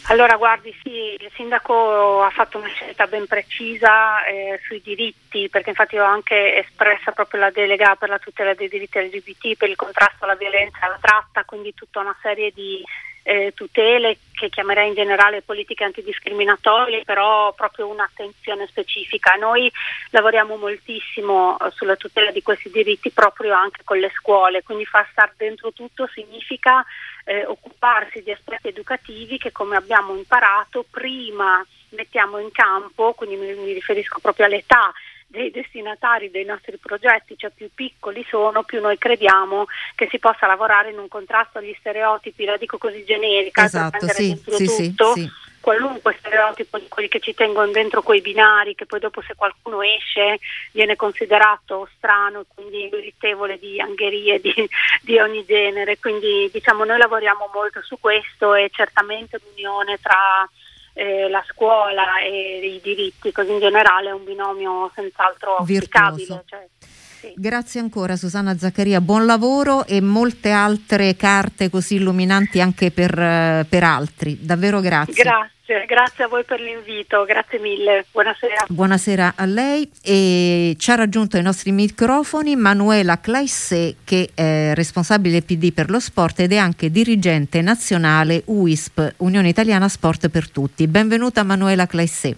Allora, 0.08 0.36
guardi, 0.38 0.76
sì, 0.82 1.16
il 1.20 1.30
sindaco 1.36 2.24
ha 2.24 2.32
fatto 2.32 2.58
una 2.58 2.68
scelta 2.68 3.06
ben 3.06 3.28
precisa 3.28 4.26
eh, 4.26 4.60
sui 4.66 4.82
diritti, 4.84 5.50
perché 5.50 5.70
infatti 5.70 6.00
ho 6.00 6.04
anche 6.04 6.58
espressa 6.58 7.12
proprio 7.12 7.42
la 7.42 7.52
delega 7.52 7.96
per 7.96 8.10
la 8.10 8.18
tutela 8.18 8.56
dei 8.56 8.68
diritti 8.68 8.98
LGBT, 8.98 9.56
per 9.56 9.70
il 9.70 9.76
contrasto 9.76 10.24
alla 10.24 10.34
violenza 10.34 10.80
e 10.82 10.86
alla 10.88 11.00
tratta, 11.00 11.44
quindi 11.44 11.76
tutta 11.76 12.00
una 12.00 12.16
serie 12.24 12.52
di 12.52 12.84
eh, 13.24 13.54
tutele 13.56 14.18
che 14.42 14.50
chiamerei 14.50 14.88
in 14.88 14.96
generale 14.96 15.44
politiche 15.44 15.84
antidiscriminatorie, 15.84 17.04
però 17.04 17.54
proprio 17.54 17.88
un'attenzione 17.88 18.66
specifica. 18.66 19.36
Noi 19.36 19.72
lavoriamo 20.10 20.56
moltissimo 20.56 21.60
eh, 21.60 21.70
sulla 21.70 21.96
tutela 21.96 22.32
di 22.32 22.42
questi 22.42 22.72
diritti 22.72 23.12
proprio 23.12 23.54
anche 23.54 23.82
con 23.84 24.00
le 24.00 24.10
scuole, 24.16 24.64
quindi 24.64 24.86
far 24.86 25.08
star 25.12 25.32
dentro 25.38 25.72
tutto 25.74 26.10
significa 26.12 26.84
eh, 27.24 27.46
occuparsi 27.46 28.24
di 28.24 28.32
aspetti 28.32 28.70
educativi 28.70 29.38
che 29.38 29.52
come 29.52 29.76
abbiamo 29.76 30.16
imparato 30.16 30.86
prima 30.90 31.64
mettiamo 31.90 32.40
in 32.40 32.52
campo, 32.52 33.14
quindi 33.14 33.36
mi, 33.36 33.54
mi 33.54 33.74
riferisco 33.74 34.20
proprio 34.20 34.48
all'età 34.48 34.92
dei 35.32 35.50
destinatari 35.50 36.30
dei 36.30 36.44
nostri 36.44 36.78
progetti, 36.78 37.38
cioè 37.38 37.50
più 37.50 37.70
piccoli 37.74 38.24
sono, 38.30 38.64
più 38.64 38.82
noi 38.82 38.98
crediamo 38.98 39.66
che 39.96 40.08
si 40.12 40.20
possa 40.20 40.46
lavorare 40.46 40.92
in 40.92 41.00
un 41.00 41.08
contrasto 41.08 41.58
agli 41.58 41.76
stereotipi, 41.80 42.44
la 42.46 42.58
dico 42.58 42.78
così 42.78 43.04
generica, 43.06 43.64
esatto, 43.64 44.06
per 44.06 44.16
sì, 44.16 44.40
sì, 44.46 44.94
tutto. 44.94 45.14
Sì, 45.14 45.30
qualunque 45.62 46.16
stereotipo 46.20 46.80
di 46.80 46.88
quelli 46.90 47.08
che 47.08 47.20
ci 47.20 47.34
tengono 47.34 47.72
dentro 47.72 48.02
quei 48.02 48.20
binari, 48.20 48.76
che 48.76 48.86
poi 48.86 49.00
dopo 49.00 49.22
se 49.22 49.36
qualcuno 49.36 49.82
esce 49.82 50.40
viene 50.74 50.96
considerato 50.98 51.88
strano, 51.96 52.44
quindi 52.54 52.90
meritevole 52.92 53.58
di 53.58 53.80
angherie 53.80 54.42
di, 54.42 54.54
di, 55.02 55.18
ogni 55.20 55.46
genere. 55.46 55.98
Quindi 56.00 56.50
diciamo 56.52 56.84
noi 56.84 56.98
lavoriamo 56.98 57.50
molto 57.54 57.82
su 57.84 57.98
questo 58.00 58.54
e 58.54 58.70
certamente 58.74 59.40
l'unione 59.42 59.98
tra 60.02 60.50
eh, 60.94 61.30
la 61.30 61.44
scuola 61.48 62.20
e 62.20 62.76
i 62.76 62.82
diritti, 62.82 63.32
così 63.32 63.52
in 63.52 63.60
generale 63.60 64.10
è 64.10 64.14
un 64.14 64.24
binomio 64.24 64.92
senz'altro 64.94 65.58
auspicabile. 65.58 66.44
Cioè, 66.46 66.68
sì. 66.80 67.34
Grazie 67.36 67.80
ancora 67.80 68.16
Susanna 68.16 68.58
Zaccaria, 68.58 69.00
buon 69.00 69.26
lavoro 69.26 69.86
e 69.86 70.02
molte 70.02 70.50
altre 70.50 71.16
carte 71.16 71.70
così 71.70 71.96
illuminanti 71.96 72.60
anche 72.60 72.92
per, 72.92 73.18
eh, 73.18 73.66
per 73.70 73.84
altri. 73.84 74.40
Davvero 74.42 74.80
grazie. 74.80 75.24
Grazie 75.24 75.61
grazie, 75.72 75.86
grazie 75.86 76.24
a 76.26 76.28
voi 76.28 76.44
per 76.44 76.60
l'invito, 76.60 77.24
grazie 77.24 77.60
mille, 77.60 78.06
buonasera. 78.12 78.66
Buonasera 78.68 79.34
a 79.36 79.46
lei 79.46 79.90
e 80.02 80.76
ci 80.78 80.92
ha 80.92 80.96
raggiunto 80.96 81.38
ai 81.38 81.44
nostri 81.44 81.72
microfoni 81.72 82.56
Manuela 82.56 83.20
Claissé 83.20 83.96
che 84.04 84.30
è 84.34 84.72
responsabile 84.74 85.42
PD 85.42 85.72
per 85.72 85.90
lo 85.90 86.00
sport 86.00 86.40
ed 86.42 86.52
è 86.52 86.58
anche 86.58 86.92
dirigente 86.92 87.62
nazionale 87.62 88.44
UISP, 88.46 89.14
Unione 89.18 89.50
Italiana 89.50 89.88
Sport 89.88 90.30
per 90.30 90.50
Tutti. 90.50 90.88
Benvenuta 90.88 91.44
Manuela 91.44 91.88
Claissé. 91.88 92.36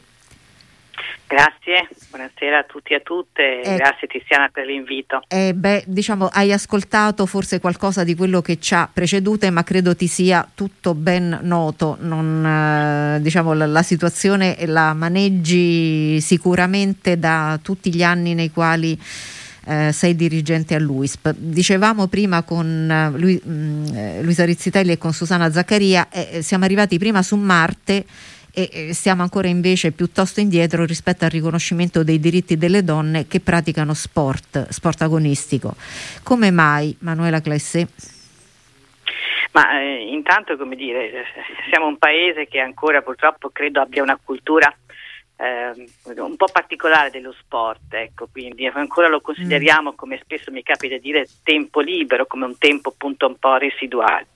Grazie, 1.25 1.87
buonasera 2.09 2.59
a 2.59 2.63
tutti 2.63 2.93
e 2.93 2.97
a 2.97 2.99
tutte, 2.99 3.61
eh, 3.61 3.75
grazie 3.75 4.07
Tiziana 4.07 4.49
per 4.49 4.67
l'invito. 4.67 5.21
Eh, 5.27 5.53
beh, 5.55 5.85
diciamo, 5.87 6.27
hai 6.31 6.51
ascoltato 6.51 7.25
forse 7.25 7.59
qualcosa 7.59 8.03
di 8.03 8.13
quello 8.13 8.41
che 8.41 8.59
ci 8.59 8.75
ha 8.75 8.87
precedute, 8.91 9.49
ma 9.49 9.63
credo 9.63 9.95
ti 9.95 10.05
sia 10.05 10.47
tutto 10.53 10.93
ben 10.93 11.39
noto. 11.41 11.97
Non, 12.01 12.45
eh, 12.45 13.21
diciamo, 13.21 13.53
la, 13.53 13.65
la, 13.65 13.81
situazione 13.81 14.55
la 14.67 14.93
maneggi 14.93 16.21
sicuramente 16.21 17.17
da 17.17 17.59
tutti 17.61 17.91
gli 17.91 18.03
anni 18.03 18.35
nei 18.35 18.51
quali 18.51 18.99
eh, 19.65 19.91
sei 19.91 20.15
dirigente 20.15 20.75
all'UISP. 20.75 21.33
Dicevamo 21.35 22.05
prima 22.07 22.43
con 22.43 22.91
eh, 22.91 23.17
lui, 23.17 23.41
mh, 23.43 23.51
mm, 23.51 23.95
eh, 23.95 24.21
Luisa 24.21 24.45
Rizzitelli 24.45 24.91
e 24.91 24.97
con 24.99 25.13
Susanna 25.13 25.51
Zaccaria, 25.51 26.07
siamo 26.41 26.65
arrivati 26.65 26.99
prima 26.99 27.23
su 27.23 27.35
Marte 27.37 28.05
e 28.55 28.93
siamo 28.93 29.23
ancora 29.23 29.47
invece 29.47 29.91
piuttosto 29.91 30.39
indietro 30.39 30.85
rispetto 30.85 31.25
al 31.25 31.31
riconoscimento 31.31 32.03
dei 32.03 32.19
diritti 32.19 32.55
delle 32.55 32.83
donne 32.83 33.25
che 33.27 33.39
praticano 33.39 33.95
sport, 33.95 34.69
sport 34.69 35.01
agonistico. 35.01 35.73
Come 36.21 36.51
mai, 36.51 36.95
Manuela 36.99 37.41
Clessé? 37.41 37.87
Ma 39.53 39.81
eh, 39.81 40.07
intanto, 40.11 40.55
come 40.55 40.75
dire, 40.75 41.25
siamo 41.69 41.87
un 41.87 41.97
paese 41.97 42.47
che 42.47 42.59
ancora 42.59 43.01
purtroppo 43.01 43.49
credo 43.49 43.81
abbia 43.81 44.03
una 44.03 44.19
cultura 44.23 44.71
eh, 45.35 45.71
un 46.17 46.35
po' 46.35 46.47
particolare 46.51 47.09
dello 47.09 47.33
sport, 47.39 47.91
ecco, 47.93 48.27
quindi 48.31 48.67
ancora 48.67 49.07
lo 49.07 49.21
consideriamo, 49.21 49.93
mm. 49.93 49.95
come 49.95 50.19
spesso 50.21 50.51
mi 50.51 50.61
capita 50.61 50.93
di 50.95 51.01
dire, 51.01 51.27
tempo 51.43 51.81
libero, 51.81 52.27
come 52.27 52.45
un 52.45 52.57
tempo 52.59 52.89
appunto 52.89 53.25
un 53.25 53.37
po' 53.39 53.55
residuale 53.57 54.27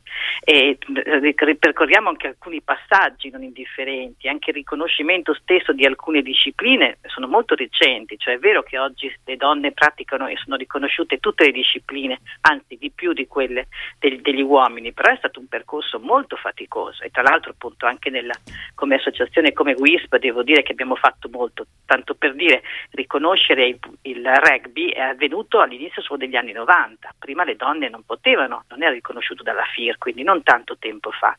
e 0.44 0.78
eh, 0.80 1.34
ripercorriamo 1.36 2.10
anche 2.10 2.28
alcuni 2.28 2.62
passaggi 2.62 3.30
non 3.30 3.44
indifferenti, 3.44 4.28
anche 4.28 4.52
il 4.52 4.58
riconoscimento 4.58 5.34
stesso 5.34 5.74
di 5.74 5.86
alcune 5.86 6.22
discipline 6.22 6.98
sono 7.08 7.28
molto 7.28 7.56
recenti, 7.56 8.18
cioè 8.18 8.36
è 8.36 8.40
vero 8.40 8.64
che 8.64 8.78
oggi 8.78 9.14
le 9.26 9.36
donne 9.36 9.72
praticano 9.72 10.28
e 10.28 10.38
sono 10.38 10.56
riconosciute 10.56 11.20
tutte 11.20 11.46
le 11.46 11.52
discipline, 11.52 12.20
anzi 12.42 12.78
di 12.78 12.92
più 12.92 13.14
di 13.14 13.28
quelle 13.28 13.68
degli, 14.00 14.22
degli 14.22 14.42
uomini, 14.42 14.94
però 14.94 15.12
è 15.12 15.18
stato 15.18 15.40
un 15.40 15.48
percorso 15.48 16.00
molto 16.00 16.36
faticoso 16.36 17.04
e 17.04 17.10
tra 17.10 17.22
l'altro 17.22 17.52
appunto 17.52 17.86
anche 17.86 18.10
nella, 18.10 18.34
come 18.76 18.96
associazione, 18.96 19.54
come 19.54 19.76
WISP, 19.78 20.18
devo 20.18 20.44
dire 20.44 20.64
che 20.64 20.72
abbiamo 20.72 20.96
fatto 20.96 21.30
molto, 21.30 21.66
tanto 21.86 22.16
per 22.16 22.34
dire 22.36 22.62
riconoscere 22.92 23.68
il, 23.68 23.80
il 24.04 24.26
rugby 24.26 24.90
è 24.90 25.02
avvenuto 25.02 25.60
all'inizio 25.60 26.02
solo 26.02 26.20
degli 26.20 26.36
anni 26.36 26.52
90, 26.52 27.16
prima 27.18 27.44
le 27.44 27.56
donne 27.56 27.90
non 27.90 28.04
potevano, 28.06 28.64
non 28.70 28.84
era 28.84 28.92
riconosciuto 28.92 29.44
dalla 29.44 29.64
FIR, 29.74 29.98
quindi 30.08 30.24
non 30.24 30.42
tanto 30.42 30.78
tempo 30.78 31.12
fa. 31.12 31.38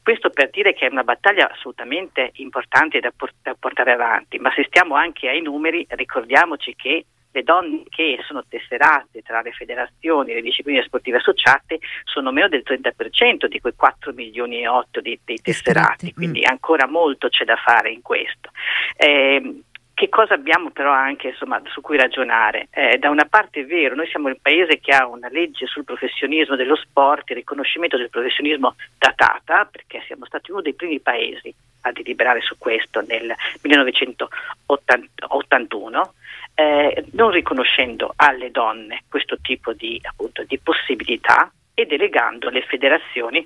Questo 0.00 0.30
per 0.30 0.50
dire 0.50 0.72
che 0.72 0.86
è 0.86 0.90
una 0.90 1.02
battaglia 1.02 1.50
assolutamente 1.50 2.30
importante 2.34 3.00
da, 3.00 3.10
port- 3.14 3.34
da 3.42 3.56
portare 3.58 3.90
avanti, 3.90 4.38
ma 4.38 4.52
se 4.54 4.62
stiamo 4.68 4.94
anche 4.94 5.28
ai 5.28 5.42
numeri 5.42 5.84
ricordiamoci 5.90 6.76
che 6.76 7.06
le 7.32 7.42
donne 7.42 7.82
che 7.88 8.18
sono 8.26 8.44
tesserate 8.48 9.22
tra 9.22 9.42
le 9.42 9.50
federazioni 9.52 10.30
e 10.30 10.34
le 10.34 10.42
discipline 10.42 10.82
sportive 10.82 11.18
associate 11.18 11.78
sono 12.04 12.30
meno 12.30 12.48
del 12.48 12.62
30% 12.64 13.46
di 13.46 13.60
quei 13.60 13.74
4 13.74 14.12
milioni 14.12 14.60
e 14.60 14.68
8 14.68 15.00
di, 15.00 15.18
dei 15.24 15.40
tesserati, 15.40 16.14
quindi 16.14 16.40
mm. 16.40 16.50
ancora 16.50 16.86
molto 16.86 17.28
c'è 17.28 17.44
da 17.44 17.56
fare 17.56 17.90
in 17.90 18.00
questo. 18.00 18.50
Eh, 18.96 19.62
che 19.98 20.08
cosa 20.08 20.34
abbiamo 20.34 20.70
però 20.70 20.92
anche 20.92 21.30
insomma, 21.30 21.60
su 21.66 21.80
cui 21.80 21.96
ragionare? 21.96 22.68
Eh, 22.70 22.98
da 22.98 23.10
una 23.10 23.24
parte 23.24 23.62
è 23.62 23.66
vero, 23.66 23.96
noi 23.96 24.06
siamo 24.06 24.28
il 24.28 24.38
paese 24.40 24.78
che 24.78 24.94
ha 24.94 25.08
una 25.08 25.28
legge 25.28 25.66
sul 25.66 25.82
professionismo 25.82 26.54
dello 26.54 26.76
sport, 26.76 27.28
il 27.30 27.36
riconoscimento 27.36 27.96
del 27.96 28.08
professionismo 28.08 28.76
datata, 28.96 29.64
perché 29.64 30.00
siamo 30.06 30.24
stati 30.26 30.52
uno 30.52 30.62
dei 30.62 30.74
primi 30.74 31.00
paesi 31.00 31.52
a 31.80 31.90
deliberare 31.90 32.40
su 32.42 32.56
questo 32.58 33.00
nel 33.00 33.34
1981 33.62 36.12
eh, 36.54 37.04
non 37.14 37.32
riconoscendo 37.32 38.12
alle 38.14 38.52
donne 38.52 39.02
questo 39.08 39.40
tipo 39.40 39.72
di, 39.72 40.00
appunto, 40.04 40.44
di 40.44 40.60
possibilità 40.60 41.50
e 41.74 41.86
delegando 41.86 42.46
alle 42.46 42.62
federazioni 42.62 43.44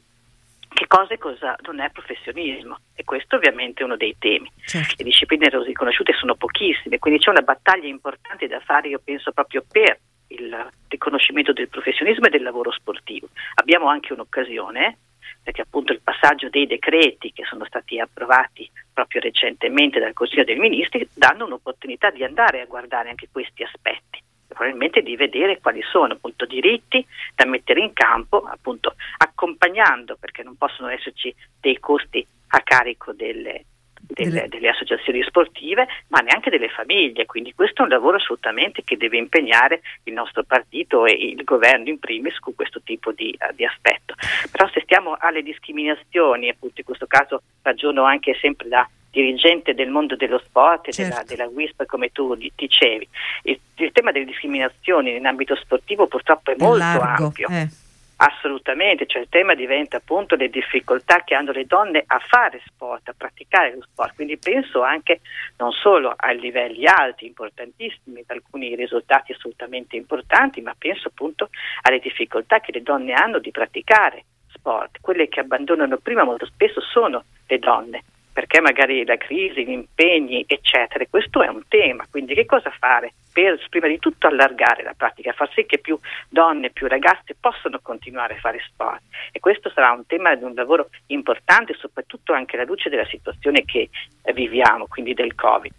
che 0.72 0.86
cosa 0.86 1.14
e 1.14 1.18
cosa 1.18 1.56
non 1.62 1.80
è 1.80 1.90
professionismo 1.90 2.78
e 2.94 3.04
questo 3.04 3.36
ovviamente 3.36 3.82
è 3.82 3.84
uno 3.84 3.96
dei 3.96 4.16
temi. 4.18 4.50
Certo. 4.64 4.94
Le 4.98 5.04
discipline 5.04 5.48
riconosciute 5.64 6.12
sono 6.14 6.34
pochissime, 6.34 6.98
quindi 6.98 7.20
c'è 7.20 7.30
una 7.30 7.42
battaglia 7.42 7.88
importante 7.88 8.46
da 8.46 8.60
fare, 8.60 8.88
io 8.88 9.00
penso, 9.02 9.32
proprio 9.32 9.64
per 9.70 9.98
il 10.28 10.70
riconoscimento 10.88 11.52
del 11.52 11.68
professionismo 11.68 12.26
e 12.26 12.30
del 12.30 12.42
lavoro 12.42 12.70
sportivo. 12.72 13.28
Abbiamo 13.56 13.88
anche 13.88 14.12
un'occasione, 14.12 14.98
perché 15.42 15.62
appunto 15.62 15.92
il 15.92 16.00
passaggio 16.02 16.48
dei 16.48 16.66
decreti 16.66 17.32
che 17.32 17.44
sono 17.44 17.64
stati 17.64 17.98
approvati 17.98 18.70
proprio 18.92 19.20
recentemente 19.20 19.98
dal 19.98 20.12
Consiglio 20.12 20.44
dei 20.44 20.56
Ministri 20.56 21.08
danno 21.14 21.46
un'opportunità 21.46 22.10
di 22.10 22.24
andare 22.24 22.60
a 22.60 22.66
guardare 22.66 23.10
anche 23.10 23.28
questi 23.30 23.62
aspetti 23.62 24.22
probabilmente 24.52 25.02
di 25.02 25.16
vedere 25.16 25.60
quali 25.60 25.82
sono 25.82 26.14
appunto 26.14 26.46
diritti 26.46 27.04
da 27.34 27.44
mettere 27.46 27.80
in 27.80 27.92
campo, 27.92 28.42
appunto 28.44 28.94
accompagnando, 29.18 30.16
perché 30.18 30.42
non 30.42 30.56
possono 30.56 30.88
esserci 30.88 31.34
dei 31.60 31.78
costi 31.78 32.26
a 32.48 32.60
carico 32.60 33.12
delle, 33.12 33.64
delle, 34.12 34.46
delle, 34.48 34.68
associazioni 34.68 35.22
sportive, 35.22 35.86
ma 36.08 36.20
neanche 36.20 36.50
delle 36.50 36.68
famiglie. 36.68 37.26
Quindi 37.26 37.54
questo 37.54 37.80
è 37.80 37.84
un 37.84 37.90
lavoro 37.90 38.16
assolutamente 38.16 38.82
che 38.84 38.96
deve 38.96 39.16
impegnare 39.16 39.80
il 40.04 40.12
nostro 40.12 40.42
partito 40.42 41.06
e 41.06 41.12
il 41.12 41.42
governo 41.44 41.88
in 41.88 41.98
primis 41.98 42.38
con 42.38 42.54
questo 42.54 42.82
tipo 42.82 43.12
di, 43.12 43.36
uh, 43.38 43.54
di 43.54 43.64
aspetto. 43.64 44.14
Però 44.50 44.68
se 44.68 44.80
stiamo 44.82 45.16
alle 45.18 45.42
discriminazioni, 45.42 46.48
appunto 46.48 46.80
in 46.80 46.84
questo 46.84 47.06
caso 47.06 47.42
ragiono 47.62 48.04
anche 48.04 48.36
sempre 48.40 48.68
da 48.68 48.88
dirigente 49.12 49.74
del 49.74 49.90
mondo 49.90 50.16
dello 50.16 50.38
sport 50.38 50.88
e 50.88 50.92
certo. 50.92 51.12
della, 51.12 51.44
della 51.44 51.48
WISP 51.54 51.84
come 51.86 52.10
tu 52.10 52.34
dicevi. 52.34 53.06
Il, 53.42 53.60
il, 53.76 53.92
tema 53.92 54.10
delle 54.10 54.24
discriminazioni 54.24 55.14
in 55.14 55.26
ambito 55.26 55.54
sportivo 55.54 56.06
purtroppo 56.06 56.50
è 56.50 56.56
molto 56.58 56.78
Largo, 56.78 57.24
ampio. 57.26 57.48
Eh. 57.48 57.68
Assolutamente, 58.16 59.06
cioè 59.06 59.22
il 59.22 59.28
tema 59.28 59.54
diventa 59.54 59.96
appunto 59.96 60.36
le 60.36 60.48
difficoltà 60.48 61.24
che 61.24 61.34
hanno 61.34 61.50
le 61.50 61.66
donne 61.66 62.04
a 62.06 62.20
fare 62.20 62.62
sport, 62.66 63.08
a 63.08 63.14
praticare 63.16 63.74
lo 63.74 63.82
sport, 63.82 64.14
quindi 64.14 64.38
penso 64.38 64.82
anche 64.82 65.20
non 65.56 65.72
solo 65.72 66.14
a 66.16 66.30
livelli 66.30 66.86
alti, 66.86 67.26
importantissimi, 67.26 68.20
ad 68.20 68.26
alcuni 68.28 68.76
risultati 68.76 69.32
assolutamente 69.32 69.96
importanti, 69.96 70.60
ma 70.60 70.74
penso 70.78 71.08
appunto 71.08 71.50
alle 71.82 71.98
difficoltà 71.98 72.60
che 72.60 72.70
le 72.72 72.82
donne 72.82 73.12
hanno 73.12 73.40
di 73.40 73.50
praticare 73.50 74.24
sport. 74.54 74.98
Quelle 75.00 75.28
che 75.28 75.40
abbandonano 75.40 75.96
prima 75.96 76.22
molto 76.22 76.46
spesso 76.46 76.80
sono 76.80 77.24
le 77.46 77.58
donne 77.58 78.04
perché 78.32 78.60
magari 78.60 79.04
la 79.04 79.16
crisi, 79.16 79.64
gli 79.64 79.70
impegni, 79.70 80.44
eccetera. 80.46 81.04
Questo 81.08 81.42
è 81.42 81.48
un 81.48 81.62
tema, 81.68 82.06
quindi 82.10 82.34
che 82.34 82.46
cosa 82.46 82.70
fare 82.70 83.12
per 83.32 83.58
prima 83.68 83.88
di 83.88 83.98
tutto 83.98 84.26
allargare 84.26 84.82
la 84.82 84.94
pratica, 84.96 85.32
far 85.32 85.50
sì 85.52 85.64
che 85.66 85.78
più 85.78 85.98
donne, 86.28 86.70
più 86.70 86.86
ragazze 86.86 87.34
possano 87.38 87.80
continuare 87.80 88.34
a 88.34 88.40
fare 88.40 88.62
sport. 88.66 89.02
E 89.32 89.40
questo 89.40 89.70
sarà 89.70 89.90
un 89.92 90.06
tema 90.06 90.34
di 90.34 90.44
un 90.44 90.54
lavoro 90.54 90.88
importante, 91.06 91.74
soprattutto 91.74 92.32
anche 92.32 92.56
alla 92.56 92.64
luce 92.64 92.88
della 92.88 93.06
situazione 93.06 93.64
che 93.64 93.88
viviamo, 94.34 94.86
quindi 94.86 95.14
del 95.14 95.34
Covid. 95.34 95.72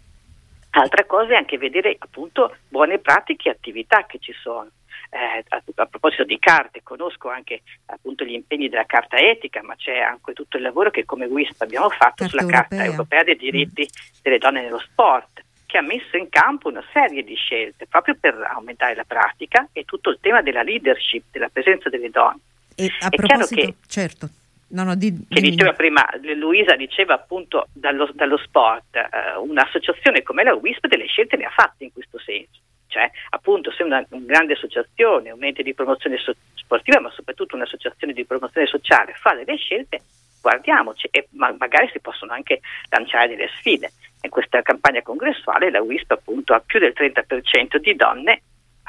Altra 0.70 1.04
cosa 1.04 1.34
è 1.34 1.36
anche 1.36 1.56
vedere 1.56 1.94
appunto 1.98 2.56
buone 2.68 2.98
pratiche 2.98 3.48
e 3.48 3.52
attività 3.52 4.06
che 4.06 4.18
ci 4.18 4.32
sono 4.32 4.68
eh, 5.14 5.44
a, 5.48 5.62
a, 5.76 5.86
proposito 5.86 6.24
di 6.24 6.38
carte, 6.40 6.82
conosco 6.82 7.28
anche 7.28 7.62
appunto 7.86 8.24
gli 8.24 8.32
impegni 8.32 8.68
della 8.68 8.84
carta 8.84 9.16
etica, 9.16 9.62
ma 9.62 9.76
c'è 9.76 9.98
anche 9.98 10.32
tutto 10.32 10.56
il 10.56 10.64
lavoro 10.64 10.90
che 10.90 11.04
come 11.04 11.26
WISP 11.26 11.62
abbiamo 11.62 11.88
fatto 11.88 12.24
Carta 12.24 12.28
sulla 12.28 12.42
europea. 12.42 12.66
Carta 12.68 12.84
europea 12.84 13.22
dei 13.22 13.36
diritti 13.36 13.82
mm. 13.82 14.18
delle 14.22 14.38
donne 14.38 14.62
nello 14.62 14.80
sport 14.80 15.42
che 15.66 15.78
ha 15.78 15.82
messo 15.82 16.16
in 16.16 16.28
campo 16.28 16.68
una 16.68 16.84
serie 16.92 17.22
di 17.22 17.34
scelte 17.34 17.86
proprio 17.86 18.16
per 18.18 18.34
aumentare 18.54 18.94
la 18.94 19.04
pratica 19.04 19.68
e 19.72 19.84
tutto 19.84 20.10
il 20.10 20.18
tema 20.20 20.42
della 20.42 20.62
leadership, 20.62 21.24
della 21.30 21.48
presenza 21.48 21.88
delle 21.88 22.10
donne. 22.10 22.40
E 22.74 22.90
a 23.00 23.08
È 23.08 23.14
proposito, 23.14 23.60
che, 23.60 23.74
certo. 23.86 24.28
No, 24.68 24.82
no, 24.82 24.96
di, 24.96 25.26
che 25.28 25.40
diceva 25.40 25.72
prima, 25.72 26.04
Luisa 26.34 26.74
diceva 26.74 27.14
appunto 27.14 27.68
dallo, 27.72 28.10
dallo 28.12 28.38
sport, 28.38 28.96
eh, 28.96 29.36
un'associazione 29.38 30.22
come 30.22 30.42
la 30.42 30.54
WISP 30.54 30.88
delle 30.88 31.06
scelte 31.06 31.36
ne 31.36 31.44
ha 31.44 31.50
fatte 31.50 31.84
in 31.84 31.92
questo 31.92 32.18
senso 32.18 32.62
cioè 32.94 33.10
appunto 33.30 33.72
se 33.72 33.82
una, 33.82 34.04
una 34.10 34.24
grande 34.24 34.52
associazione, 34.52 35.32
un 35.32 35.42
ente 35.42 35.64
di 35.64 35.74
promozione 35.74 36.16
so- 36.16 36.36
sportiva, 36.54 37.00
ma 37.00 37.10
soprattutto 37.10 37.56
un'associazione 37.56 38.12
di 38.12 38.24
promozione 38.24 38.68
sociale 38.68 39.14
fa 39.14 39.34
delle 39.34 39.56
scelte, 39.56 40.00
guardiamoci 40.40 41.08
e 41.10 41.26
ma- 41.32 41.54
magari 41.58 41.88
si 41.92 41.98
possono 41.98 42.32
anche 42.32 42.60
lanciare 42.90 43.28
delle 43.28 43.50
sfide. 43.58 43.90
In 44.22 44.30
questa 44.30 44.62
campagna 44.62 45.02
congressuale 45.02 45.70
la 45.70 45.82
WISP 45.82 46.12
appunto 46.12 46.54
ha 46.54 46.62
più 46.64 46.78
del 46.78 46.94
30% 46.96 47.78
di 47.78 47.96
donne 47.96 48.42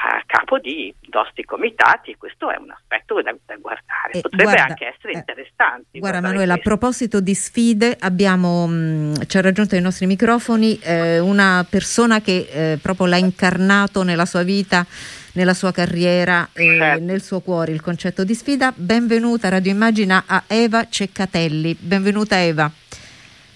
a 0.06 0.24
capo 0.26 0.60
di 0.60 0.94
dosti 1.02 1.44
comitati 1.44 2.16
questo 2.18 2.52
è 2.52 2.58
un 2.58 2.70
aspetto 2.70 3.22
da, 3.22 3.36
da 3.46 3.56
guardare, 3.56 4.12
eh, 4.14 4.22
potrebbe 4.22 4.44
guarda, 4.44 4.64
anche 4.66 4.86
essere 4.86 5.14
eh, 5.14 5.18
interessante. 5.18 6.00
Guarda 6.00 6.22
Manuela, 6.22 6.54
a 6.54 6.58
proposito 6.58 7.20
di 7.20 7.34
sfide 7.34 7.98
abbiamo, 8.00 8.68
mh, 8.68 8.74
mm, 8.74 9.14
ci 9.28 9.38
ha 9.38 9.42
raggiunto 9.42 9.76
ai 9.76 9.82
nostri 9.82 10.06
microfoni 10.06 10.80
eh, 10.80 11.20
una 11.20 11.66
persona 11.68 12.22
che 12.22 12.48
eh, 12.52 12.78
proprio 12.80 13.08
l'ha 13.08 13.18
incarnato 13.18 14.04
nella 14.04 14.26
sua 14.26 14.44
vita, 14.44 14.86
nella 15.34 15.56
sua 15.56 15.72
carriera 15.72 16.50
e 16.54 16.78
certo. 16.78 17.04
nel 17.04 17.22
suo 17.24 17.40
cuore 17.40 17.72
il 17.72 17.82
concetto 17.82 18.24
di 18.24 18.36
sfida. 18.36 18.72
Benvenuta 18.76 19.50
Radio 19.50 19.72
Immagina 19.72 20.26
a 20.28 20.44
Eva 20.48 20.88
Ceccatelli, 20.88 21.76
benvenuta 21.80 22.40
Eva. 22.42 22.72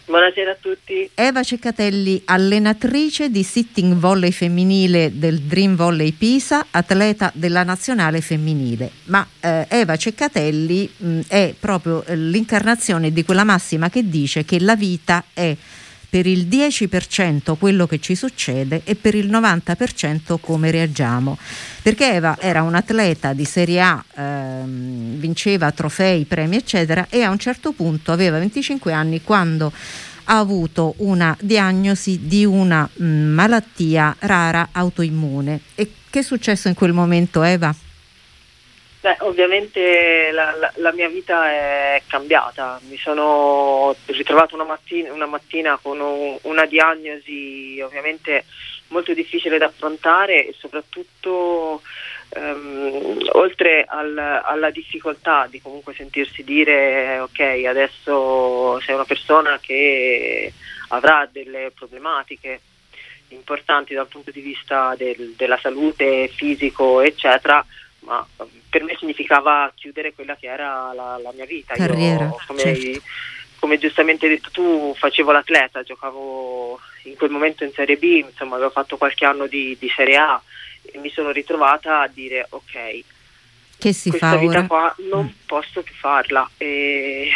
Buonasera 0.09 0.53
a 0.53 0.57
tutti. 0.59 1.07
Eva 1.13 1.43
Ceccatelli, 1.43 2.23
allenatrice 2.25 3.29
di 3.29 3.43
sitting 3.43 3.93
volley 3.93 4.31
femminile 4.31 5.11
del 5.19 5.39
Dream 5.41 5.75
Volley 5.75 6.13
Pisa, 6.13 6.65
atleta 6.71 7.31
della 7.35 7.61
nazionale 7.61 8.19
femminile. 8.19 8.89
Ma 9.03 9.23
eh, 9.39 9.67
Eva 9.69 9.95
Ceccatelli 9.97 10.91
mh, 10.97 11.19
è 11.27 11.53
proprio 11.59 12.03
eh, 12.05 12.15
l'incarnazione 12.15 13.11
di 13.11 13.23
quella 13.23 13.43
massima 13.43 13.91
che 13.91 14.09
dice 14.09 14.43
che 14.45 14.59
la 14.59 14.75
vita 14.75 15.25
è 15.31 15.55
per 16.09 16.25
il 16.25 16.47
10% 16.47 17.55
quello 17.57 17.85
che 17.85 17.99
ci 17.99 18.15
succede 18.15 18.81
e 18.83 18.95
per 18.95 19.15
il 19.15 19.29
90% 19.29 20.37
come 20.41 20.71
reagiamo. 20.71 21.37
Perché 21.81 22.13
Eva 22.13 22.37
era 22.39 22.63
un 22.63 22.75
atleta 22.75 23.33
di 23.33 23.45
Serie 23.45 23.81
A, 23.81 24.03
ehm, 24.15 25.17
vinceva 25.17 25.71
trofei, 25.71 26.25
premi, 26.25 26.55
eccetera, 26.55 27.07
e 27.09 27.21
a 27.21 27.29
un 27.29 27.37
certo 27.37 27.71
punto 27.71 28.11
aveva 28.11 28.39
25 28.39 28.91
anni 28.91 29.21
quando 29.21 29.71
ha 30.31 30.37
avuto 30.37 30.93
una 30.97 31.35
diagnosi 31.39 32.19
di 32.23 32.45
una 32.45 32.87
mh, 32.91 33.05
malattia 33.05 34.15
rara 34.19 34.69
autoimmune. 34.71 35.61
E 35.75 35.91
che 36.09 36.19
è 36.19 36.23
successo 36.23 36.67
in 36.67 36.73
quel 36.73 36.93
momento, 36.93 37.43
Eva? 37.43 37.73
Beh, 39.01 39.15
ovviamente 39.19 40.29
la, 40.31 40.53
la, 40.57 40.73
la, 40.75 40.91
mia 40.91 41.07
vita 41.07 41.49
è 41.49 42.01
cambiata, 42.05 42.81
mi 42.89 42.97
sono 42.97 43.95
ritrovata 44.07 44.55
una 44.55 44.65
mattina, 44.65 45.13
una 45.13 45.25
mattina 45.25 45.79
con 45.81 46.01
un, 46.01 46.37
una 46.41 46.65
diagnosi 46.65 47.79
ovviamente 47.81 48.43
molto 48.89 49.13
difficile 49.13 49.57
da 49.57 49.67
affrontare 49.67 50.47
e 50.47 50.55
soprattutto 50.57 51.81
um, 52.35 53.17
oltre 53.33 53.85
al, 53.87 54.17
alla 54.17 54.69
difficoltà 54.69 55.47
di 55.49 55.61
comunque 55.61 55.93
sentirsi 55.93 56.43
dire 56.43 57.19
ok 57.19 57.39
adesso 57.67 58.79
sei 58.81 58.95
una 58.95 59.05
persona 59.05 59.59
che 59.61 60.51
avrà 60.89 61.27
delle 61.31 61.71
problematiche 61.73 62.61
importanti 63.29 63.93
dal 63.93 64.07
punto 64.07 64.31
di 64.31 64.41
vista 64.41 64.95
del, 64.97 65.35
della 65.37 65.57
salute 65.57 66.27
fisico 66.27 67.01
eccetera 67.01 67.63
ma 67.99 68.25
per 68.69 68.83
me 68.83 68.95
significava 68.97 69.71
chiudere 69.75 70.13
quella 70.13 70.35
che 70.35 70.47
era 70.47 70.93
la, 70.93 71.19
la 71.21 71.31
mia 71.33 71.45
vita. 71.45 71.75
Carriera, 71.75 72.25
Io, 72.25 72.37
come, 72.45 72.59
certo. 72.59 73.01
come, 73.59 73.77
giustamente 73.77 74.25
hai 74.25 74.33
detto 74.33 74.49
tu, 74.51 74.93
facevo 74.95 75.31
l'atleta, 75.31 75.83
giocavo 75.83 76.79
in 77.03 77.15
quel 77.15 77.29
momento 77.29 77.63
in 77.63 77.71
Serie 77.73 77.97
B, 77.97 78.25
insomma 78.27 78.55
avevo 78.55 78.71
fatto 78.71 78.97
qualche 78.97 79.25
anno 79.25 79.47
di, 79.47 79.75
di 79.79 79.91
Serie 79.95 80.17
A 80.17 80.41
e 80.81 80.97
mi 80.99 81.09
sono 81.09 81.31
ritrovata 81.31 82.01
a 82.01 82.07
dire 82.07 82.45
ok, 82.49 83.03
che 83.79 83.93
si 83.93 84.09
questa 84.09 84.31
fa 84.31 84.37
vita 84.37 84.57
ora? 84.57 84.67
qua 84.67 84.95
non 85.09 85.25
mm. 85.25 85.45
posso 85.45 85.81
più 85.81 85.93
farla. 85.93 86.49
E 86.57 87.29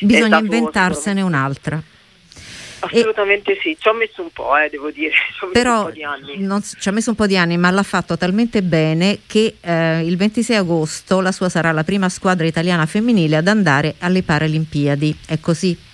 Bisogna 0.00 0.38
inventarsene 0.38 1.22
un'altra. 1.22 1.82
Assolutamente 2.84 3.52
e... 3.52 3.60
sì, 3.60 3.76
ci 3.78 3.88
ho 3.88 3.92
messo 3.92 4.22
un 4.22 4.30
po', 4.32 4.56
eh, 4.56 4.68
devo 4.68 4.90
dire, 4.90 5.12
ci 5.12 5.44
ho 5.44 5.46
messo 5.46 5.52
Però 5.52 5.78
un 5.78 5.84
po' 5.84 5.90
di 5.90 6.04
anni. 6.04 6.38
Non, 6.38 6.62
ci 6.62 6.88
ha 6.88 6.92
messo 6.92 7.10
un 7.10 7.16
po' 7.16 7.26
di 7.26 7.36
anni, 7.36 7.56
ma 7.56 7.70
l'ha 7.70 7.82
fatto 7.82 8.16
talmente 8.16 8.62
bene 8.62 9.20
che 9.26 9.56
eh, 9.60 10.00
il 10.04 10.16
26 10.16 10.56
agosto 10.56 11.20
la 11.20 11.32
sua 11.32 11.48
sarà 11.48 11.70
la 11.70 11.84
prima 11.84 12.08
squadra 12.08 12.46
italiana 12.46 12.86
femminile 12.86 13.36
ad 13.36 13.46
andare 13.46 13.94
alle 13.98 14.22
Paralimpiadi, 14.22 15.16
è 15.26 15.38
così? 15.38 15.90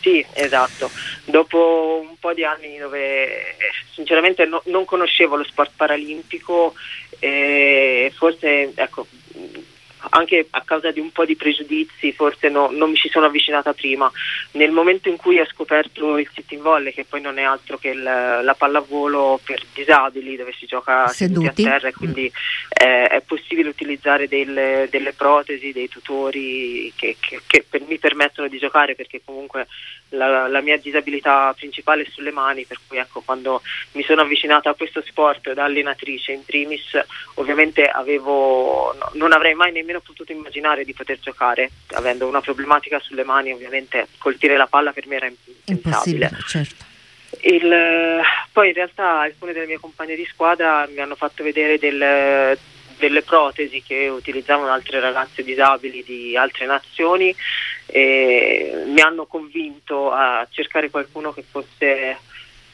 Sì, 0.00 0.24
esatto. 0.32 0.90
Dopo 1.24 2.04
un 2.08 2.16
po' 2.18 2.32
di 2.32 2.44
anni 2.44 2.78
dove 2.78 3.56
sinceramente 3.92 4.44
no, 4.44 4.62
non 4.66 4.84
conoscevo 4.84 5.36
lo 5.36 5.44
sport 5.44 5.72
paralimpico, 5.76 6.74
eh, 7.18 8.12
forse 8.16 8.72
ecco, 8.74 9.06
anche 10.10 10.46
a 10.50 10.62
causa 10.62 10.90
di 10.90 11.00
un 11.00 11.10
po' 11.10 11.24
di 11.24 11.36
pregiudizi, 11.36 12.12
forse 12.12 12.48
no, 12.48 12.70
non 12.70 12.90
mi 12.90 12.96
ci 12.96 13.08
sono 13.08 13.26
avvicinata 13.26 13.72
prima. 13.72 14.10
Nel 14.52 14.70
momento 14.70 15.08
in 15.08 15.16
cui 15.16 15.38
ho 15.38 15.46
scoperto 15.46 16.18
il 16.18 16.28
sitting 16.32 16.62
volley, 16.62 16.92
che 16.92 17.04
poi 17.04 17.20
non 17.20 17.38
è 17.38 17.42
altro 17.42 17.78
che 17.78 17.90
il, 17.90 18.02
la 18.02 18.54
pallavolo 18.56 19.40
per 19.44 19.62
disabili, 19.74 20.36
dove 20.36 20.52
si 20.52 20.66
gioca 20.66 21.08
seduti, 21.08 21.46
seduti 21.46 21.62
a 21.62 21.70
terra, 21.70 21.88
e 21.88 21.92
quindi 21.92 22.32
eh, 22.68 23.06
è 23.06 23.22
possibile 23.26 23.68
utilizzare 23.68 24.28
delle, 24.28 24.88
delle 24.90 25.12
protesi, 25.12 25.72
dei 25.72 25.88
tutori 25.88 26.92
che, 26.96 27.16
che, 27.20 27.40
che 27.46 27.64
per, 27.68 27.82
mi 27.86 27.98
permettono 27.98 28.48
di 28.48 28.58
giocare, 28.58 28.94
perché 28.94 29.20
comunque 29.24 29.66
la, 30.10 30.48
la, 30.48 30.60
mia 30.60 30.76
disabilità 30.76 31.52
principale 31.56 32.02
è 32.02 32.10
sulle 32.10 32.30
mani, 32.30 32.64
per 32.64 32.78
cui 32.86 32.98
ecco, 32.98 33.20
quando 33.20 33.62
mi 33.92 34.02
sono 34.02 34.22
avvicinata 34.22 34.70
a 34.70 34.74
questo 34.74 35.02
sport 35.02 35.52
da 35.52 35.64
allenatrice 35.64 36.32
in 36.32 36.44
primis, 36.44 36.98
ovviamente 37.34 37.86
avevo, 37.86 38.94
no, 38.94 39.10
non 39.14 39.32
avrei 39.32 39.54
mai 39.54 39.72
nemmeno 39.72 40.00
potuto 40.00 40.32
immaginare 40.32 40.84
di 40.84 40.94
poter 40.94 41.18
giocare, 41.18 41.70
avendo 41.92 42.26
una 42.26 42.40
problematica 42.40 42.98
sulle 43.00 43.24
mani, 43.24 43.52
ovviamente 43.52 44.08
colpire 44.18 44.56
la 44.56 44.66
palla 44.66 44.92
per 44.92 45.06
me 45.06 45.16
era 45.16 45.30
impensabile. 45.66 46.30
Certo. 46.46 46.86
Il, 47.40 48.20
poi 48.52 48.68
in 48.68 48.74
realtà 48.74 49.20
alcune 49.20 49.52
delle 49.52 49.66
mie 49.66 49.78
compagne 49.78 50.16
di 50.16 50.24
squadra 50.24 50.88
mi 50.90 50.98
hanno 50.98 51.14
fatto 51.14 51.42
vedere 51.44 51.78
del, 51.78 52.58
delle 52.98 53.22
protesi 53.22 53.82
che 53.82 54.08
utilizzavano 54.08 54.70
altre 54.70 55.00
ragazze 55.00 55.42
disabili 55.42 56.02
di 56.04 56.36
altre 56.36 56.66
nazioni 56.66 57.34
e 57.86 58.84
mi 58.86 59.00
hanno 59.00 59.26
convinto 59.26 60.10
a 60.10 60.46
cercare 60.50 60.90
qualcuno 60.90 61.32
che 61.32 61.42
fosse 61.48 62.18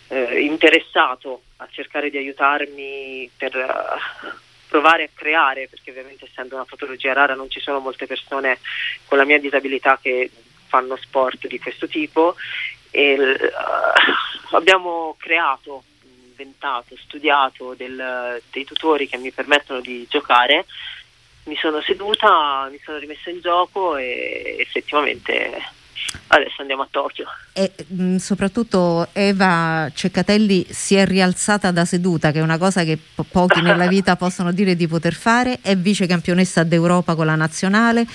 eh, 0.08 0.40
interessato 0.40 1.42
a 1.56 1.68
cercare 1.70 2.10
di 2.10 2.16
aiutarmi 2.16 3.30
per 3.36 3.54
uh, 3.54 4.28
provare 4.68 5.04
a 5.04 5.08
creare, 5.14 5.68
perché 5.68 5.90
ovviamente 5.90 6.26
essendo 6.26 6.56
una 6.56 6.64
patologia 6.64 7.12
rara 7.12 7.34
non 7.34 7.48
ci 7.48 7.60
sono 7.60 7.78
molte 7.78 8.06
persone 8.06 8.58
con 9.06 9.18
la 9.18 9.24
mia 9.24 9.38
disabilità 9.38 9.98
che 10.00 10.30
fanno 10.66 10.96
sport 10.96 11.46
di 11.46 11.58
questo 11.58 11.86
tipo. 11.86 12.34
E 12.90 13.14
uh, 13.18 14.54
abbiamo 14.56 15.16
creato 15.18 15.84
inventato, 16.44 16.96
studiato 16.96 17.74
del, 17.74 18.40
dei 18.52 18.64
tutori 18.64 19.08
che 19.08 19.16
mi 19.16 19.32
permettono 19.32 19.80
di 19.80 20.06
giocare, 20.08 20.66
mi 21.44 21.56
sono 21.56 21.80
seduta, 21.82 22.68
mi 22.70 22.80
sono 22.84 22.98
rimessa 22.98 23.30
in 23.30 23.40
gioco 23.40 23.96
e 23.96 24.56
effettivamente 24.60 25.52
adesso 26.28 26.60
andiamo 26.60 26.82
a 26.82 26.88
Tokyo. 26.90 27.26
E 27.52 27.72
mh, 27.86 28.02
mm, 28.02 28.16
soprattutto 28.16 29.08
Eva 29.12 29.90
Ceccatelli 29.92 30.66
si 30.70 30.94
è 30.94 31.06
rialzata 31.06 31.70
da 31.70 31.84
seduta, 31.84 32.30
che 32.30 32.38
è 32.38 32.42
una 32.42 32.58
cosa 32.58 32.84
che 32.84 32.98
po- 33.14 33.24
pochi 33.24 33.60
nella 33.60 33.86
vita 33.88 34.16
possono 34.16 34.52
dire 34.52 34.76
di 34.76 34.86
poter 34.86 35.14
fare, 35.14 35.58
è 35.60 35.76
vice 35.76 36.06
campionessa 36.06 36.62
d'Europa 36.62 37.14
con 37.14 37.26
la 37.26 37.34
nazionale 37.34 38.06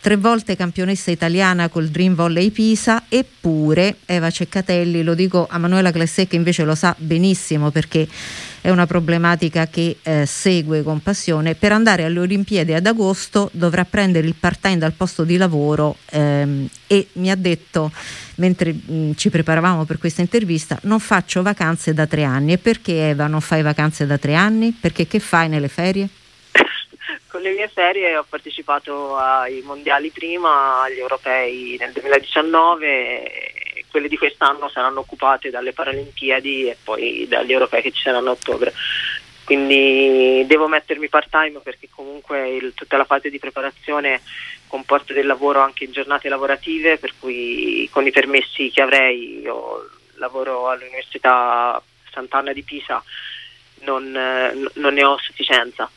tre 0.00 0.16
volte 0.16 0.56
campionessa 0.56 1.10
italiana 1.10 1.68
col 1.68 1.88
Dream 1.88 2.14
Volley 2.14 2.50
Pisa, 2.50 3.04
eppure 3.08 3.96
Eva 4.06 4.30
Ceccatelli, 4.30 5.02
lo 5.02 5.14
dico 5.14 5.46
a 5.48 5.58
Manuela 5.58 5.92
Clessè 5.92 6.26
che 6.26 6.36
invece 6.36 6.64
lo 6.64 6.74
sa 6.74 6.94
benissimo 6.98 7.70
perché 7.70 8.08
è 8.62 8.70
una 8.70 8.86
problematica 8.86 9.68
che 9.68 9.98
eh, 10.02 10.26
segue 10.26 10.82
con 10.82 11.00
passione, 11.00 11.54
per 11.54 11.72
andare 11.72 12.04
alle 12.04 12.20
Olimpiadi 12.20 12.72
ad 12.72 12.86
agosto 12.86 13.50
dovrà 13.52 13.84
prendere 13.84 14.26
il 14.26 14.34
part-time 14.38 14.78
dal 14.78 14.92
posto 14.92 15.24
di 15.24 15.36
lavoro 15.36 15.96
ehm, 16.10 16.68
e 16.86 17.08
mi 17.14 17.30
ha 17.30 17.36
detto 17.36 17.90
mentre 18.36 18.72
mh, 18.72 19.12
ci 19.16 19.30
preparavamo 19.30 19.84
per 19.84 19.98
questa 19.98 20.20
intervista 20.20 20.78
non 20.82 21.00
faccio 21.00 21.42
vacanze 21.42 21.94
da 21.94 22.06
tre 22.06 22.24
anni 22.24 22.52
e 22.52 22.58
perché 22.58 23.08
Eva 23.10 23.26
non 23.26 23.40
fai 23.40 23.62
vacanze 23.62 24.06
da 24.06 24.18
tre 24.18 24.34
anni? 24.34 24.76
Perché 24.78 25.06
che 25.06 25.20
fai 25.20 25.48
nelle 25.48 25.68
ferie? 25.68 26.08
Con 27.30 27.40
le 27.42 27.52
mie 27.52 27.70
serie 27.72 28.16
ho 28.16 28.26
partecipato 28.28 29.16
ai 29.16 29.62
mondiali 29.62 30.10
prima, 30.10 30.82
agli 30.82 30.98
europei 30.98 31.76
nel 31.78 31.92
2019, 31.92 33.84
quelle 33.88 34.08
di 34.08 34.18
quest'anno 34.18 34.68
saranno 34.68 35.00
occupate 35.00 35.48
dalle 35.48 35.72
Paralimpiadi 35.72 36.68
e 36.68 36.76
poi 36.82 37.26
dagli 37.28 37.52
europei 37.52 37.82
che 37.82 37.92
ci 37.92 38.02
saranno 38.02 38.30
a 38.30 38.32
ottobre. 38.32 38.72
Quindi 39.44 40.44
devo 40.46 40.68
mettermi 40.68 41.08
part 41.08 41.28
time 41.30 41.60
perché 41.60 41.88
comunque 41.88 42.48
il, 42.50 42.74
tutta 42.74 42.96
la 42.96 43.04
fase 43.04 43.30
di 43.30 43.38
preparazione 43.38 44.22
comporta 44.66 45.12
del 45.12 45.26
lavoro 45.26 45.60
anche 45.60 45.84
in 45.84 45.92
giornate 45.92 46.28
lavorative, 46.28 46.98
per 46.98 47.14
cui 47.18 47.88
con 47.92 48.06
i 48.06 48.10
permessi 48.10 48.70
che 48.70 48.82
avrei, 48.82 49.40
io 49.40 49.88
lavoro 50.14 50.68
all'Università 50.68 51.80
Sant'Anna 52.12 52.52
di 52.52 52.62
Pisa, 52.62 53.02
non, 53.82 54.10
non 54.74 54.94
ne 54.94 55.04
ho 55.04 55.16
sufficienza 55.18 55.90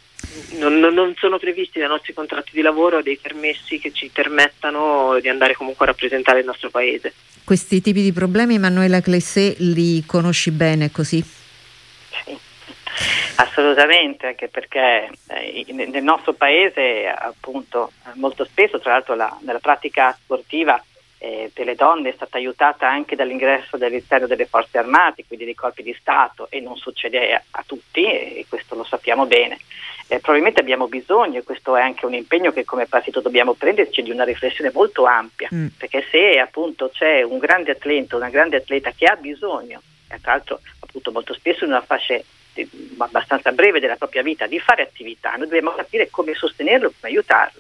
non, 0.58 0.80
non, 0.80 1.14
sono 1.18 1.38
previsti 1.38 1.80
nei 1.80 1.88
nostri 1.88 2.14
contratti 2.14 2.52
di 2.54 2.62
lavoro 2.62 3.02
dei 3.02 3.18
permessi 3.18 3.80
che 3.80 3.92
ci 3.92 4.10
permettano 4.10 5.20
di 5.20 5.30
andare 5.30 5.56
comunque 5.56 5.86
a 5.86 5.90
rappresentare 5.90 6.40
il 6.40 6.46
nostro 6.46 6.70
paese. 6.70 7.14
Questi 7.44 7.82
tipi 7.82 8.02
di 8.02 8.14
problemi, 8.14 8.58
Manuela 8.58 9.02
Clessé, 9.02 9.56
li 9.60 10.04
conosci 10.06 10.52
bene 10.52 10.92
così? 10.92 11.22
Sì. 11.22 12.38
Assolutamente, 13.36 14.28
anche 14.28 14.48
perché 14.48 15.10
eh, 15.28 15.66
nel 15.74 16.04
nostro 16.04 16.34
paese 16.34 17.08
appunto 17.08 17.92
molto 18.14 18.46
spesso, 18.46 18.80
tra 18.80 18.92
l'altro 18.92 19.16
la, 19.16 19.36
nella 19.42 19.60
pratica 19.60 20.18
sportiva 20.18 20.82
eh, 21.18 21.50
per 21.54 21.66
le 21.66 21.76
donne 21.76 22.10
è 22.10 22.14
stata 22.14 22.38
aiutata 22.38 22.88
anche 22.88 23.16
dall'ingresso 23.16 23.78
dell'interno 23.78 24.28
delle 24.28 24.46
forze 24.46 24.78
armate, 24.78 25.26
quindi 25.26 25.46
dei 25.46 25.56
corpi 25.56 25.82
di 25.82 25.96
Stato 26.00 26.48
e 26.50 26.60
non 26.60 26.78
succede 26.78 27.34
a, 27.34 27.42
a 27.52 27.64
tutti 27.66 28.06
e 28.06 28.46
questo 28.48 28.76
lo 28.76 28.84
sappiamo 28.84 29.26
bene 29.26 29.58
eh, 30.08 30.20
probabilmente 30.20 30.60
abbiamo 30.60 30.88
bisogno, 30.88 31.40
e 31.40 31.44
questo 31.44 31.76
è 31.76 31.82
anche 31.82 32.06
un 32.06 32.14
impegno 32.14 32.52
che 32.52 32.66
come 32.66 32.86
partito 32.86 33.22
dobbiamo 33.22 33.54
prenderci, 33.54 34.02
di 34.02 34.12
una 34.12 34.24
riflessione 34.24 34.72
molto 34.74 35.06
ampia, 35.06 35.50
mm. 35.54 35.68
perché 35.78 36.06
se 36.10 36.40
appunto 36.40 36.90
c'è 36.90 37.22
un 37.22 37.38
grande 37.38 37.72
atleta, 37.72 38.16
una 38.16 38.30
grande 38.30 38.58
atleta 38.58 38.92
che 38.92 39.06
ha 39.06 39.16
bisogno, 39.16 39.82
e 40.10 40.20
tra 40.22 40.34
l'altro 40.34 40.60
appunto 40.80 41.12
molto 41.12 41.34
spesso 41.34 41.64
in 41.64 41.72
una 41.72 41.82
fascia 41.82 42.20
abbastanza 42.98 43.52
breve 43.52 43.80
della 43.80 43.96
propria 43.96 44.22
vita 44.22 44.46
di 44.46 44.60
fare 44.60 44.84
attività, 44.84 45.32
noi 45.32 45.48
dobbiamo 45.48 45.72
capire 45.72 46.10
come 46.10 46.34
sostenerlo, 46.34 46.94
come 47.00 47.12
aiutarlo 47.12 47.60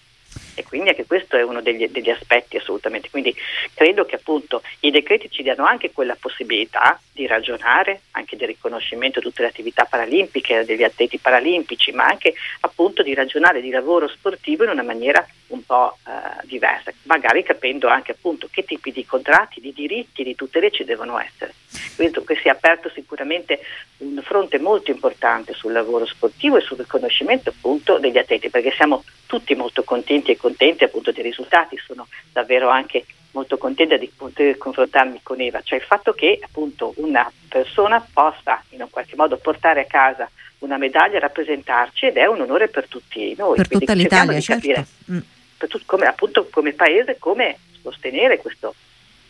e 0.55 0.63
quindi 0.63 0.89
anche 0.89 1.05
questo 1.05 1.37
è 1.37 1.43
uno 1.43 1.61
degli, 1.61 1.87
degli, 1.89 2.09
aspetti 2.09 2.57
assolutamente. 2.57 3.09
Quindi 3.09 3.35
credo 3.73 4.05
che 4.05 4.15
appunto 4.15 4.61
i 4.81 4.91
decreti 4.91 5.29
ci 5.29 5.43
diano 5.43 5.65
anche 5.65 5.91
quella 5.91 6.15
possibilità 6.19 6.99
di 7.11 7.27
ragionare, 7.27 8.01
anche 8.11 8.35
del 8.35 8.47
riconoscimento 8.47 9.19
di 9.19 9.25
tutte 9.25 9.41
le 9.41 9.49
attività 9.49 9.85
paralimpiche, 9.85 10.65
degli 10.65 10.83
atleti 10.83 11.17
paralimpici, 11.17 11.91
ma 11.91 12.05
anche 12.05 12.33
appunto 12.61 13.03
di 13.03 13.13
ragionare 13.13 13.61
di 13.61 13.69
lavoro 13.69 14.07
sportivo 14.07 14.63
in 14.63 14.69
una 14.69 14.83
maniera 14.83 15.25
un 15.47 15.63
po' 15.63 15.97
eh, 16.07 16.45
diversa, 16.45 16.91
magari 17.03 17.43
capendo 17.43 17.87
anche 17.87 18.11
appunto 18.11 18.47
che 18.51 18.63
tipi 18.63 18.91
di 18.91 19.05
contratti, 19.05 19.61
di 19.61 19.71
diritti, 19.71 20.23
di 20.23 20.35
tutele 20.35 20.71
ci 20.71 20.83
devono 20.83 21.19
essere. 21.19 21.53
Credo 21.95 22.23
che 22.23 22.35
sia 22.41 22.53
aperto 22.53 22.89
sicuramente 22.89 23.59
un 23.97 24.19
fronte 24.23 24.57
molto 24.59 24.91
importante 24.91 25.53
sul 25.53 25.71
lavoro 25.71 26.05
sportivo 26.05 26.57
e 26.57 26.61
sul 26.61 26.77
riconoscimento 26.77 27.49
appunto 27.49 27.99
degli 27.99 28.17
atleti, 28.17 28.49
perché 28.49 28.71
siamo 28.71 29.03
tutti 29.27 29.55
molto 29.55 29.83
contenti 29.83 30.31
e 30.31 30.37
contenti 30.43 30.83
appunto 30.83 31.13
dei 31.13 31.23
risultati, 31.23 31.77
sono 31.77 32.05
davvero 32.33 32.67
anche 32.67 33.05
molto 33.31 33.57
contenta 33.57 33.95
di 33.95 34.11
poter 34.13 34.57
confrontarmi 34.57 35.21
con 35.23 35.39
Eva, 35.39 35.61
cioè 35.61 35.79
il 35.79 35.85
fatto 35.85 36.11
che 36.11 36.37
appunto 36.43 36.93
una 36.97 37.31
persona 37.47 38.05
possa 38.11 38.61
in 38.69 38.81
un 38.81 38.89
qualche 38.89 39.15
modo 39.15 39.37
portare 39.37 39.81
a 39.81 39.85
casa 39.85 40.29
una 40.59 40.77
medaglia 40.77 41.15
e 41.15 41.19
rappresentarci 41.19 42.07
ed 42.07 42.17
è 42.17 42.25
un 42.25 42.41
onore 42.41 42.67
per 42.67 42.87
tutti 42.87 43.33
noi. 43.37 43.55
Per 43.55 43.67
Quindi 43.67 43.85
tutta 43.85 43.97
l'Italia, 43.97 44.39
certo. 44.41 44.67
Capire, 44.67 44.85
mm. 45.11 45.19
tut- 45.57 45.85
come, 45.85 46.05
appunto 46.05 46.47
come 46.51 46.73
paese 46.73 47.17
come 47.17 47.57
sostenere 47.81 48.37
questo, 48.37 48.75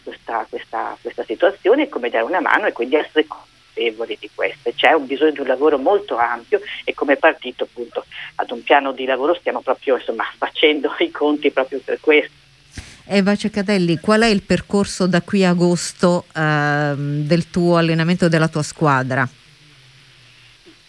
questa, 0.03 0.45
questa, 0.49 0.97
questa 0.99 1.23
situazione 1.23 1.83
e 1.83 1.89
come 1.89 2.09
dare 2.09 2.25
una 2.25 2.41
mano 2.41 2.65
e 2.65 2.71
quindi 2.71 2.95
essere 2.95 3.25
consapevoli 3.73 4.17
di 4.19 4.29
questo. 4.33 4.71
C'è 4.75 4.93
un 4.93 5.05
bisogno 5.05 5.31
di 5.31 5.39
un 5.39 5.47
lavoro 5.47 5.77
molto 5.77 6.17
ampio 6.17 6.61
e 6.83 6.93
come 6.93 7.17
partito 7.17 7.63
appunto 7.63 8.05
ad 8.35 8.51
un 8.51 8.63
piano 8.63 8.91
di 8.91 9.05
lavoro 9.05 9.33
stiamo 9.35 9.61
proprio 9.61 9.97
insomma, 9.97 10.23
facendo 10.37 10.93
i 10.99 11.11
conti 11.11 11.51
proprio 11.51 11.81
per 11.83 11.99
questo. 11.99 12.31
Eva 13.05 13.35
Ceccatelli, 13.35 13.99
qual 13.99 14.21
è 14.21 14.27
il 14.27 14.43
percorso 14.43 15.07
da 15.07 15.21
qui 15.21 15.43
a 15.43 15.49
agosto 15.49 16.25
eh, 16.33 16.93
del 16.95 17.49
tuo 17.49 17.75
allenamento 17.75 18.29
della 18.29 18.47
tua 18.47 18.63
squadra? 18.63 19.27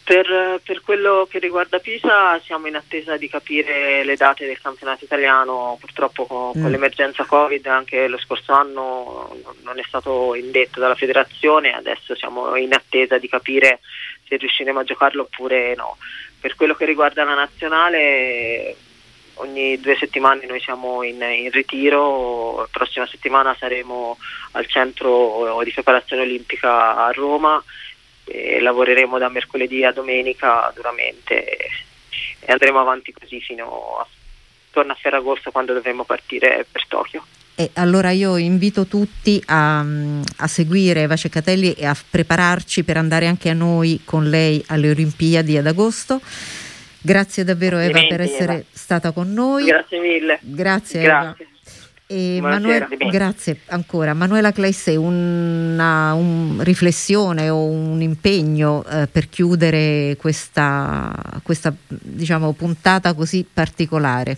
Per, 0.05 0.61
per, 0.63 0.83
quello 0.83 1.27
che 1.31 1.39
riguarda 1.39 1.79
Pisa 1.79 2.39
siamo 2.45 2.67
in 2.67 2.77
attesa 2.77 3.17
di 3.17 3.27
capire 3.27 4.05
le 4.05 4.17
date 4.17 4.45
del 4.45 4.61
campionato 4.61 5.05
italiano, 5.05 5.79
purtroppo 5.81 6.27
con, 6.27 6.51
mm. 6.51 6.61
con, 6.61 6.71
l'emergenza 6.71 7.25
Covid 7.25 7.67
anche 7.67 8.07
lo 8.07 8.19
scorso 8.19 8.53
anno 8.53 9.35
non 9.63 9.79
è 9.79 9.83
stato 9.89 10.35
indetto 10.35 10.79
dalla 10.79 10.95
federazione, 10.95 11.73
adesso 11.73 12.15
siamo 12.15 12.55
in 12.57 12.75
attesa 12.75 13.17
di 13.17 13.29
capire 13.31 13.81
se 14.29 14.37
riusciremo 14.37 14.81
a 14.81 14.85
giocarlo 14.85 15.23
oppure 15.23 15.75
no. 15.75 15.97
Per 16.39 16.55
quello 16.55 16.75
che 16.75 16.85
riguarda 16.85 17.25
la 17.25 17.35
nazionale 17.35 18.77
ogni 19.37 19.81
due 19.81 19.97
settimane 19.97 20.45
noi 20.45 20.61
siamo 20.61 21.03
in, 21.03 21.23
in 21.23 21.51
ritiro, 21.51 22.59
la 22.59 22.69
prossima 22.71 23.07
settimana 23.07 23.57
saremo 23.59 24.19
al 24.53 24.67
centro 24.67 25.61
di 25.65 25.73
preparazione 25.73 26.23
olimpica 26.23 27.07
a 27.07 27.11
Roma 27.11 27.63
e 28.25 28.61
lavoreremo 28.61 29.19
da 29.19 29.29
mercoledì 29.29 29.85
a 29.85 29.93
domenica 29.93 30.73
duramente 30.75 31.45
e 32.41 32.53
andremo 32.53 32.81
avanti 32.81 33.13
così 33.13 33.41
fino 33.41 33.99
a 33.99 34.07
torna 34.71 34.93
a 34.93 34.97
Ferragosto 34.97 35.51
quando 35.51 35.73
dovremo 35.73 36.05
partire 36.05 36.67
per 36.71 36.87
Tokyo. 36.87 37.25
E 37.57 37.71
allora 37.75 38.11
io 38.11 38.37
invito 38.37 38.87
tutti 38.87 39.41
a, 39.47 39.79
a 39.79 40.47
seguire 40.49 41.07
Vace 41.07 41.29
Catelli 41.29 41.73
e 41.73 41.87
a 41.87 41.97
prepararci 42.11 42.83
per 42.83 42.97
andare 42.97 43.29
anche 43.29 43.49
a 43.49 43.55
noi 43.55 44.01
con 44.05 44.29
lei 44.29 44.63
alle 44.67 44.91
Olimpiadi 44.91 45.57
ad 45.57 45.67
agosto. 45.69 46.21
Grazie 47.01 47.45
davvero 47.45 47.79
Eva 47.79 48.05
per 48.09 48.23
essere 48.23 48.53
Eva. 48.53 48.65
stata 48.73 49.13
con 49.13 49.33
noi. 49.33 49.67
Grazie 49.67 50.01
mille. 50.01 50.39
Grazie, 50.43 51.03
Grazie. 51.03 51.45
Eva. 51.45 51.54
E 52.07 52.39
Manuela, 52.39 52.87
grazie 53.11 53.61
ancora. 53.69 54.13
Manuela 54.13 54.53
Claisse, 54.53 54.95
una, 54.95 56.13
un 56.13 56.61
riflessione 56.63 57.49
o 57.49 57.65
un 57.65 58.03
impegno 58.03 58.85
eh, 58.85 59.07
per 59.07 59.31
chiudere 59.31 60.15
questa, 60.19 61.15
questa 61.43 61.73
diciamo, 61.89 62.53
puntata 62.53 63.15
così 63.15 63.49
particolare? 63.51 64.37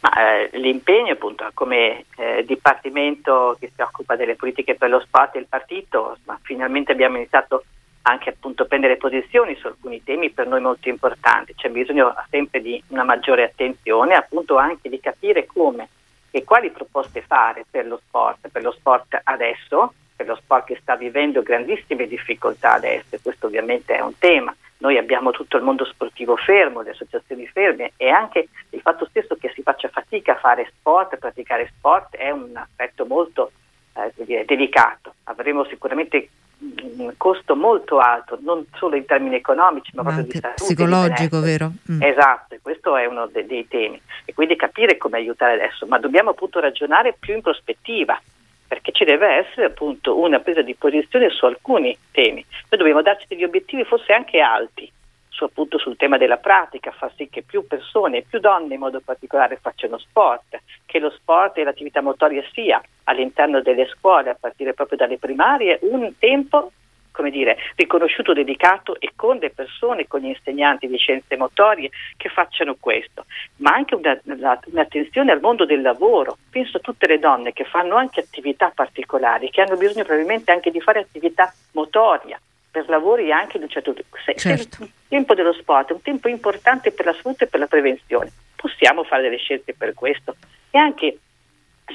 Ma, 0.00 0.10
eh, 0.12 0.50
l'impegno 0.58 1.14
appunto 1.14 1.50
come 1.52 2.04
eh, 2.16 2.44
dipartimento 2.46 3.56
che 3.58 3.72
si 3.74 3.82
occupa 3.82 4.14
delle 4.14 4.36
politiche 4.36 4.76
per 4.76 4.90
lo 4.90 5.00
sport 5.00 5.34
e 5.34 5.40
il 5.40 5.46
partito, 5.48 6.18
ma 6.26 6.38
finalmente 6.42 6.92
abbiamo 6.92 7.16
iniziato 7.16 7.64
anche 8.02 8.28
appunto 8.28 8.62
a 8.62 8.66
prendere 8.66 8.98
posizioni 8.98 9.56
su 9.56 9.66
alcuni 9.66 10.04
temi 10.04 10.30
per 10.30 10.46
noi 10.46 10.60
molto 10.60 10.88
importanti, 10.88 11.54
c'è 11.56 11.70
bisogno 11.70 12.14
sempre 12.30 12.60
di 12.60 12.80
una 12.88 13.02
maggiore 13.02 13.44
attenzione, 13.44 14.14
appunto 14.14 14.58
anche 14.58 14.88
di 14.88 15.00
capire 15.00 15.46
come 15.46 15.88
e 16.34 16.42
quali 16.42 16.72
proposte 16.72 17.22
fare 17.22 17.64
per 17.70 17.86
lo 17.86 18.00
sport, 18.08 18.48
per 18.48 18.60
lo 18.64 18.72
sport 18.72 19.20
adesso, 19.22 19.94
per 20.16 20.26
lo 20.26 20.34
sport 20.34 20.64
che 20.66 20.78
sta 20.82 20.96
vivendo 20.96 21.44
grandissime 21.44 22.08
difficoltà 22.08 22.72
adesso, 22.72 23.16
questo 23.22 23.46
ovviamente 23.46 23.94
è 23.94 24.00
un 24.00 24.18
tema, 24.18 24.52
noi 24.78 24.98
abbiamo 24.98 25.30
tutto 25.30 25.56
il 25.56 25.62
mondo 25.62 25.84
sportivo 25.84 26.34
fermo, 26.34 26.80
le 26.80 26.90
associazioni 26.90 27.46
ferme 27.46 27.92
e 27.96 28.08
anche 28.08 28.48
il 28.70 28.80
fatto 28.80 29.06
stesso 29.06 29.36
che 29.36 29.52
si 29.54 29.62
faccia 29.62 29.88
fatica 29.90 30.32
a 30.32 30.38
fare 30.40 30.72
sport, 30.76 31.12
a 31.12 31.18
praticare 31.18 31.70
sport 31.76 32.16
è 32.16 32.30
un 32.30 32.50
aspetto 32.52 33.06
molto 33.06 33.52
eh, 33.94 34.44
delicato. 34.44 35.14
Avremo 35.24 35.64
sicuramente 35.66 36.30
un 36.58 37.12
costo 37.16 37.54
molto 37.54 37.98
alto, 37.98 38.38
non 38.42 38.66
solo 38.74 38.96
in 38.96 39.04
termini 39.04 39.36
economici, 39.36 39.92
ma, 39.94 40.02
ma 40.02 40.12
proprio 40.14 40.32
di 40.32 40.40
salute. 40.40 40.64
Psicologico, 40.64 41.40
vero? 41.40 41.70
Mm. 41.92 42.02
Esatto, 42.02 42.53
questo 42.64 42.96
è 42.96 43.04
uno 43.04 43.26
de- 43.26 43.44
dei 43.44 43.68
temi. 43.68 44.00
E 44.24 44.32
quindi 44.32 44.56
capire 44.56 44.96
come 44.96 45.18
aiutare 45.18 45.52
adesso, 45.52 45.86
ma 45.86 45.98
dobbiamo 45.98 46.30
appunto 46.30 46.60
ragionare 46.60 47.14
più 47.18 47.34
in 47.34 47.42
prospettiva 47.42 48.18
perché 48.66 48.90
ci 48.92 49.04
deve 49.04 49.46
essere 49.46 49.66
appunto 49.66 50.18
una 50.18 50.40
presa 50.40 50.62
di 50.62 50.74
posizione 50.74 51.28
su 51.28 51.44
alcuni 51.44 51.96
temi. 52.10 52.44
Noi 52.70 52.78
dobbiamo 52.78 53.02
darci 53.02 53.26
degli 53.28 53.44
obiettivi 53.44 53.84
forse 53.84 54.14
anche 54.14 54.40
alti, 54.40 54.90
su, 55.28 55.44
appunto 55.44 55.78
sul 55.78 55.96
tema 55.96 56.16
della 56.16 56.38
pratica, 56.38 56.90
far 56.90 57.12
sì 57.14 57.28
che 57.28 57.42
più 57.42 57.66
persone, 57.66 58.22
più 58.22 58.40
donne 58.40 58.74
in 58.74 58.80
modo 58.80 59.02
particolare 59.04 59.58
facciano 59.60 59.98
sport, 59.98 60.58
che 60.86 60.98
lo 60.98 61.10
sport 61.10 61.58
e 61.58 61.64
l'attività 61.64 62.00
motoria 62.00 62.42
sia 62.52 62.82
all'interno 63.04 63.60
delle 63.60 63.86
scuole, 63.88 64.30
a 64.30 64.36
partire 64.40 64.72
proprio 64.72 64.96
dalle 64.96 65.18
primarie, 65.18 65.80
un 65.82 66.12
tempo 66.18 66.72
come 67.14 67.30
dire, 67.30 67.56
riconosciuto, 67.76 68.32
dedicato 68.32 68.98
e 68.98 69.12
con 69.14 69.36
le 69.36 69.50
persone, 69.50 70.08
con 70.08 70.18
gli 70.18 70.26
insegnanti 70.26 70.88
di 70.88 70.96
scienze 70.96 71.36
motorie 71.36 71.88
che 72.16 72.28
facciano 72.28 72.74
questo, 72.80 73.24
ma 73.58 73.70
anche 73.70 73.94
una, 73.94 74.18
una, 74.24 74.60
un'attenzione 74.64 75.30
al 75.30 75.40
mondo 75.40 75.64
del 75.64 75.80
lavoro. 75.80 76.36
Penso 76.50 76.78
a 76.78 76.80
tutte 76.80 77.06
le 77.06 77.20
donne 77.20 77.52
che 77.52 77.64
fanno 77.64 77.94
anche 77.94 78.18
attività 78.18 78.72
particolari, 78.74 79.48
che 79.50 79.60
hanno 79.60 79.76
bisogno 79.76 80.02
probabilmente 80.02 80.50
anche 80.50 80.72
di 80.72 80.80
fare 80.80 80.98
attività 80.98 81.54
motoria 81.72 82.38
per 82.68 82.88
lavori 82.88 83.30
anche 83.30 83.58
di 83.58 83.64
un 83.64 83.70
certo 83.70 83.94
tipo. 83.94 84.16
certo. 84.34 84.82
Il 84.82 84.90
tempo 85.06 85.34
dello 85.34 85.52
sport 85.52 85.90
è 85.90 85.92
un 85.92 86.02
tempo 86.02 86.28
importante 86.28 86.90
per 86.90 87.06
la 87.06 87.14
salute 87.14 87.44
e 87.44 87.46
per 87.46 87.60
la 87.60 87.68
prevenzione. 87.68 88.32
Possiamo 88.56 89.04
fare 89.04 89.22
delle 89.22 89.38
scelte 89.38 89.72
per 89.72 89.94
questo 89.94 90.34
e 90.70 90.78
anche 90.78 91.18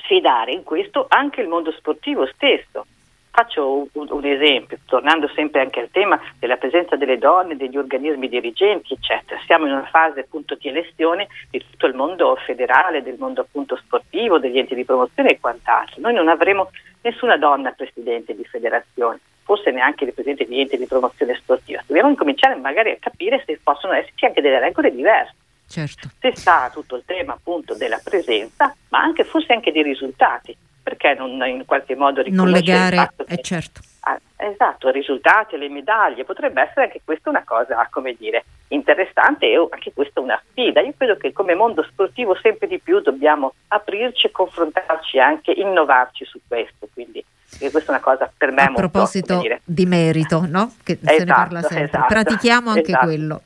sfidare 0.03 0.53
in 0.53 0.63
questo 0.63 1.07
anche 1.09 1.41
il 1.41 1.49
mondo 1.49 1.74
sportivo 1.74 2.26
stesso 2.28 2.86
Faccio 3.32 3.88
un, 3.94 4.08
un, 4.10 4.26
esempio, 4.26 4.78
tornando 4.86 5.30
sempre 5.30 5.62
anche 5.62 5.80
al 5.80 5.90
tema 5.92 6.20
della 6.40 6.58
presenza 6.58 6.96
delle 6.96 7.18
donne, 7.18 7.56
degli 7.56 7.78
organismi 7.78 8.28
dirigenti, 8.28 8.94
eccetera. 8.94 9.40
Siamo 9.46 9.66
in 9.66 9.72
una 9.72 9.86
fase 9.86 10.22
appunto 10.22 10.56
di 10.56 10.68
elezione 10.68 11.28
di 11.50 11.64
tutto 11.70 11.86
il 11.86 11.94
mondo 11.94 12.36
federale, 12.46 13.04
del 13.04 13.18
mondo 13.18 13.42
appunto 13.42 13.78
sportivo, 13.78 14.40
degli 14.40 14.58
enti 14.58 14.76
di 14.76 14.84
promozione 14.84 15.30
e 15.30 15.40
quant'altro. 15.40 16.02
Noi 16.02 16.14
non 16.14 16.28
avremo 16.28 16.72
nessuna 17.02 17.38
donna 17.38 17.72
presidente 17.72 18.36
di 18.36 18.44
federazione, 18.44 19.20
forse 19.44 19.72
neanche 19.72 20.04
il 20.04 20.14
presidente 20.14 20.46
di 20.46 20.60
enti 20.60 20.78
di 20.78 20.86
promozione 20.86 21.36
sportiva. 21.36 21.84
Dobbiamo 21.86 22.10
incominciare 22.10 22.56
magari 22.56 22.92
a 22.92 22.98
capire 23.00 23.44
se 23.46 23.60
possono 23.64 23.94
esserci 23.94 24.26
anche 24.26 24.42
delle 24.42 24.60
regole 24.60 24.94
diverse. 24.94 25.36
Certo. 25.68 26.10
Se 26.20 26.36
sta 26.36 26.70
tutto 26.74 26.96
il 26.96 27.04
tema 27.06 27.34
appunto 27.34 27.76
della 27.76 28.02
presenza, 28.04 28.76
ma 28.90 29.00
anche 29.00 29.24
forse 29.24 29.54
anche 29.54 29.72
dei 29.72 29.84
risultati 29.84 30.58
perché 30.90 31.14
non 31.14 31.40
in 31.48 31.66
qualche 31.66 31.96
modo 31.96 32.24
non 32.30 32.50
legare, 32.50 33.12
che, 33.16 33.34
eh 33.34 33.42
certo. 33.42 33.82
ah, 34.02 34.20
esatto, 34.38 34.90
i 34.90 34.92
risultati, 34.92 35.56
le 35.56 35.70
medaglie, 35.70 36.24
potrebbe 36.24 36.62
essere 36.64 36.86
anche 36.86 37.02
questa 37.04 37.30
una 37.30 37.44
cosa, 37.44 37.88
come 37.92 38.16
dire, 38.18 38.44
interessante 38.70 39.46
e 39.46 39.68
anche 39.70 39.94
questa 39.94 40.20
una 40.20 40.42
sfida. 40.50 40.82
Io 40.82 40.94
credo 40.98 41.16
che 41.18 41.32
come 41.32 41.54
mondo 41.54 41.84
sportivo 41.84 42.36
sempre 42.42 42.68
di 42.68 42.80
più 42.80 43.02
dobbiamo 43.02 43.54
aprirci, 43.68 44.32
confrontarci 44.32 45.20
anche, 45.20 45.52
innovarci 45.52 46.26
su 46.26 46.40
questo, 46.48 46.88
quindi 46.92 47.24
questa 47.60 47.80
è 47.80 47.90
una 47.90 48.00
cosa 48.00 48.32
per 48.36 48.52
me 48.52 48.64
A 48.64 48.66
molto, 48.72 48.90
proposito 48.90 49.44
di 49.64 49.86
merito, 49.86 50.44
no? 50.48 50.74
Che 50.84 50.94
esatto, 50.94 51.18
se 51.18 51.24
ne 51.24 51.34
parla 51.34 51.62
sempre. 51.62 51.84
Esatto, 51.84 52.06
Pratichiamo 52.08 52.70
anche 52.72 52.82
esatto. 52.82 53.06
quello. 53.06 53.42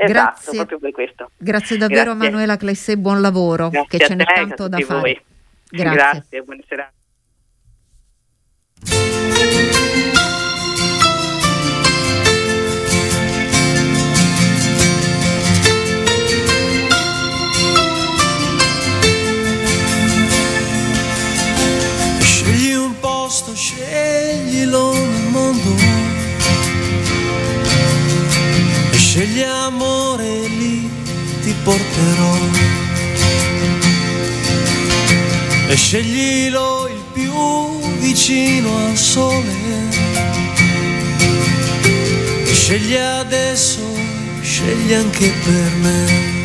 Esatto, 0.00 0.12
grazie, 0.52 0.66
grazie 1.36 1.76
davvero 1.76 2.14
Grazie. 2.14 2.30
Manuela 2.30 2.56
Clesse, 2.56 2.96
buon 2.96 3.20
lavoro, 3.20 3.68
grazie 3.68 3.98
che 3.98 4.04
ce 4.06 4.14
n'è 4.14 4.24
tanto 4.24 4.68
da 4.68 4.78
fare. 4.78 5.00
Voi. 5.00 5.22
Grazie. 5.70 5.94
Grazie, 5.96 6.42
buonasera. 6.42 6.92
Scegli 22.20 22.72
un 22.72 22.98
posto, 23.00 23.54
sceglilo 23.54 24.92
nel 24.94 25.28
mondo 25.30 25.74
e 28.90 28.96
scegli 28.96 29.42
amore, 29.42 30.48
lì 30.48 30.88
ti 31.42 31.54
porterò 31.62 32.36
e 35.68 35.76
sceglilo 35.76 36.88
il 36.88 37.02
più 37.12 37.98
vicino 37.98 38.86
al 38.86 38.96
sole. 38.96 39.54
Scegli 42.50 42.94
adesso, 42.94 43.80
scegli 44.40 44.92
anche 44.94 45.30
per 45.44 45.70
me. 45.82 46.37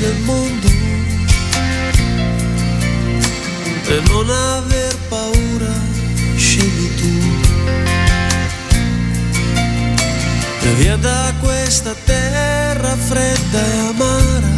nel 0.00 0.18
mondo. 0.24 0.66
E 3.90 4.00
non 4.08 4.30
aver 4.30 4.94
paura 5.08 5.72
scegli 6.36 6.88
tu. 6.96 7.14
E 10.66 10.72
via 10.74 10.96
da 10.96 11.32
questa 11.40 11.94
terra 12.04 12.96
fredda 12.96 13.58
e 13.58 13.78
amara. 13.88 14.57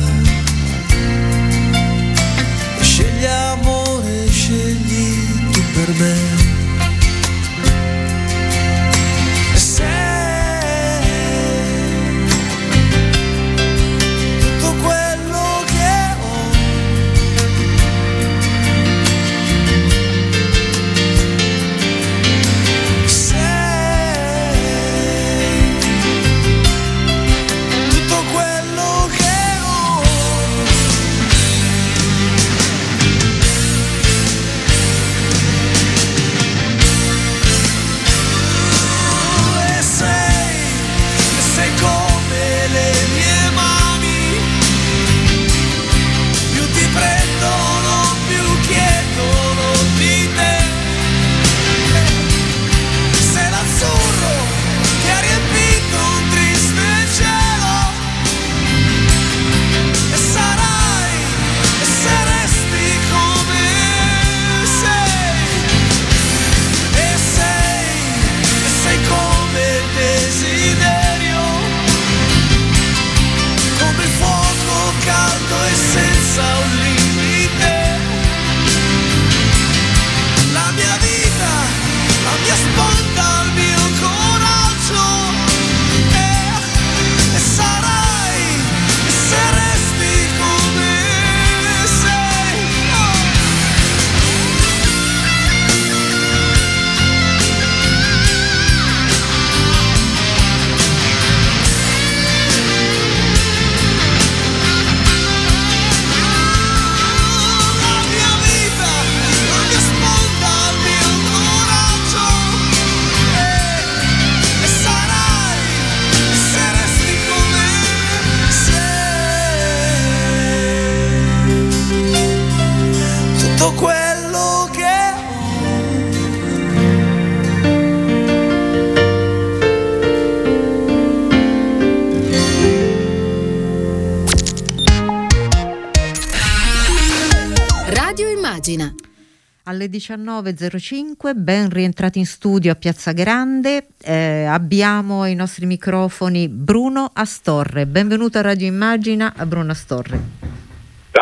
Alle 139.80 139.88
19.05, 139.88 141.34
ben 141.34 141.70
rientrati 141.70 142.18
in 142.18 142.26
studio 142.26 142.70
a 142.70 142.74
Piazza 142.74 143.12
Grande, 143.12 143.86
eh, 144.02 144.44
abbiamo 144.44 145.22
ai 145.22 145.34
nostri 145.34 145.64
microfoni 145.64 146.50
Bruno 146.50 147.10
Astorre. 147.10 147.86
Benvenuto 147.86 148.36
a 148.36 148.42
Radio 148.42 148.66
Immagina 148.66 149.34
Bruno 149.46 149.70
Astorre. 149.70 150.59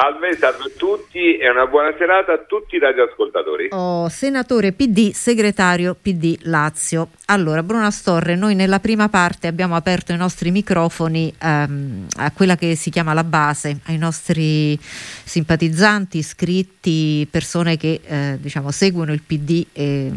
Salve, 0.01 0.37
salve 0.37 0.63
a 0.63 0.71
tutti 0.77 1.37
e 1.39 1.51
una 1.51 1.67
buona 1.67 1.93
serata 1.99 2.33
a 2.33 2.39
tutti 2.39 2.77
i 2.77 2.79
radioascoltatori. 2.79 3.71
Oh, 3.73 4.09
senatore 4.09 4.71
PD, 4.71 5.11
segretario 5.11 5.97
PD 6.01 6.37
Lazio. 6.43 7.09
Allora, 7.27 7.65
Bruno 7.65 7.85
Astorre, 7.85 8.37
noi 8.37 8.55
nella 8.55 8.79
prima 8.79 9.09
parte 9.09 9.49
abbiamo 9.49 9.75
aperto 9.75 10.13
i 10.13 10.17
nostri 10.17 10.53
microfoni 10.53 11.35
ehm, 11.37 12.07
a 12.19 12.31
quella 12.31 12.55
che 12.55 12.77
si 12.77 12.91
chiama 12.91 13.13
la 13.13 13.25
base, 13.25 13.81
ai 13.87 13.99
nostri 13.99 14.79
simpatizzanti, 14.81 16.19
iscritti, 16.19 17.27
persone 17.29 17.77
che 17.77 18.01
eh, 18.05 18.39
diciamo 18.41 18.71
seguono 18.71 19.13
il 19.13 19.23
PD 19.27 19.67
e, 19.73 20.13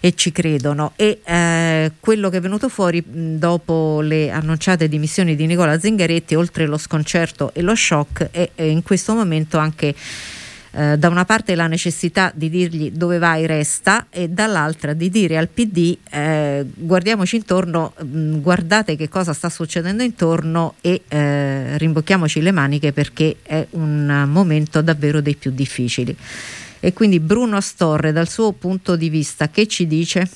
e 0.00 0.14
ci 0.14 0.32
credono. 0.32 0.92
E 0.96 1.20
eh, 1.22 1.92
quello 2.00 2.30
che 2.30 2.38
è 2.38 2.40
venuto 2.40 2.68
fuori 2.68 3.04
dopo 3.06 4.00
le 4.00 4.30
annunciate 4.30 4.88
dimissioni 4.88 5.36
di 5.36 5.46
Nicola 5.46 5.78
Zingaretti, 5.78 6.34
oltre 6.34 6.66
lo 6.66 6.78
sconcerto 6.78 7.52
e 7.54 7.62
lo 7.62 7.74
shock, 7.74 8.30
è, 8.30 8.50
è 8.54 8.62
in 8.62 8.82
questo 8.82 9.14
momento 9.14 9.58
anche 9.58 9.94
eh, 10.72 10.96
da 10.96 11.08
una 11.08 11.24
parte 11.24 11.56
la 11.56 11.66
necessità 11.66 12.30
di 12.32 12.48
dirgli 12.48 12.92
dove 12.92 13.18
vai 13.18 13.44
resta 13.44 14.06
e 14.08 14.28
dall'altra 14.28 14.92
di 14.92 15.10
dire 15.10 15.36
al 15.36 15.48
PD 15.48 15.96
eh, 16.08 16.64
guardiamoci 16.74 17.36
intorno, 17.36 17.92
guardate 17.98 18.94
che 18.94 19.08
cosa 19.08 19.32
sta 19.32 19.48
succedendo 19.48 20.04
intorno 20.04 20.74
e 20.80 21.02
eh, 21.08 21.76
rimbocchiamoci 21.76 22.40
le 22.40 22.52
maniche 22.52 22.92
perché 22.92 23.38
è 23.42 23.66
un 23.70 24.26
momento 24.28 24.80
davvero 24.80 25.20
dei 25.20 25.34
più 25.34 25.50
difficili. 25.50 26.16
E 26.80 26.92
quindi 26.92 27.20
Bruno 27.20 27.56
Astorre 27.56 28.10
dal 28.12 28.28
suo 28.28 28.52
punto 28.52 28.96
di 28.96 29.08
vista 29.10 29.48
che 29.50 29.66
ci 29.66 29.86
dice? 29.86 30.28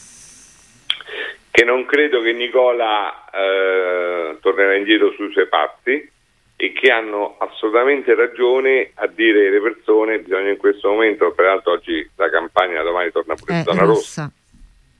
Che 1.51 1.65
non 1.65 1.87
credo 1.87 2.21
che 2.21 2.33
Nicola 2.33 3.25
eh, 3.31 4.37
tornerà 4.41 4.77
indietro 4.77 5.13
sui 5.13 5.33
suoi 5.33 5.49
passi 5.49 6.11
e 6.57 6.73
che 6.73 6.91
hanno 6.91 7.37
assolutamente 7.39 8.15
ragione 8.15 8.91
a 8.95 9.07
dire 9.07 9.51
le 9.51 9.61
persone 9.61 10.19
bisogna 10.21 10.51
in 10.51 10.57
questo 10.57 10.91
momento, 10.91 11.33
peraltro 11.33 11.73
oggi 11.73 12.09
la 12.17 12.29
campagna 12.31 12.83
domani 12.83 13.11
torna 13.11 13.35
pure 13.35 13.53
in 13.55 13.59
Eh, 13.61 13.63
zona 13.63 13.83
rossa, 13.85 14.31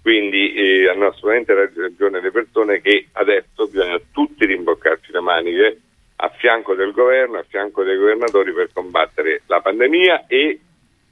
quindi 0.03 0.55
eh, 0.55 0.89
hanno 0.89 1.07
assolutamente 1.07 1.55
ragione 1.75 2.21
le 2.21 2.31
persone 2.31 2.81
che 2.81 3.09
adesso 3.13 3.67
bisogna 3.69 4.01
tutti 4.13 4.45
rimboccarci 4.47 5.13
le 5.13 5.21
maniche 5.21 5.81
a 6.17 6.29
fianco 6.39 6.75
del 6.75 6.93
governo, 6.93 7.39
a 7.39 7.45
fianco 7.49 7.83
dei 7.83 7.97
governatori 7.97 8.53
per 8.53 8.71
combattere 8.73 9.43
la 9.47 9.61
pandemia 9.61 10.27
e, 10.27 10.59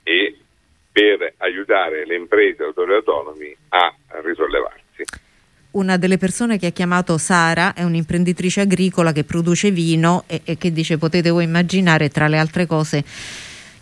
e 0.02 0.36
per 0.92 1.34
aiutare 1.38 2.04
le 2.06 2.16
imprese 2.16 2.62
e 2.62 2.66
autori 2.66 2.94
autonomi 2.94 3.56
a 3.68 3.94
risollevarsi. 4.22 4.80
Una 5.72 5.96
delle 5.96 6.18
persone 6.18 6.58
che 6.58 6.66
ha 6.66 6.70
chiamato 6.70 7.16
Sara 7.16 7.72
è 7.72 7.82
un'imprenditrice 7.82 8.60
agricola 8.60 9.12
che 9.12 9.24
produce 9.24 9.70
vino 9.70 10.24
e, 10.26 10.42
e 10.44 10.58
che 10.58 10.70
dice 10.70 10.98
potete 10.98 11.30
voi 11.30 11.44
immaginare 11.44 12.10
tra 12.10 12.28
le 12.28 12.38
altre 12.38 12.66
cose 12.66 13.02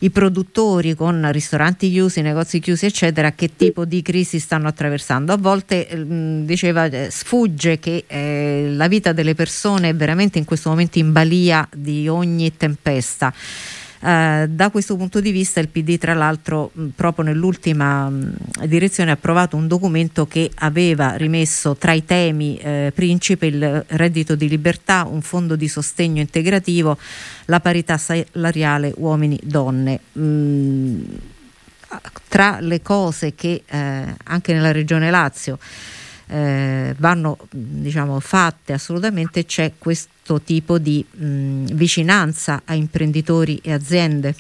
i 0.03 0.11
produttori 0.11 0.95
con 0.95 1.31
ristoranti 1.33 1.91
chiusi, 1.91 2.23
negozi 2.23 2.61
chiusi 2.61 2.87
eccetera 2.87 3.33
che 3.33 3.51
tipo 3.57 3.85
di 3.85 4.03
crisi 4.03 4.39
stanno 4.39 4.69
attraversando. 4.69 5.33
A 5.33 5.37
volte 5.37 5.89
mh, 5.95 6.45
diceva 6.45 6.87
eh, 6.87 7.11
sfugge 7.11 7.79
che 7.79 8.05
eh, 8.07 8.71
la 8.73 8.89
vita 8.89 9.13
delle 9.13 9.35
persone 9.35 9.91
è 9.91 9.95
veramente 9.95 10.39
in 10.39 10.45
questo 10.45 10.71
momento 10.71 10.99
in 10.99 11.13
balia 11.13 11.69
di 11.75 12.09
ogni 12.09 12.57
tempesta. 12.57 13.33
Eh, 14.03 14.47
da 14.49 14.71
questo 14.71 14.97
punto 14.97 15.21
di 15.21 15.31
vista 15.31 15.61
il 15.61 15.69
PD 15.69 15.99
tra 15.99 16.15
l'altro 16.15 16.71
mh, 16.73 16.87
proprio 16.97 17.23
nell'ultima 17.27 18.09
mh, 18.09 18.35
direzione 18.65 19.11
ha 19.11 19.15
approvato 19.15 19.57
un 19.57 19.69
documento 19.69 20.27
che 20.27 20.51
aveva 20.55 21.17
rimesso 21.17 21.77
tra 21.77 21.93
i 21.93 22.07
temi 22.07 22.57
eh, 22.57 22.93
principe 22.95 23.47
il 23.47 23.85
reddito 23.89 24.37
di 24.37 24.49
libertà, 24.49 25.07
un 25.07 25.21
fondo 25.21 25.55
di 25.55 25.69
sostegno 25.69 26.23
integrativo, 26.23 26.97
la 27.47 27.61
parità 27.61 27.99
salariale 27.99 28.95
uomini-donne. 28.97 30.01
Mm, 30.19 31.03
tra 32.29 32.59
le 32.61 32.81
cose 32.81 33.35
che 33.35 33.65
eh, 33.67 34.15
anche 34.25 34.53
nella 34.55 34.73
regione 34.73 35.11
Lazio 35.11 35.59
eh, 36.31 36.95
vanno 36.99 37.37
diciamo, 37.51 38.21
fatte 38.21 38.73
assolutamente 38.73 39.45
c'è 39.45 39.73
questo 39.79 40.41
tipo 40.41 40.79
di 40.79 41.05
mh, 41.05 41.75
vicinanza 41.75 42.63
a 42.65 42.75
imprenditori 42.75 43.61
e 43.65 43.73
aziende. 43.73 44.35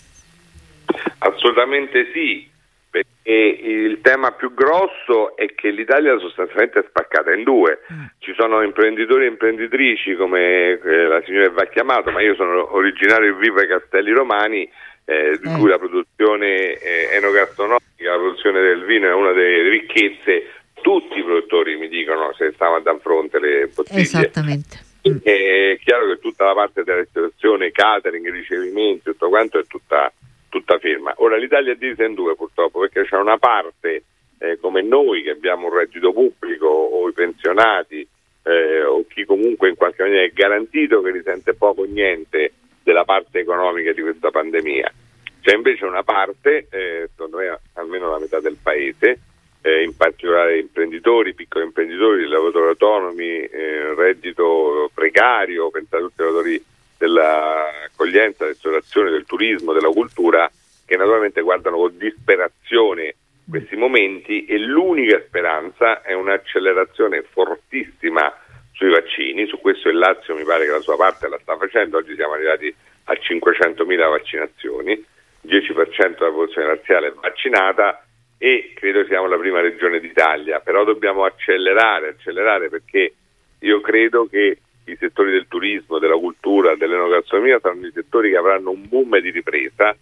Assolutamente 1.19 2.11
sì, 2.13 2.49
perché 2.91 3.33
il 3.63 4.01
tema 4.01 4.33
più 4.33 4.55
grosso 4.55 5.37
è 5.37 5.55
che 5.55 5.71
l'Italia 5.71 6.19
sostanzialmente 6.19 6.81
è 6.81 6.85
spaccata 6.89 7.33
in 7.33 7.45
due. 7.45 7.81
Ci 8.19 8.35
sono 8.37 8.63
imprenditori 8.63 9.25
e 9.25 9.29
imprenditrici 9.29 10.17
come 10.17 10.81
eh, 10.81 11.07
la 11.07 11.23
signora 11.25 11.51
va 11.51 11.67
chiamato, 11.67 12.11
ma 12.11 12.21
io 12.23 12.35
sono 12.35 12.75
originario 12.75 13.33
di 13.33 13.41
Viva 13.41 13.61
ai 13.61 13.69
Castelli 13.69 14.13
Romani, 14.13 14.69
eh, 15.05 15.39
di 15.43 15.49
cui 15.59 15.69
la 15.69 15.79
produzione 15.79 16.75
eh, 16.79 17.09
enogastronomica, 17.13 18.11
la 18.11 18.17
produzione 18.17 18.61
del 18.61 18.85
vino 18.85 19.09
è 19.09 19.13
una 19.13 19.33
delle 19.33 19.69
ricchezze. 19.69 20.45
Tutti 20.83 21.19
i 21.19 21.23
produttori 21.23 21.77
mi 21.77 21.89
dicono 21.89 22.33
se 22.37 22.53
stavano 22.53 22.89
a 22.89 22.99
fronte 22.99 23.39
le 23.39 23.71
bottiglie. 23.75 24.01
Esattamente. 24.01 24.89
È 25.03 25.79
chiaro 25.83 26.09
che 26.09 26.19
tutta 26.19 26.45
la 26.45 26.55
parte 26.55 26.85
della 26.85 27.01
ristorazione, 27.01 27.71
catering, 27.71 28.31
ricevimenti, 28.31 29.05
tutto 29.05 29.29
quanto 29.29 29.59
è 29.59 29.67
tutta, 29.67 30.13
tutta 30.49 30.79
ferma. 30.79 31.15
Ora 31.19 31.37
l'Italia 31.37 31.73
è 31.73 31.77
divisa 31.77 32.05
in 32.05 32.15
due 32.15 32.35
purtroppo 32.35 32.81
perché 32.81 33.05
c'è 33.05 33.17
una 33.17 33.39
parte 33.39 34.05
eh, 34.39 34.59
come 34.59 34.83
noi 34.83 35.23
che 35.23 35.31
abbiamo 35.31 35.67
un 35.67 35.75
reddito 35.75 36.13
pubblico 36.13 36.67
o 36.67 37.09
i 37.09 37.13
pensionati 37.13 38.07
eh, 38.43 38.83
o 38.83 39.05
chi 39.07 39.25
comunque 39.25 39.69
in 39.69 39.77
qualche 39.77 40.03
maniera 40.03 40.25
è 40.25 40.33
garantito 40.33 41.01
che 41.03 41.11
risente 41.11 41.55
poco 41.55 41.83
o 41.83 41.85
niente 41.85 42.53
della 42.83 43.05
parte 43.05 43.41
economica 43.41 43.93
di 43.93 44.03
questa 44.03 44.31
pandemia. 44.31 44.93
C'è 45.41 45.55
invece 45.55 45.85
una 45.85 46.03
parte, 46.03 46.67
eh, 46.71 47.09
secondo 47.11 47.39
me 47.39 47.59
almeno 47.75 48.11
la 48.11 48.19
metà 48.19 48.41
del 48.41 48.59
paese, 48.63 49.19
eh, 49.63 49.83
in 49.83 49.97
particolare 49.97 50.59
imprenditori, 50.59 51.35
piccoli 51.35 51.65
imprenditori, 51.65 52.27
lavoratori 52.27 52.69
autonomi, 52.69 53.45
eh, 53.45 53.95
reddito 53.95 54.91
precario, 54.95 55.71
pensate 55.71 55.97
a 55.97 56.07
tutti 56.07 56.21
i 56.21 56.25
lavoratori 56.25 56.65
dell'accoglienza, 56.97 58.47
ristorazione, 58.47 59.11
del 59.11 59.25
turismo, 59.25 59.73
della 59.73 59.89
cultura, 59.89 60.51
che 60.85 60.97
naturalmente 60.97 61.41
guardano 61.41 61.77
con 61.77 61.97
disperazione 61.97 63.15
questi 63.49 63.77
momenti 63.77 64.45
e 64.45 64.59
l'unica 64.59 65.21
speranza 65.27 66.03
è 66.03 66.13
un'accelerazione 66.13 67.23
fortissima 67.23 68.33
sui 68.73 68.91
vaccini, 68.91 69.47
su 69.47 69.59
questo 69.61 69.89
il 69.89 69.99
Lazio 69.99 70.35
mi 70.37 70.45
pare 70.45 70.65
che 70.65 70.71
la 70.71 70.81
sua 70.81 70.97
parte 70.97 71.29
la 71.29 71.39
sta 71.43 71.57
facendo, 71.57 71.99
oggi 71.99 72.15
siamo 72.15 72.35
arrivati 72.35 72.75
a 73.05 73.13
500.000 73.13 74.09
vaccinazioni, 74.09 75.05
10% 75.47 76.19
della 76.19 76.31
popolazione 76.31 76.67
razziale 76.69 77.09
è 77.09 77.13
vaccinata 77.13 78.05
e 78.43 78.73
credo 78.75 79.05
siamo 79.05 79.27
la 79.27 79.37
prima 79.37 79.61
regione 79.61 80.01
d'Italia, 80.01 80.61
però 80.61 80.83
dobbiamo 80.85 81.25
accelerare, 81.25 82.09
accelerare 82.09 82.71
perché 82.71 83.13
io 83.59 83.83
credo 83.83 84.27
che 84.27 84.57
i 84.87 84.97
settori 84.99 85.31
del 85.31 85.47
turismo, 85.47 85.99
della 85.99 86.17
cultura, 86.17 86.75
dell'enogastronomia 86.75 87.61
saranno 87.61 87.87
i 87.87 87.93
settori 87.93 88.31
che 88.31 88.39
avranno 88.39 88.71
un 88.71 88.89
boom 88.89 89.19
di 89.19 89.31
ripresa 89.31 89.95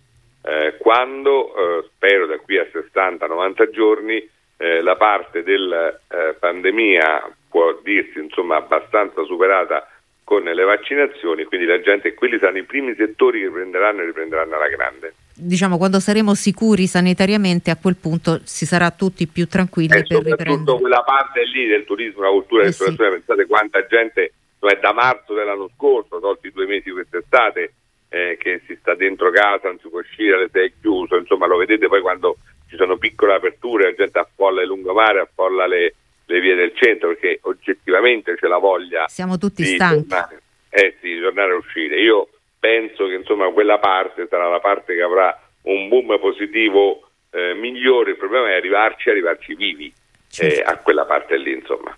eh, 0.43 0.77
quando, 0.79 1.53
eh, 1.53 1.89
spero 1.93 2.27
da 2.27 2.39
qui 2.39 2.59
a 2.59 2.67
60-90 2.73 3.71
giorni, 3.71 4.31
eh, 4.57 4.83
la 4.83 4.95
parte 4.95 5.43
della 5.43 5.89
eh, 5.89 6.35
pandemia 6.39 7.35
può 7.51 7.77
dirsi 7.83 8.21
insomma 8.21 8.55
abbastanza 8.55 9.25
superata 9.25 9.85
con 10.23 10.45
le 10.45 10.63
vaccinazioni, 10.63 11.43
quindi 11.43 11.67
la 11.67 11.81
gente, 11.81 12.15
quelli 12.15 12.39
saranno 12.39 12.59
i 12.59 12.65
primi 12.65 12.95
settori 12.95 13.41
che 13.41 13.51
prenderanno 13.51 14.03
e 14.03 14.05
riprenderanno 14.05 14.55
alla 14.55 14.69
grande. 14.69 15.13
Diciamo 15.41 15.79
quando 15.79 16.01
saremo 16.01 16.35
sicuri 16.35 16.87
sanitariamente 16.89 17.71
a 17.71 17.77
quel 17.77 17.95
punto 17.97 18.41
si 18.45 18.67
sarà 18.67 18.91
tutti 18.91 19.27
più 19.29 19.47
tranquilli 19.47 19.95
E 19.95 20.03
per 20.03 20.07
soprattutto 20.07 20.45
riprendere. 20.45 20.79
quella 20.81 21.03
parte 21.03 21.45
lì 21.45 21.67
del 21.67 21.85
turismo, 21.85 22.23
la 22.23 22.31
cultura 22.31 22.63
e 22.63 22.65
Eh 22.65 22.69
ristorazione, 22.71 23.11
pensate 23.11 23.47
quanta 23.47 23.87
gente 23.87 24.33
cioè 24.59 24.79
da 24.81 24.93
marzo 24.93 25.35
dell'anno 25.35 25.71
scorso, 25.77 26.19
tolti 26.19 26.51
due 26.51 26.67
mesi 26.67 26.91
quest'estate, 26.91 27.73
eh, 28.09 28.37
che 28.41 28.63
si 28.67 28.77
sta 28.81 28.97
dentro 28.97 29.31
casa, 29.31 29.69
non 29.69 29.79
si 29.81 29.89
può 29.89 30.01
uscire, 30.01 30.39
le 30.39 30.49
sei 30.51 30.73
chiuso, 30.81 31.17
insomma 31.17 31.47
lo 31.47 31.57
vedete 31.57 31.87
poi 31.87 32.01
quando 32.01 32.39
ci 32.69 32.75
sono 32.75 32.97
piccole 32.97 33.35
aperture, 33.35 33.91
la 33.91 33.95
gente 33.95 34.19
affolla 34.19 34.63
il 34.63 34.67
lungomare, 34.67 35.21
affolla 35.21 35.69
le, 35.69 35.95
le 36.27 36.41
vie 36.41 36.57
del 36.57 36.73
centro, 36.75 37.09
perché 37.09 37.39
oggettivamente 37.43 38.35
c'è 38.35 38.49
la 38.49 38.59
voglia 38.59 39.07
Siamo 39.07 39.39
tutti 39.39 39.63
di 39.63 39.75
stanchi. 39.75 40.09
tornare, 40.09 40.43
eh 40.71 40.97
sì, 41.01 41.13
di 41.15 41.21
tornare 41.21 41.53
a 41.53 41.57
uscire. 41.57 42.01
Io 42.01 42.29
penso 42.59 43.07
che 43.07 43.15
insomma 43.15 43.49
quella 43.51 43.79
parte 43.79 44.27
sarà 44.29 44.49
la 44.49 44.61
parte 44.61 44.95
che 44.95 45.03
avrà 45.03 45.39
un 45.63 45.89
boom 45.89 46.19
positivo 46.19 47.09
eh, 47.31 47.55
migliore, 47.55 48.13
il 48.13 48.17
problema 48.17 48.51
è 48.51 48.55
arrivarci, 48.55 49.11
arrivarci 49.11 49.55
vivi 49.55 49.93
eh, 50.39 50.63
a 50.65 50.77
quella 50.79 51.05
parte 51.05 51.37
lì 51.37 51.53
insomma. 51.53 51.97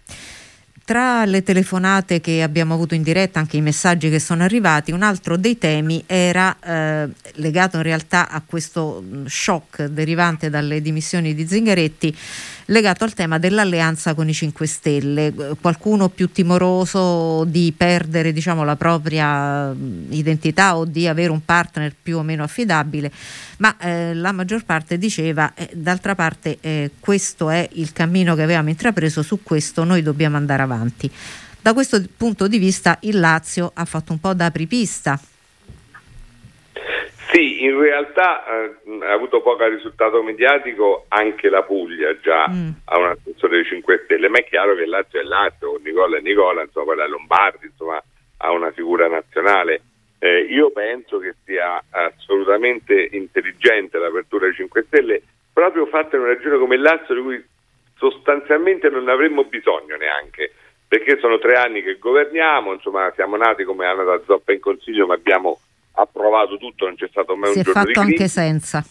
Tra 0.84 1.24
le 1.24 1.44
telefonate 1.44 2.20
che 2.20 2.42
abbiamo 2.42 2.74
avuto 2.74 2.94
in 2.94 3.04
diretta, 3.04 3.38
anche 3.38 3.56
i 3.56 3.61
messaggi 3.61 4.11
che 4.11 4.18
sono 4.18 4.42
arrivati, 4.42 4.90
un 4.90 5.02
altro 5.02 5.36
dei 5.36 5.56
temi 5.56 6.02
era 6.04 6.56
eh, 6.58 7.08
legato 7.34 7.76
in 7.76 7.84
realtà 7.84 8.28
a 8.28 8.42
questo 8.44 9.00
mh, 9.00 9.26
shock 9.26 9.84
derivante 9.84 10.50
dalle 10.50 10.80
dimissioni 10.80 11.32
di 11.32 11.46
Zingaretti, 11.46 12.12
legato 12.71 13.05
al 13.05 13.14
tema 13.14 13.39
dell'alleanza 13.39 14.14
con 14.14 14.29
i 14.29 14.33
5 14.33 14.66
Stelle. 14.66 15.35
Qualcuno 15.61 16.09
più 16.09 16.31
timoroso 16.33 17.45
di 17.45 17.73
perdere 17.77 18.33
diciamo, 18.33 18.64
la 18.64 18.77
propria 18.77 19.71
identità 19.71 20.77
o 20.77 20.85
di 20.85 21.07
avere 21.07 21.31
un 21.31 21.45
partner 21.45 21.95
più 22.01 22.18
o 22.18 22.23
meno 22.23 22.43
affidabile, 22.43 23.12
ma 23.59 23.77
eh, 23.79 24.14
la 24.14 24.33
maggior 24.33 24.64
parte 24.64 24.99
diceva, 24.99 25.53
eh, 25.55 25.71
d'altra 25.75 26.14
parte 26.14 26.59
eh, 26.61 26.93
questo 26.99 27.51
è 27.51 27.68
il 27.73 27.93
cammino 27.93 28.35
che 28.35 28.43
avevamo 28.43 28.68
intrapreso, 28.68 29.23
su 29.23 29.43
questo 29.43 29.85
noi 29.85 30.03
dobbiamo 30.03 30.37
andare 30.37 30.62
avanti. 30.62 31.11
Da 31.61 31.75
questo 31.75 32.03
punto 32.16 32.49
di 32.49 32.59
vista 32.59 32.97
il 33.03 33.21
Lazio 33.21 33.71
ha 33.75 33.85
fatto 33.85 34.12
un 34.12 34.21
po' 34.21 34.33
da 34.33 34.47
apripista. 34.47 35.21
Sì, 37.33 37.62
in 37.62 37.78
realtà 37.78 38.45
eh, 38.45 38.99
ha 39.03 39.12
avuto 39.12 39.41
poco 39.41 39.64
risultato 39.68 40.20
mediatico 40.20 41.05
anche 41.09 41.49
la 41.49 41.62
Puglia 41.62 42.18
già 42.18 42.45
ha 42.85 42.99
un 42.99 43.07
assessore 43.07 43.57
dei 43.57 43.64
5 43.66 44.03
Stelle, 44.05 44.28
ma 44.28 44.39
è 44.39 44.45
chiaro 44.45 44.74
che 44.74 44.83
il 44.83 44.89
Lazio 44.89 45.20
è 45.20 45.22
Lazio, 45.22 45.78
Nicola 45.81 46.16
e 46.16 46.22
Nicola, 46.22 46.62
insomma 46.62 46.87
poi 46.87 46.97
la 46.97 47.07
Lombardi, 47.07 47.66
insomma 47.66 48.03
ha 48.39 48.51
una 48.51 48.72
figura 48.72 49.07
nazionale. 49.07 49.83
Eh, 50.18 50.41
io 50.41 50.70
penso 50.70 51.18
che 51.18 51.37
sia 51.45 51.81
assolutamente 51.91 53.09
intelligente 53.12 53.99
l'apertura 53.99 54.47
dei 54.47 54.55
5 54.55 54.85
Stelle, 54.89 55.22
proprio 55.53 55.87
fatta 55.87 56.16
in 56.16 56.22
una 56.22 56.33
regione 56.33 56.59
come 56.59 56.74
il 56.74 56.83
Lazio 56.83 57.14
di 57.14 57.22
cui 57.22 57.45
sostanzialmente 57.97 58.89
non 58.89 59.09
avremmo 59.09 59.45
bisogno 59.45 59.95
neanche, 59.97 60.53
perché 60.89 61.18
sono 61.20 61.39
tre 61.39 61.55
anni 61.55 61.81
che 61.83 61.97
governiamo, 61.99 62.72
insomma 62.72 63.12
siamo 63.14 63.37
nati 63.37 63.62
come 63.62 63.89
è 63.89 63.95
nata 63.95 64.20
Zoppa 64.26 64.53
in 64.53 64.59
Consiglio, 64.59 65.07
ma 65.07 65.14
abbiamo 65.14 65.61
approvato 66.01 66.57
tutto, 66.57 66.86
non 66.86 66.96
c'è 66.96 67.09
stato 67.09 67.36
mai 67.36 67.53
Si 67.53 67.59
un 67.59 67.62
è 67.62 67.66
giorno 67.66 67.84
di 67.84 67.92
fatto 67.92 68.07
crisi. 68.07 68.22
anche 68.22 68.28
senza. 68.28 68.84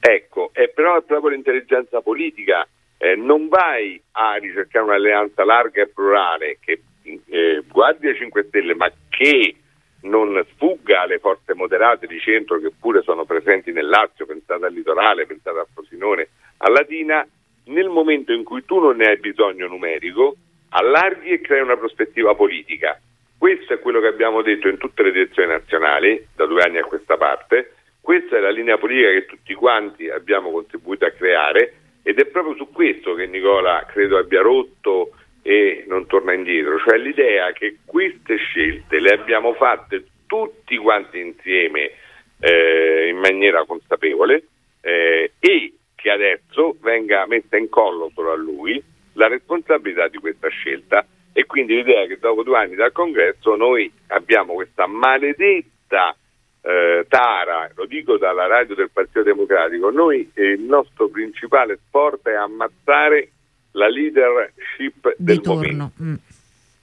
Ecco, 0.00 0.50
e 0.52 0.68
però 0.68 0.96
è 0.96 1.02
proprio 1.02 1.30
l'intelligenza 1.30 2.00
politica. 2.00 2.66
Eh, 2.96 3.16
non 3.16 3.48
vai 3.48 4.00
a 4.12 4.34
ricercare 4.36 4.84
un'alleanza 4.84 5.44
larga 5.44 5.82
e 5.82 5.88
plurale 5.88 6.58
che 6.60 6.82
eh, 7.02 7.62
guardi 7.66 8.08
ai 8.08 8.16
5 8.16 8.44
Stelle, 8.48 8.74
ma 8.74 8.90
che 9.08 9.54
non 10.02 10.42
sfugga 10.52 11.02
alle 11.02 11.18
forze 11.18 11.54
moderate 11.54 12.06
di 12.06 12.18
centro 12.18 12.58
che 12.58 12.70
pure 12.78 13.02
sono 13.02 13.24
presenti 13.24 13.72
nel 13.72 13.86
Lazio, 13.88 14.26
pensate 14.26 14.64
al 14.66 14.72
litorale, 14.72 15.26
pensate 15.26 15.58
a 15.58 15.66
Frosinone, 15.72 16.28
a 16.58 16.70
Latina, 16.70 17.26
nel 17.64 17.88
momento 17.88 18.32
in 18.32 18.44
cui 18.44 18.64
tu 18.64 18.78
non 18.78 18.96
ne 18.96 19.06
hai 19.06 19.18
bisogno 19.18 19.66
numerico, 19.66 20.36
allarghi 20.70 21.30
e 21.30 21.40
crei 21.40 21.60
una 21.60 21.76
prospettiva 21.76 22.34
politica. 22.34 22.98
Questo 23.40 23.72
è 23.72 23.78
quello 23.78 24.00
che 24.00 24.06
abbiamo 24.06 24.42
detto 24.42 24.68
in 24.68 24.76
tutte 24.76 25.02
le 25.02 25.12
direzioni 25.12 25.48
nazionali, 25.48 26.26
da 26.36 26.44
due 26.44 26.60
anni 26.60 26.76
a 26.76 26.84
questa 26.84 27.16
parte, 27.16 27.72
questa 27.98 28.36
è 28.36 28.38
la 28.38 28.50
linea 28.50 28.76
politica 28.76 29.08
che 29.12 29.24
tutti 29.24 29.54
quanti 29.54 30.10
abbiamo 30.10 30.50
contribuito 30.50 31.06
a 31.06 31.10
creare 31.10 31.72
ed 32.02 32.18
è 32.18 32.26
proprio 32.26 32.54
su 32.56 32.70
questo 32.70 33.14
che 33.14 33.24
Nicola 33.24 33.86
credo 33.90 34.18
abbia 34.18 34.42
rotto 34.42 35.12
e 35.40 35.84
non 35.88 36.06
torna 36.06 36.34
indietro, 36.34 36.78
cioè 36.80 36.98
l'idea 36.98 37.50
che 37.52 37.78
queste 37.86 38.36
scelte 38.36 39.00
le 39.00 39.14
abbiamo 39.14 39.54
fatte 39.54 40.04
tutti 40.26 40.76
quanti 40.76 41.18
insieme 41.20 41.92
eh, 42.40 43.08
in 43.08 43.16
maniera 43.16 43.64
consapevole 43.64 44.42
eh, 44.82 45.32
e 45.40 45.72
che 45.94 46.10
adesso 46.10 46.76
venga 46.82 47.24
messa 47.26 47.56
in 47.56 47.70
collo 47.70 48.10
solo 48.12 48.32
a 48.32 48.36
lui 48.36 48.84
la 49.14 49.28
responsabilità 49.28 50.08
di 50.08 50.18
questa 50.18 50.48
scelta 50.48 51.06
e 51.40 51.46
quindi 51.46 51.74
l'idea 51.74 52.04
che 52.04 52.18
dopo 52.18 52.42
due 52.42 52.58
anni 52.58 52.74
dal 52.74 52.92
congresso 52.92 53.56
noi 53.56 53.90
abbiamo 54.08 54.52
questa 54.52 54.86
maledetta 54.86 56.14
eh, 56.60 57.06
tara, 57.08 57.70
lo 57.74 57.86
dico 57.86 58.18
dalla 58.18 58.46
radio 58.46 58.74
del 58.74 58.90
Partito 58.92 59.22
Democratico, 59.22 59.88
noi 59.88 60.30
eh, 60.34 60.50
il 60.50 60.60
nostro 60.60 61.08
principale 61.08 61.78
sport 61.86 62.28
è 62.28 62.34
ammazzare 62.34 63.30
la 63.70 63.88
leadership 63.88 65.14
Di 65.16 65.24
del 65.24 65.40
momento. 65.42 65.92
Mm. 66.02 66.14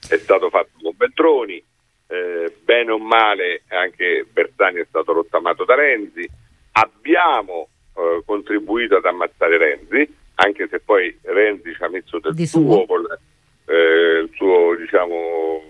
È 0.10 0.18
stato 0.18 0.49
fatto 0.49 0.72
con 0.82 0.93
Beltroni, 0.97 1.64
eh, 2.08 2.51
bene 2.64 2.91
o 2.91 2.97
male 2.97 3.62
anche 3.68 4.26
Bersani 4.32 4.80
è 4.80 4.86
stato 4.89 5.14
rottamato 5.14 5.66
da 5.66 5.76
Renzi, 5.76 6.28
abbiamo 6.72 7.68
eh, 7.95 8.24
contribuito 8.26 8.95
ad 8.95 9.05
ammazzare 9.05 9.58
Renzi, 9.58 10.16
anche 10.36 10.68
se 10.68 10.80
poi 10.80 11.16
Renzi 11.22 11.76
ci 11.76 11.84
ha 11.84 11.89
messo 11.89 12.18
del 12.18 12.34
Di 12.34 12.47
suo, 12.47 12.62
suo. 12.62 12.86
col 12.88 13.20
eh, 13.68 14.20
il 14.24 14.32
suo 14.34 14.76
diciamo 14.76 15.61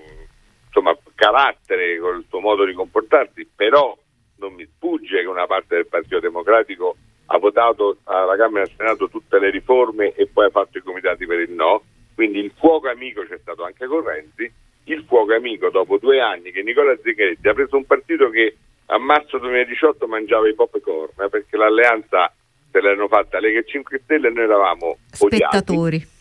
insomma, 0.68 0.98
carattere, 1.16 1.98
col 2.00 2.24
suo 2.30 2.40
modo 2.40 2.66
di 2.66 2.74
comportarsi, 2.74 3.48
però 3.56 3.98
non 4.38 4.54
mi 4.54 4.68
sfugge 4.76 5.22
che 5.22 5.28
una 5.28 5.48
parte 5.48 5.76
del 5.76 5.88
Partito 5.88 6.20
Democratico 6.20 6.96
votato 7.40 7.98
alla 8.06 8.36
Camera 8.36 8.66
e 8.66 8.70
al 8.70 8.76
Senato 8.76 9.10
tutte 9.10 9.40
le 9.40 9.50
riforme 9.50 10.14
e 10.14 10.28
poi 10.28 10.46
ha 10.46 10.50
fatto 10.50 10.78
i 10.78 10.82
comitati 10.82 11.26
per 11.26 11.40
il 11.40 11.52
no, 11.52 11.84
quindi 12.16 12.40
il 12.40 12.52
fuoco 12.58 12.90
amico 12.90 13.26
c'è 13.26 13.38
stato 13.40 13.64
anche 13.64 13.86
con 13.86 14.04
Renzi, 14.04 14.52
il 14.86 15.04
fuoco 15.08 15.34
amico 15.34 15.70
dopo 15.70 15.98
due 15.98 16.20
anni 16.22 16.52
che 16.52 16.62
Nicola 16.62 16.96
Zingaretti 17.02 17.48
ha 17.48 17.54
preso 17.54 17.76
un 17.78 17.86
partito 17.86 18.30
che 18.30 18.56
a 18.88 18.98
marzo 18.98 19.38
2018 19.38 20.08
mangiava 20.08 20.48
i 20.48 20.54
popcorn 20.54 21.12
eh, 21.22 21.30
perché 21.30 21.58
l'alleanza 21.58 22.34
se 22.72 22.82
l'hanno 22.82 23.08
fatta 23.08 23.40
Lega 23.40 23.60
e 23.60 23.66
5 23.66 24.00
Stelle 24.04 24.28
e 24.28 24.32
noi 24.32 24.44
eravamo 24.44 24.98
odiati. 25.20 25.58
Spettatori. 25.58 26.16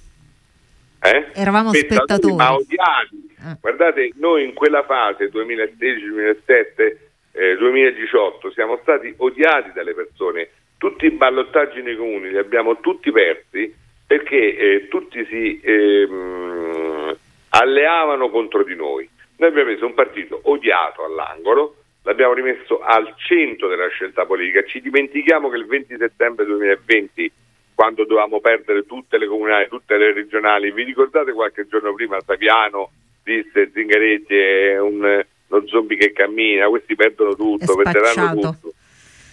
Eh? 1.11 1.30
Eravamo 1.34 1.72
spettatori. 1.72 2.34
ma 2.34 2.54
odiati. 2.54 3.26
Eh. 3.38 3.57
Guardate, 3.61 4.12
noi 4.16 4.44
in 4.44 4.54
quella 4.54 4.82
fase 4.84 5.30
2016-2017, 5.30 6.96
eh, 7.32 7.57
2018 7.57 8.50
siamo 8.52 8.78
stati 8.82 9.14
odiati 9.18 9.72
dalle 9.72 9.94
persone. 9.94 10.48
Tutti 10.78 11.07
i 11.07 11.11
ballottaggi 11.11 11.82
nei 11.82 11.96
comuni 11.96 12.30
li 12.30 12.38
abbiamo 12.38 12.80
tutti 12.80 13.11
persi 13.11 13.72
perché 14.07 14.57
eh, 14.57 14.88
tutti 14.88 15.24
si 15.26 15.61
ehm, 15.62 17.16
alleavano 17.50 18.30
contro 18.30 18.62
di 18.62 18.74
noi. 18.74 19.09
Noi 19.36 19.48
abbiamo 19.48 19.70
messo 19.70 19.86
un 19.86 19.94
partito 19.94 20.40
odiato 20.44 21.04
all'angolo, 21.04 21.76
l'abbiamo 22.02 22.32
rimesso 22.32 22.80
al 22.80 23.14
centro 23.16 23.68
della 23.68 23.88
scelta 23.88 24.24
politica. 24.24 24.64
Ci 24.64 24.80
dimentichiamo 24.80 25.48
che 25.48 25.57
il 25.57 25.66
20 25.66 25.96
settembre 25.98 26.44
2020 26.46 27.32
quando 27.77 28.05
dovevamo 28.05 28.41
perdere 28.41 28.87
tutte 28.87 29.18
le 29.18 29.27
comunali, 29.27 29.68
tutte 29.68 29.99
le 29.99 30.14
regionali. 30.14 30.72
Vi 30.72 30.83
ricordate 30.83 31.33
qualche 31.33 31.68
giorno 31.68 31.93
prima 31.93 32.18
Saviano 32.22 32.91
disse 33.22 33.70
Zingaretti 33.72 34.35
è 34.35 34.81
un, 34.81 35.24
uno 35.49 35.66
zombie 35.66 35.99
che 35.99 36.12
cammina, 36.12 36.68
questi 36.68 36.95
perdono 36.95 37.35
tutto, 37.35 37.74
perderanno 37.77 38.41
tutto. 38.41 38.72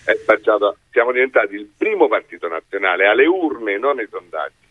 È 0.04 0.14
spacciato. 0.16 0.78
Siamo 0.92 1.12
diventati 1.12 1.56
il 1.56 1.70
primo 1.78 2.08
partito 2.08 2.48
nazionale 2.48 3.06
alle 3.06 3.26
urne, 3.26 3.78
non 3.78 4.00
ai 4.00 4.08
sondaggi, 4.10 4.68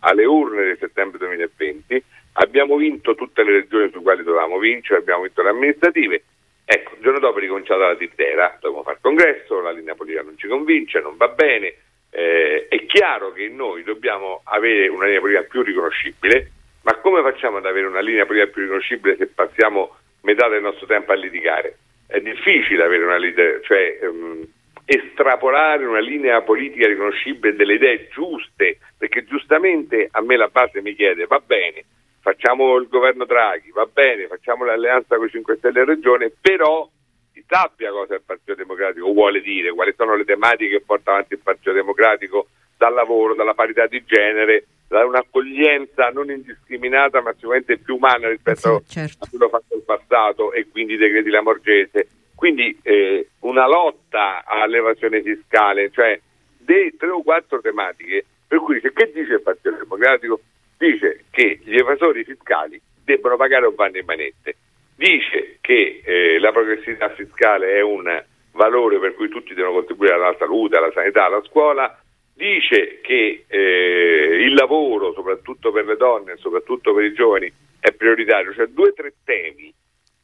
alle 0.00 0.24
urne 0.24 0.62
del 0.62 0.78
settembre 0.78 1.18
2020. 1.18 2.04
Abbiamo 2.34 2.76
vinto 2.76 3.14
tutte 3.14 3.42
le 3.42 3.52
regioni 3.52 3.90
su 3.90 4.02
quali 4.02 4.22
dovevamo 4.22 4.58
vincere, 4.58 5.00
abbiamo 5.00 5.22
vinto 5.22 5.42
le 5.42 5.48
amministrative. 5.48 6.22
Ecco, 6.64 6.94
il 6.94 7.00
giorno 7.00 7.18
dopo 7.18 7.38
è 7.38 7.40
ricominciata 7.40 7.86
la 7.86 7.96
tittera, 7.96 8.58
dobbiamo 8.60 8.84
fare 8.84 8.96
il 8.96 9.02
congresso, 9.02 9.60
la 9.60 9.72
linea 9.72 9.94
politica 9.94 10.22
non 10.22 10.36
ci 10.36 10.46
convince, 10.46 11.00
non 11.00 11.16
va 11.16 11.28
bene. 11.28 11.74
Eh, 12.18 12.68
è 12.70 12.86
chiaro 12.86 13.30
che 13.32 13.46
noi 13.48 13.82
dobbiamo 13.82 14.40
avere 14.44 14.88
una 14.88 15.04
linea 15.04 15.20
politica 15.20 15.42
più 15.42 15.60
riconoscibile, 15.60 16.50
ma 16.80 16.94
come 17.00 17.20
facciamo 17.20 17.58
ad 17.58 17.66
avere 17.66 17.86
una 17.86 18.00
linea 18.00 18.24
politica 18.24 18.50
più 18.50 18.62
riconoscibile 18.62 19.16
se 19.16 19.26
passiamo 19.26 19.96
metà 20.22 20.48
del 20.48 20.62
nostro 20.62 20.86
tempo 20.86 21.12
a 21.12 21.14
litigare? 21.14 21.76
È 22.06 22.18
difficile 22.20 22.84
avere 22.84 23.04
una 23.04 23.18
linea, 23.18 23.60
cioè 23.60 23.98
ehm, 24.00 24.46
estrapolare 24.86 25.84
una 25.84 26.00
linea 26.00 26.40
politica 26.40 26.86
riconoscibile 26.86 27.54
delle 27.54 27.74
idee 27.74 28.08
giuste, 28.08 28.78
perché 28.96 29.26
giustamente 29.26 30.08
a 30.10 30.22
me 30.22 30.36
la 30.38 30.48
base 30.48 30.80
mi 30.80 30.94
chiede, 30.94 31.26
va 31.26 31.42
bene, 31.44 31.84
facciamo 32.22 32.76
il 32.76 32.88
governo 32.88 33.26
Draghi, 33.26 33.72
va 33.72 33.86
bene, 33.92 34.26
facciamo 34.26 34.64
l'alleanza 34.64 35.16
con 35.16 35.26
i 35.26 35.30
5 35.30 35.56
Stelle 35.56 35.80
in 35.80 35.86
regione, 35.86 36.32
però 36.40 36.88
si 37.36 37.44
sappia 37.46 37.90
cosa 37.90 38.14
il 38.14 38.22
Partito 38.24 38.54
Democratico 38.54 39.12
vuole 39.12 39.42
dire, 39.42 39.70
quali 39.72 39.92
sono 39.94 40.16
le 40.16 40.24
tematiche 40.24 40.78
che 40.78 40.84
porta 40.86 41.10
avanti 41.10 41.34
il 41.34 41.40
Partito 41.40 41.72
Democratico 41.72 42.48
dal 42.78 42.94
lavoro, 42.94 43.34
dalla 43.34 43.52
parità 43.52 43.86
di 43.86 44.02
genere, 44.06 44.64
da 44.88 45.04
un'accoglienza 45.04 46.08
non 46.08 46.30
indiscriminata 46.30 47.20
ma 47.20 47.34
sicuramente 47.34 47.76
più 47.76 47.96
umana 47.96 48.30
rispetto 48.30 48.82
certo. 48.88 49.24
a 49.24 49.28
quello 49.28 49.48
fatto 49.50 49.74
in 49.74 49.84
passato 49.84 50.52
e 50.52 50.66
quindi 50.70 50.94
i 50.94 50.96
decreti 50.96 51.28
Lamorgese. 51.28 52.08
Quindi 52.34 52.78
eh, 52.82 53.28
una 53.40 53.66
lotta 53.66 54.44
all'evasione 54.46 55.20
fiscale, 55.20 55.90
cioè 55.90 56.18
dei 56.56 56.96
tre 56.96 57.10
o 57.10 57.22
quattro 57.22 57.60
tematiche 57.60 58.24
per 58.48 58.60
cui 58.60 58.76
dice, 58.76 58.92
che 58.94 59.12
dice 59.12 59.34
il 59.34 59.42
Partito 59.42 59.72
Democratico? 59.72 60.40
Dice 60.78 61.24
che 61.30 61.60
gli 61.62 61.76
evasori 61.76 62.24
fiscali 62.24 62.80
debbono 63.04 63.36
pagare 63.36 63.66
un 63.66 63.74
vanno 63.74 63.98
in 63.98 64.04
manette 64.06 64.56
dice 64.96 65.58
che 65.60 66.02
eh, 66.04 66.38
la 66.38 66.52
progressività 66.52 67.10
fiscale 67.10 67.74
è 67.74 67.82
un 67.82 68.24
valore 68.52 68.98
per 68.98 69.14
cui 69.14 69.28
tutti 69.28 69.54
devono 69.54 69.74
contribuire 69.74 70.14
alla 70.14 70.34
salute, 70.38 70.76
alla 70.76 70.92
sanità, 70.92 71.26
alla 71.26 71.42
scuola, 71.44 72.00
dice 72.32 73.00
che 73.02 73.44
eh, 73.46 74.44
il 74.44 74.54
lavoro, 74.54 75.12
soprattutto 75.12 75.70
per 75.70 75.84
le 75.84 75.96
donne 75.96 76.32
e 76.32 76.36
soprattutto 76.38 76.94
per 76.94 77.04
i 77.04 77.12
giovani, 77.12 77.52
è 77.78 77.92
prioritario, 77.92 78.52
cioè 78.54 78.66
due 78.66 78.88
o 78.88 78.92
tre 78.92 79.12
temi 79.24 79.72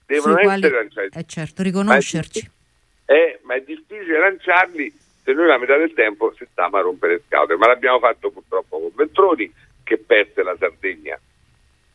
devono 0.07 0.37
Sui 0.37 0.47
essere 0.47 0.75
lanciati. 0.75 1.19
eh, 1.19 1.25
certo, 1.27 1.63
riconoscerci. 1.63 2.51
Eh, 3.05 3.39
ma 3.43 3.55
è 3.55 3.61
difficile 3.61 4.19
lanciarli 4.19 4.93
se 5.25 5.33
noi 5.33 5.47
la 5.47 5.59
metà 5.59 5.77
del 5.77 5.93
tempo 5.95 6.33
si 6.35 6.47
stiamo 6.51 6.77
a 6.77 6.81
rompere 6.81 7.15
le 7.15 7.23
scatole, 7.27 7.57
ma 7.57 7.69
l'abbiamo 7.69 7.99
fatto 7.99 8.31
purtroppo 8.31 8.81
con 8.81 8.91
Veltroni 8.95 9.53
che 9.85 9.99
perse 9.99 10.43
la 10.43 10.57
Sardegna 10.59 11.19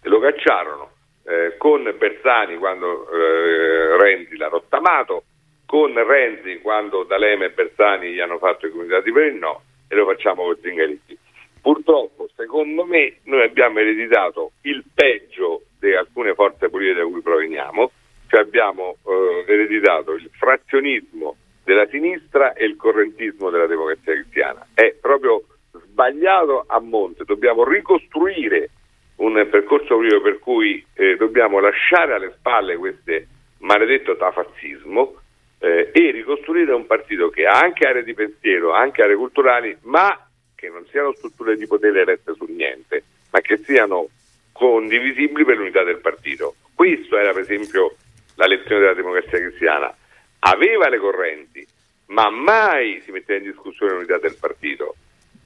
e 0.02 0.10
lo 0.10 0.20
cacciarono, 0.20 0.92
eh, 1.28 1.56
con 1.58 1.84
Bersani 1.98 2.58
quando 2.58 3.10
eh, 3.12 3.98
Renzi 3.98 4.38
l'ha 4.38 4.48
rottamato, 4.48 5.24
con 5.66 5.94
Renzi 5.94 6.60
quando 6.62 7.04
D'Alema 7.04 7.46
e 7.46 7.50
Bersani 7.50 8.14
gli 8.14 8.20
hanno 8.20 8.38
fatto 8.38 8.66
i 8.66 8.72
comitati 8.72 9.12
per 9.12 9.26
il 9.26 9.36
no 9.36 9.62
e 9.90 9.96
lo 9.96 10.06
facciamo 10.06 10.44
con 10.44 10.58
Zingaretti. 10.62 11.18
Purtroppo, 11.62 12.30
secondo 12.36 12.86
me, 12.86 13.18
noi 13.24 13.44
abbiamo 13.44 13.80
ereditato 13.80 14.52
il 14.62 14.86
peggio 14.94 15.64
di 15.80 15.94
alcune 15.94 16.34
forze 16.34 16.70
politiche 16.70 17.02
da 17.02 17.06
cui 17.06 17.22
proveniamo, 17.22 17.92
cioè 18.28 18.40
abbiamo 18.40 18.96
eh, 19.06 19.44
ereditato 19.52 20.14
il 20.14 20.30
frazionismo 20.32 21.36
della 21.66 21.88
sinistra 21.88 22.54
e 22.54 22.64
il 22.64 22.78
correntismo 22.78 23.50
della 23.50 23.68
democrazia 23.68 24.14
cristiana. 24.14 24.66
È 24.74 24.96
proprio 25.02 25.44
sbagliato 25.72 26.64
a 26.66 26.80
monte, 26.80 27.26
dobbiamo 27.26 27.66
ricostruire 27.66 28.70
un 29.18 29.48
percorso 29.50 29.96
politico 29.96 30.22
per 30.22 30.40
cui 30.40 30.86
eh, 30.94 31.16
dobbiamo 31.16 31.60
lasciare 31.60 32.14
alle 32.14 32.34
spalle 32.38 32.76
questo 32.76 33.12
maledetto 33.60 34.16
tafazzismo 34.16 35.16
eh, 35.60 35.90
e 35.92 36.12
ricostruire 36.12 36.74
un 36.74 36.86
partito 36.86 37.30
che 37.30 37.46
ha 37.46 37.60
anche 37.60 37.88
aree 37.88 38.04
di 38.04 38.14
pensiero, 38.14 38.74
anche 38.74 39.02
aree 39.02 39.16
culturali, 39.16 39.76
ma 39.84 40.28
che 40.56 40.70
non 40.70 40.86
siano 40.90 41.14
strutture 41.14 41.56
di 41.56 41.68
potere 41.68 42.04
rette 42.04 42.34
su 42.36 42.46
niente, 42.46 43.04
ma 43.32 43.40
che 43.42 43.58
siano 43.58 44.10
condivisibili 44.52 45.46
per 45.46 45.58
l'unità 45.58 45.84
del 45.84 46.00
partito. 46.00 46.56
Questo 46.74 47.18
era 47.18 47.32
per 47.32 47.44
esempio 47.44 47.96
la 48.36 48.46
lezione 48.46 48.82
della 48.82 48.94
democrazia 48.94 49.40
cristiana. 49.40 49.96
Aveva 50.40 50.90
le 50.90 50.98
correnti, 51.00 51.66
ma 52.08 52.30
mai 52.30 53.02
si 53.02 53.12
metteva 53.12 53.40
in 53.40 53.50
discussione 53.50 53.94
l'unità 53.94 54.18
del 54.20 54.36
partito. 54.40 54.96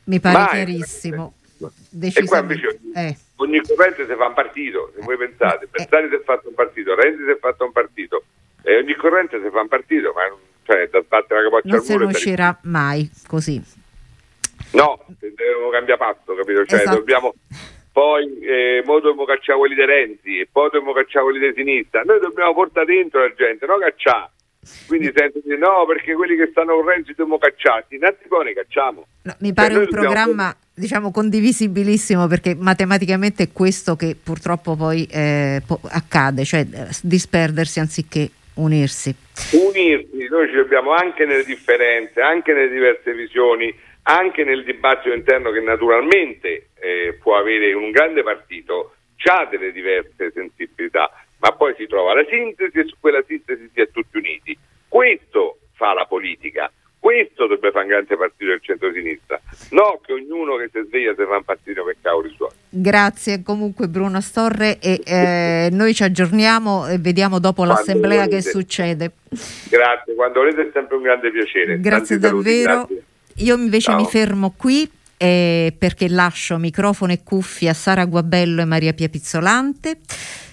Mi 0.06 0.20
pare 0.20 0.38
Mai. 0.38 0.48
chiarissimo. 0.50 1.34
E 2.02 2.26
qua 2.26 2.40
invece 2.40 2.80
Eh, 2.96 3.18
ogni 3.38 3.62
corrente 3.62 4.08
si 4.08 4.14
fa 4.16 4.28
un 4.28 4.34
partito, 4.34 4.92
se 4.96 5.02
voi 5.04 5.18
pensate, 5.18 5.68
Bersani 5.70 6.10
si 6.10 6.16
è 6.16 6.22
fatto 6.22 6.48
un 6.50 6.54
partito, 6.56 6.96
Renzi 6.96 7.24
si 7.24 7.30
è 7.30 7.38
fatto 7.38 7.66
un 7.66 7.72
partito, 7.72 8.24
e 8.64 8.78
ogni 8.78 8.96
corrente 8.96 9.42
si 9.42 9.50
fa 9.50 9.62
un 9.62 9.68
partito, 9.68 10.14
ma 10.14 10.22
cioè, 10.64 10.88
da 10.90 11.02
sbattere 11.02 11.42
la 11.44 11.50
capoccia 11.50 11.68
non 11.68 11.80
al 11.80 11.86
muro 11.88 11.98
ne 11.98 12.04
e 12.04 12.12
da- 12.12 12.18
uscirà 12.18 12.60
mai 12.64 13.10
così. 13.28 13.62
No, 14.74 15.06
dobbiamo 15.20 15.70
cambiare 15.70 16.00
passo, 16.00 16.34
capito? 16.36 16.66
Cioè, 16.66 16.80
Esatto. 16.80 16.98
dobbiamo 16.98 17.34
poi 17.92 18.40
eh, 18.40 18.82
mo 18.86 19.00
dobbiamo 19.00 19.26
cacciare 19.26 19.60
quelli 19.60 19.76
di 19.76 19.84
Renzi 19.86 20.40
e 20.40 20.48
poi 20.50 20.70
dobbiamo 20.72 20.94
cacciare 20.94 21.26
quelli 21.26 21.40
di 21.40 21.54
sinistra. 21.56 22.04
Noi 22.04 22.20
dobbiamo 22.22 22.54
portare 22.54 22.86
dentro 22.86 23.20
la 23.20 23.34
gente, 23.34 23.66
no 23.66 23.78
cacciare. 23.80 24.30
Quindi 24.86 25.12
sento 25.16 25.40
dire 25.44 25.58
no, 25.58 25.86
perché 25.88 26.14
quelli 26.14 26.36
che 26.36 26.50
stanno 26.52 26.76
con 26.76 26.88
Renzi 26.88 27.10
dobbiamo 27.10 27.40
cacciarli. 27.40 27.96
Innanzi 27.96 28.28
poi 28.28 28.46
ne 28.46 28.54
cacciamo. 28.54 29.08
No, 29.24 29.36
mi 29.40 29.54
pare 29.54 29.74
noi 29.74 29.84
un 29.84 29.90
programma 29.90 30.56
diciamo 30.74 31.12
condivisibilissimo 31.12 32.28
perché 32.28 32.56
matematicamente 32.56 33.44
è 33.44 33.52
questo 33.52 33.96
che 33.96 34.16
purtroppo 34.22 34.76
poi 34.76 35.08
eh, 35.12 35.62
po- 35.66 35.80
accade, 35.90 36.44
cioè 36.44 36.62
eh, 36.62 36.88
disperdersi 37.02 37.80
anziché 37.80 38.30
unirsi. 38.56 39.14
unirsi, 39.52 40.28
noi 40.30 40.48
ci 40.50 40.56
dobbiamo 40.56 40.94
anche 40.94 41.26
nelle 41.26 41.44
differenze, 41.44 42.22
anche 42.22 42.54
nelle 42.54 42.70
diverse 42.70 43.14
visioni, 43.14 43.74
anche 44.04 44.44
nel 44.44 44.64
dibattito 44.64 45.14
interno 45.14 45.52
che 45.52 45.62
naturalmente 45.62 46.70
eh, 46.80 47.18
può 47.22 47.38
avere 47.38 47.74
un 47.74 47.92
grande 47.92 48.24
partito, 48.24 48.96
ha 49.24 49.46
delle 49.46 49.72
diverse 49.72 50.32
sensibilità, 50.34 51.12
ma 51.42 51.52
poi 51.54 51.74
si 51.78 51.88
trova 51.88 52.14
la 52.14 52.26
sintesi 52.30 52.78
e 52.80 52.86
su 52.86 52.96
quella 53.00 53.22
sintesi 53.28 53.70
si 53.74 53.82
è 53.82 53.90
tutti 53.92 54.18
uniti. 54.18 54.58
Questo 54.88 55.58
fa 55.74 55.94
la 55.94 56.06
politica. 56.06 56.72
Questo 57.00 57.48
dovrebbe 57.48 57.72
fare 57.72 57.86
un 57.86 57.90
grande 57.90 58.16
partito 58.16 58.52
del 58.52 58.62
centro-sinistra, 58.62 59.42
no 59.72 60.00
che 60.06 60.14
ognuno 60.14 60.56
che 60.58 60.70
si 60.72 60.86
sveglia 60.88 61.16
si 61.18 61.24
fa 61.28 61.38
un 61.38 61.44
partito 61.44 61.84
per 61.84 61.96
cavoli 62.00 62.32
suoi. 62.36 62.52
Grazie 62.70 63.42
comunque 63.42 63.88
Bruno 63.88 64.22
Storre 64.22 64.78
e 64.78 65.02
eh, 65.04 65.70
noi 65.74 65.96
ci 65.96 66.04
aggiorniamo 66.04 66.88
e 66.88 67.00
vediamo 67.00 67.40
dopo 67.40 67.64
Quando 67.64 67.74
l'assemblea 67.74 68.26
che 68.26 68.38
volete. 68.38 68.50
succede. 68.52 69.12
Grazie, 69.68 70.14
quando 70.14 70.42
volete 70.42 70.68
è 70.68 70.70
sempre 70.72 70.96
un 70.98 71.02
grande 71.02 71.32
piacere. 71.32 71.80
Grazie 71.80 72.20
Tanti 72.20 72.28
saluti, 72.28 72.62
davvero. 72.62 72.86
grazie. 72.86 73.04
Io 73.38 73.58
invece 73.58 73.92
Ciao. 73.92 74.00
mi 74.00 74.06
fermo 74.06 74.54
qui 74.56 74.88
eh, 75.18 75.74
perché 75.76 76.08
lascio 76.08 76.58
microfono 76.58 77.14
e 77.14 77.22
cuffie 77.24 77.70
a 77.70 77.74
Sara 77.74 78.06
Guabello 78.06 78.62
e 78.62 78.66
Maria 78.66 78.94
Pia 78.94 79.10
Pizzolante. 79.10 79.98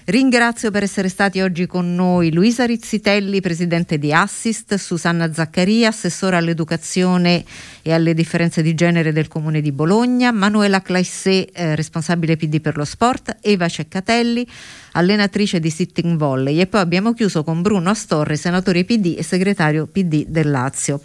Ringrazio 0.09 0.71
per 0.71 0.81
essere 0.81 1.07
stati 1.07 1.39
oggi 1.39 1.67
con 1.67 1.93
noi 1.93 2.33
Luisa 2.33 2.65
Rizzitelli, 2.65 3.41
presidente 3.41 3.99
di 3.99 4.11
Assist, 4.11 4.73
Susanna 4.73 5.31
Zaccaria, 5.31 5.89
assessore 5.89 6.35
all'educazione 6.35 7.45
e 7.83 7.93
alle 7.93 8.15
differenze 8.15 8.63
di 8.63 8.73
genere 8.73 9.11
del 9.11 9.27
Comune 9.27 9.61
di 9.61 9.71
Bologna, 9.71 10.31
Manuela 10.31 10.81
Claissé, 10.81 11.45
eh, 11.51 11.75
responsabile 11.75 12.37
PD 12.37 12.59
per 12.59 12.75
lo 12.75 12.85
sport, 12.85 13.37
Eva 13.41 13.67
Ceccatelli, 13.67 14.47
allenatrice 14.93 15.59
di 15.59 15.69
sitting 15.69 16.17
volley 16.17 16.59
e 16.59 16.65
poi 16.65 16.81
abbiamo 16.81 17.13
chiuso 17.13 17.43
con 17.43 17.61
Bruno 17.61 17.91
Astorre, 17.91 18.35
senatore 18.35 18.85
PD 18.85 19.13
e 19.15 19.21
segretario 19.21 19.85
PD 19.85 20.25
del 20.27 20.49
Lazio. 20.49 21.01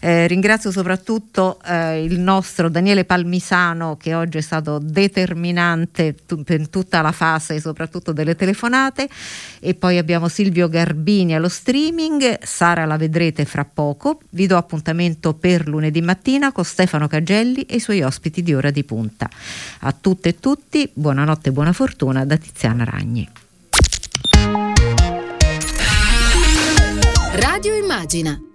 Eh, 0.00 0.26
ringrazio 0.26 0.70
soprattutto 0.70 1.58
eh, 1.64 2.04
il 2.04 2.18
nostro 2.18 2.68
Daniele 2.68 3.04
Palmisano 3.04 3.96
che 3.96 4.14
oggi 4.14 4.38
è 4.38 4.40
stato 4.40 4.78
determinante 4.78 6.16
t- 6.26 6.42
per 6.42 6.68
tutta 6.68 7.00
la 7.02 7.12
fase 7.12 7.60
soprattutto 7.60 8.12
delle 8.12 8.34
telefonate 8.42 9.08
e 9.60 9.74
poi 9.74 9.98
abbiamo 9.98 10.26
Silvio 10.26 10.68
Garbini 10.68 11.36
allo 11.36 11.48
streaming, 11.48 12.42
Sara 12.42 12.84
la 12.84 12.96
vedrete 12.96 13.44
fra 13.44 13.64
poco, 13.64 14.20
vi 14.30 14.48
do 14.48 14.56
appuntamento 14.56 15.32
per 15.34 15.68
lunedì 15.68 16.02
mattina 16.02 16.50
con 16.50 16.64
Stefano 16.64 17.06
Cagelli 17.06 17.62
e 17.62 17.76
i 17.76 17.80
suoi 17.80 18.02
ospiti 18.02 18.42
di 18.42 18.52
ora 18.52 18.72
di 18.72 18.82
punta. 18.82 19.30
A 19.80 19.92
tutte 19.92 20.30
e 20.30 20.40
tutti 20.40 20.90
buonanotte 20.92 21.50
e 21.50 21.52
buona 21.52 21.72
fortuna 21.72 22.24
da 22.24 22.36
Tiziana 22.36 22.82
Ragni. 22.82 23.28
Radio 27.34 27.74
Immagina 27.76 28.51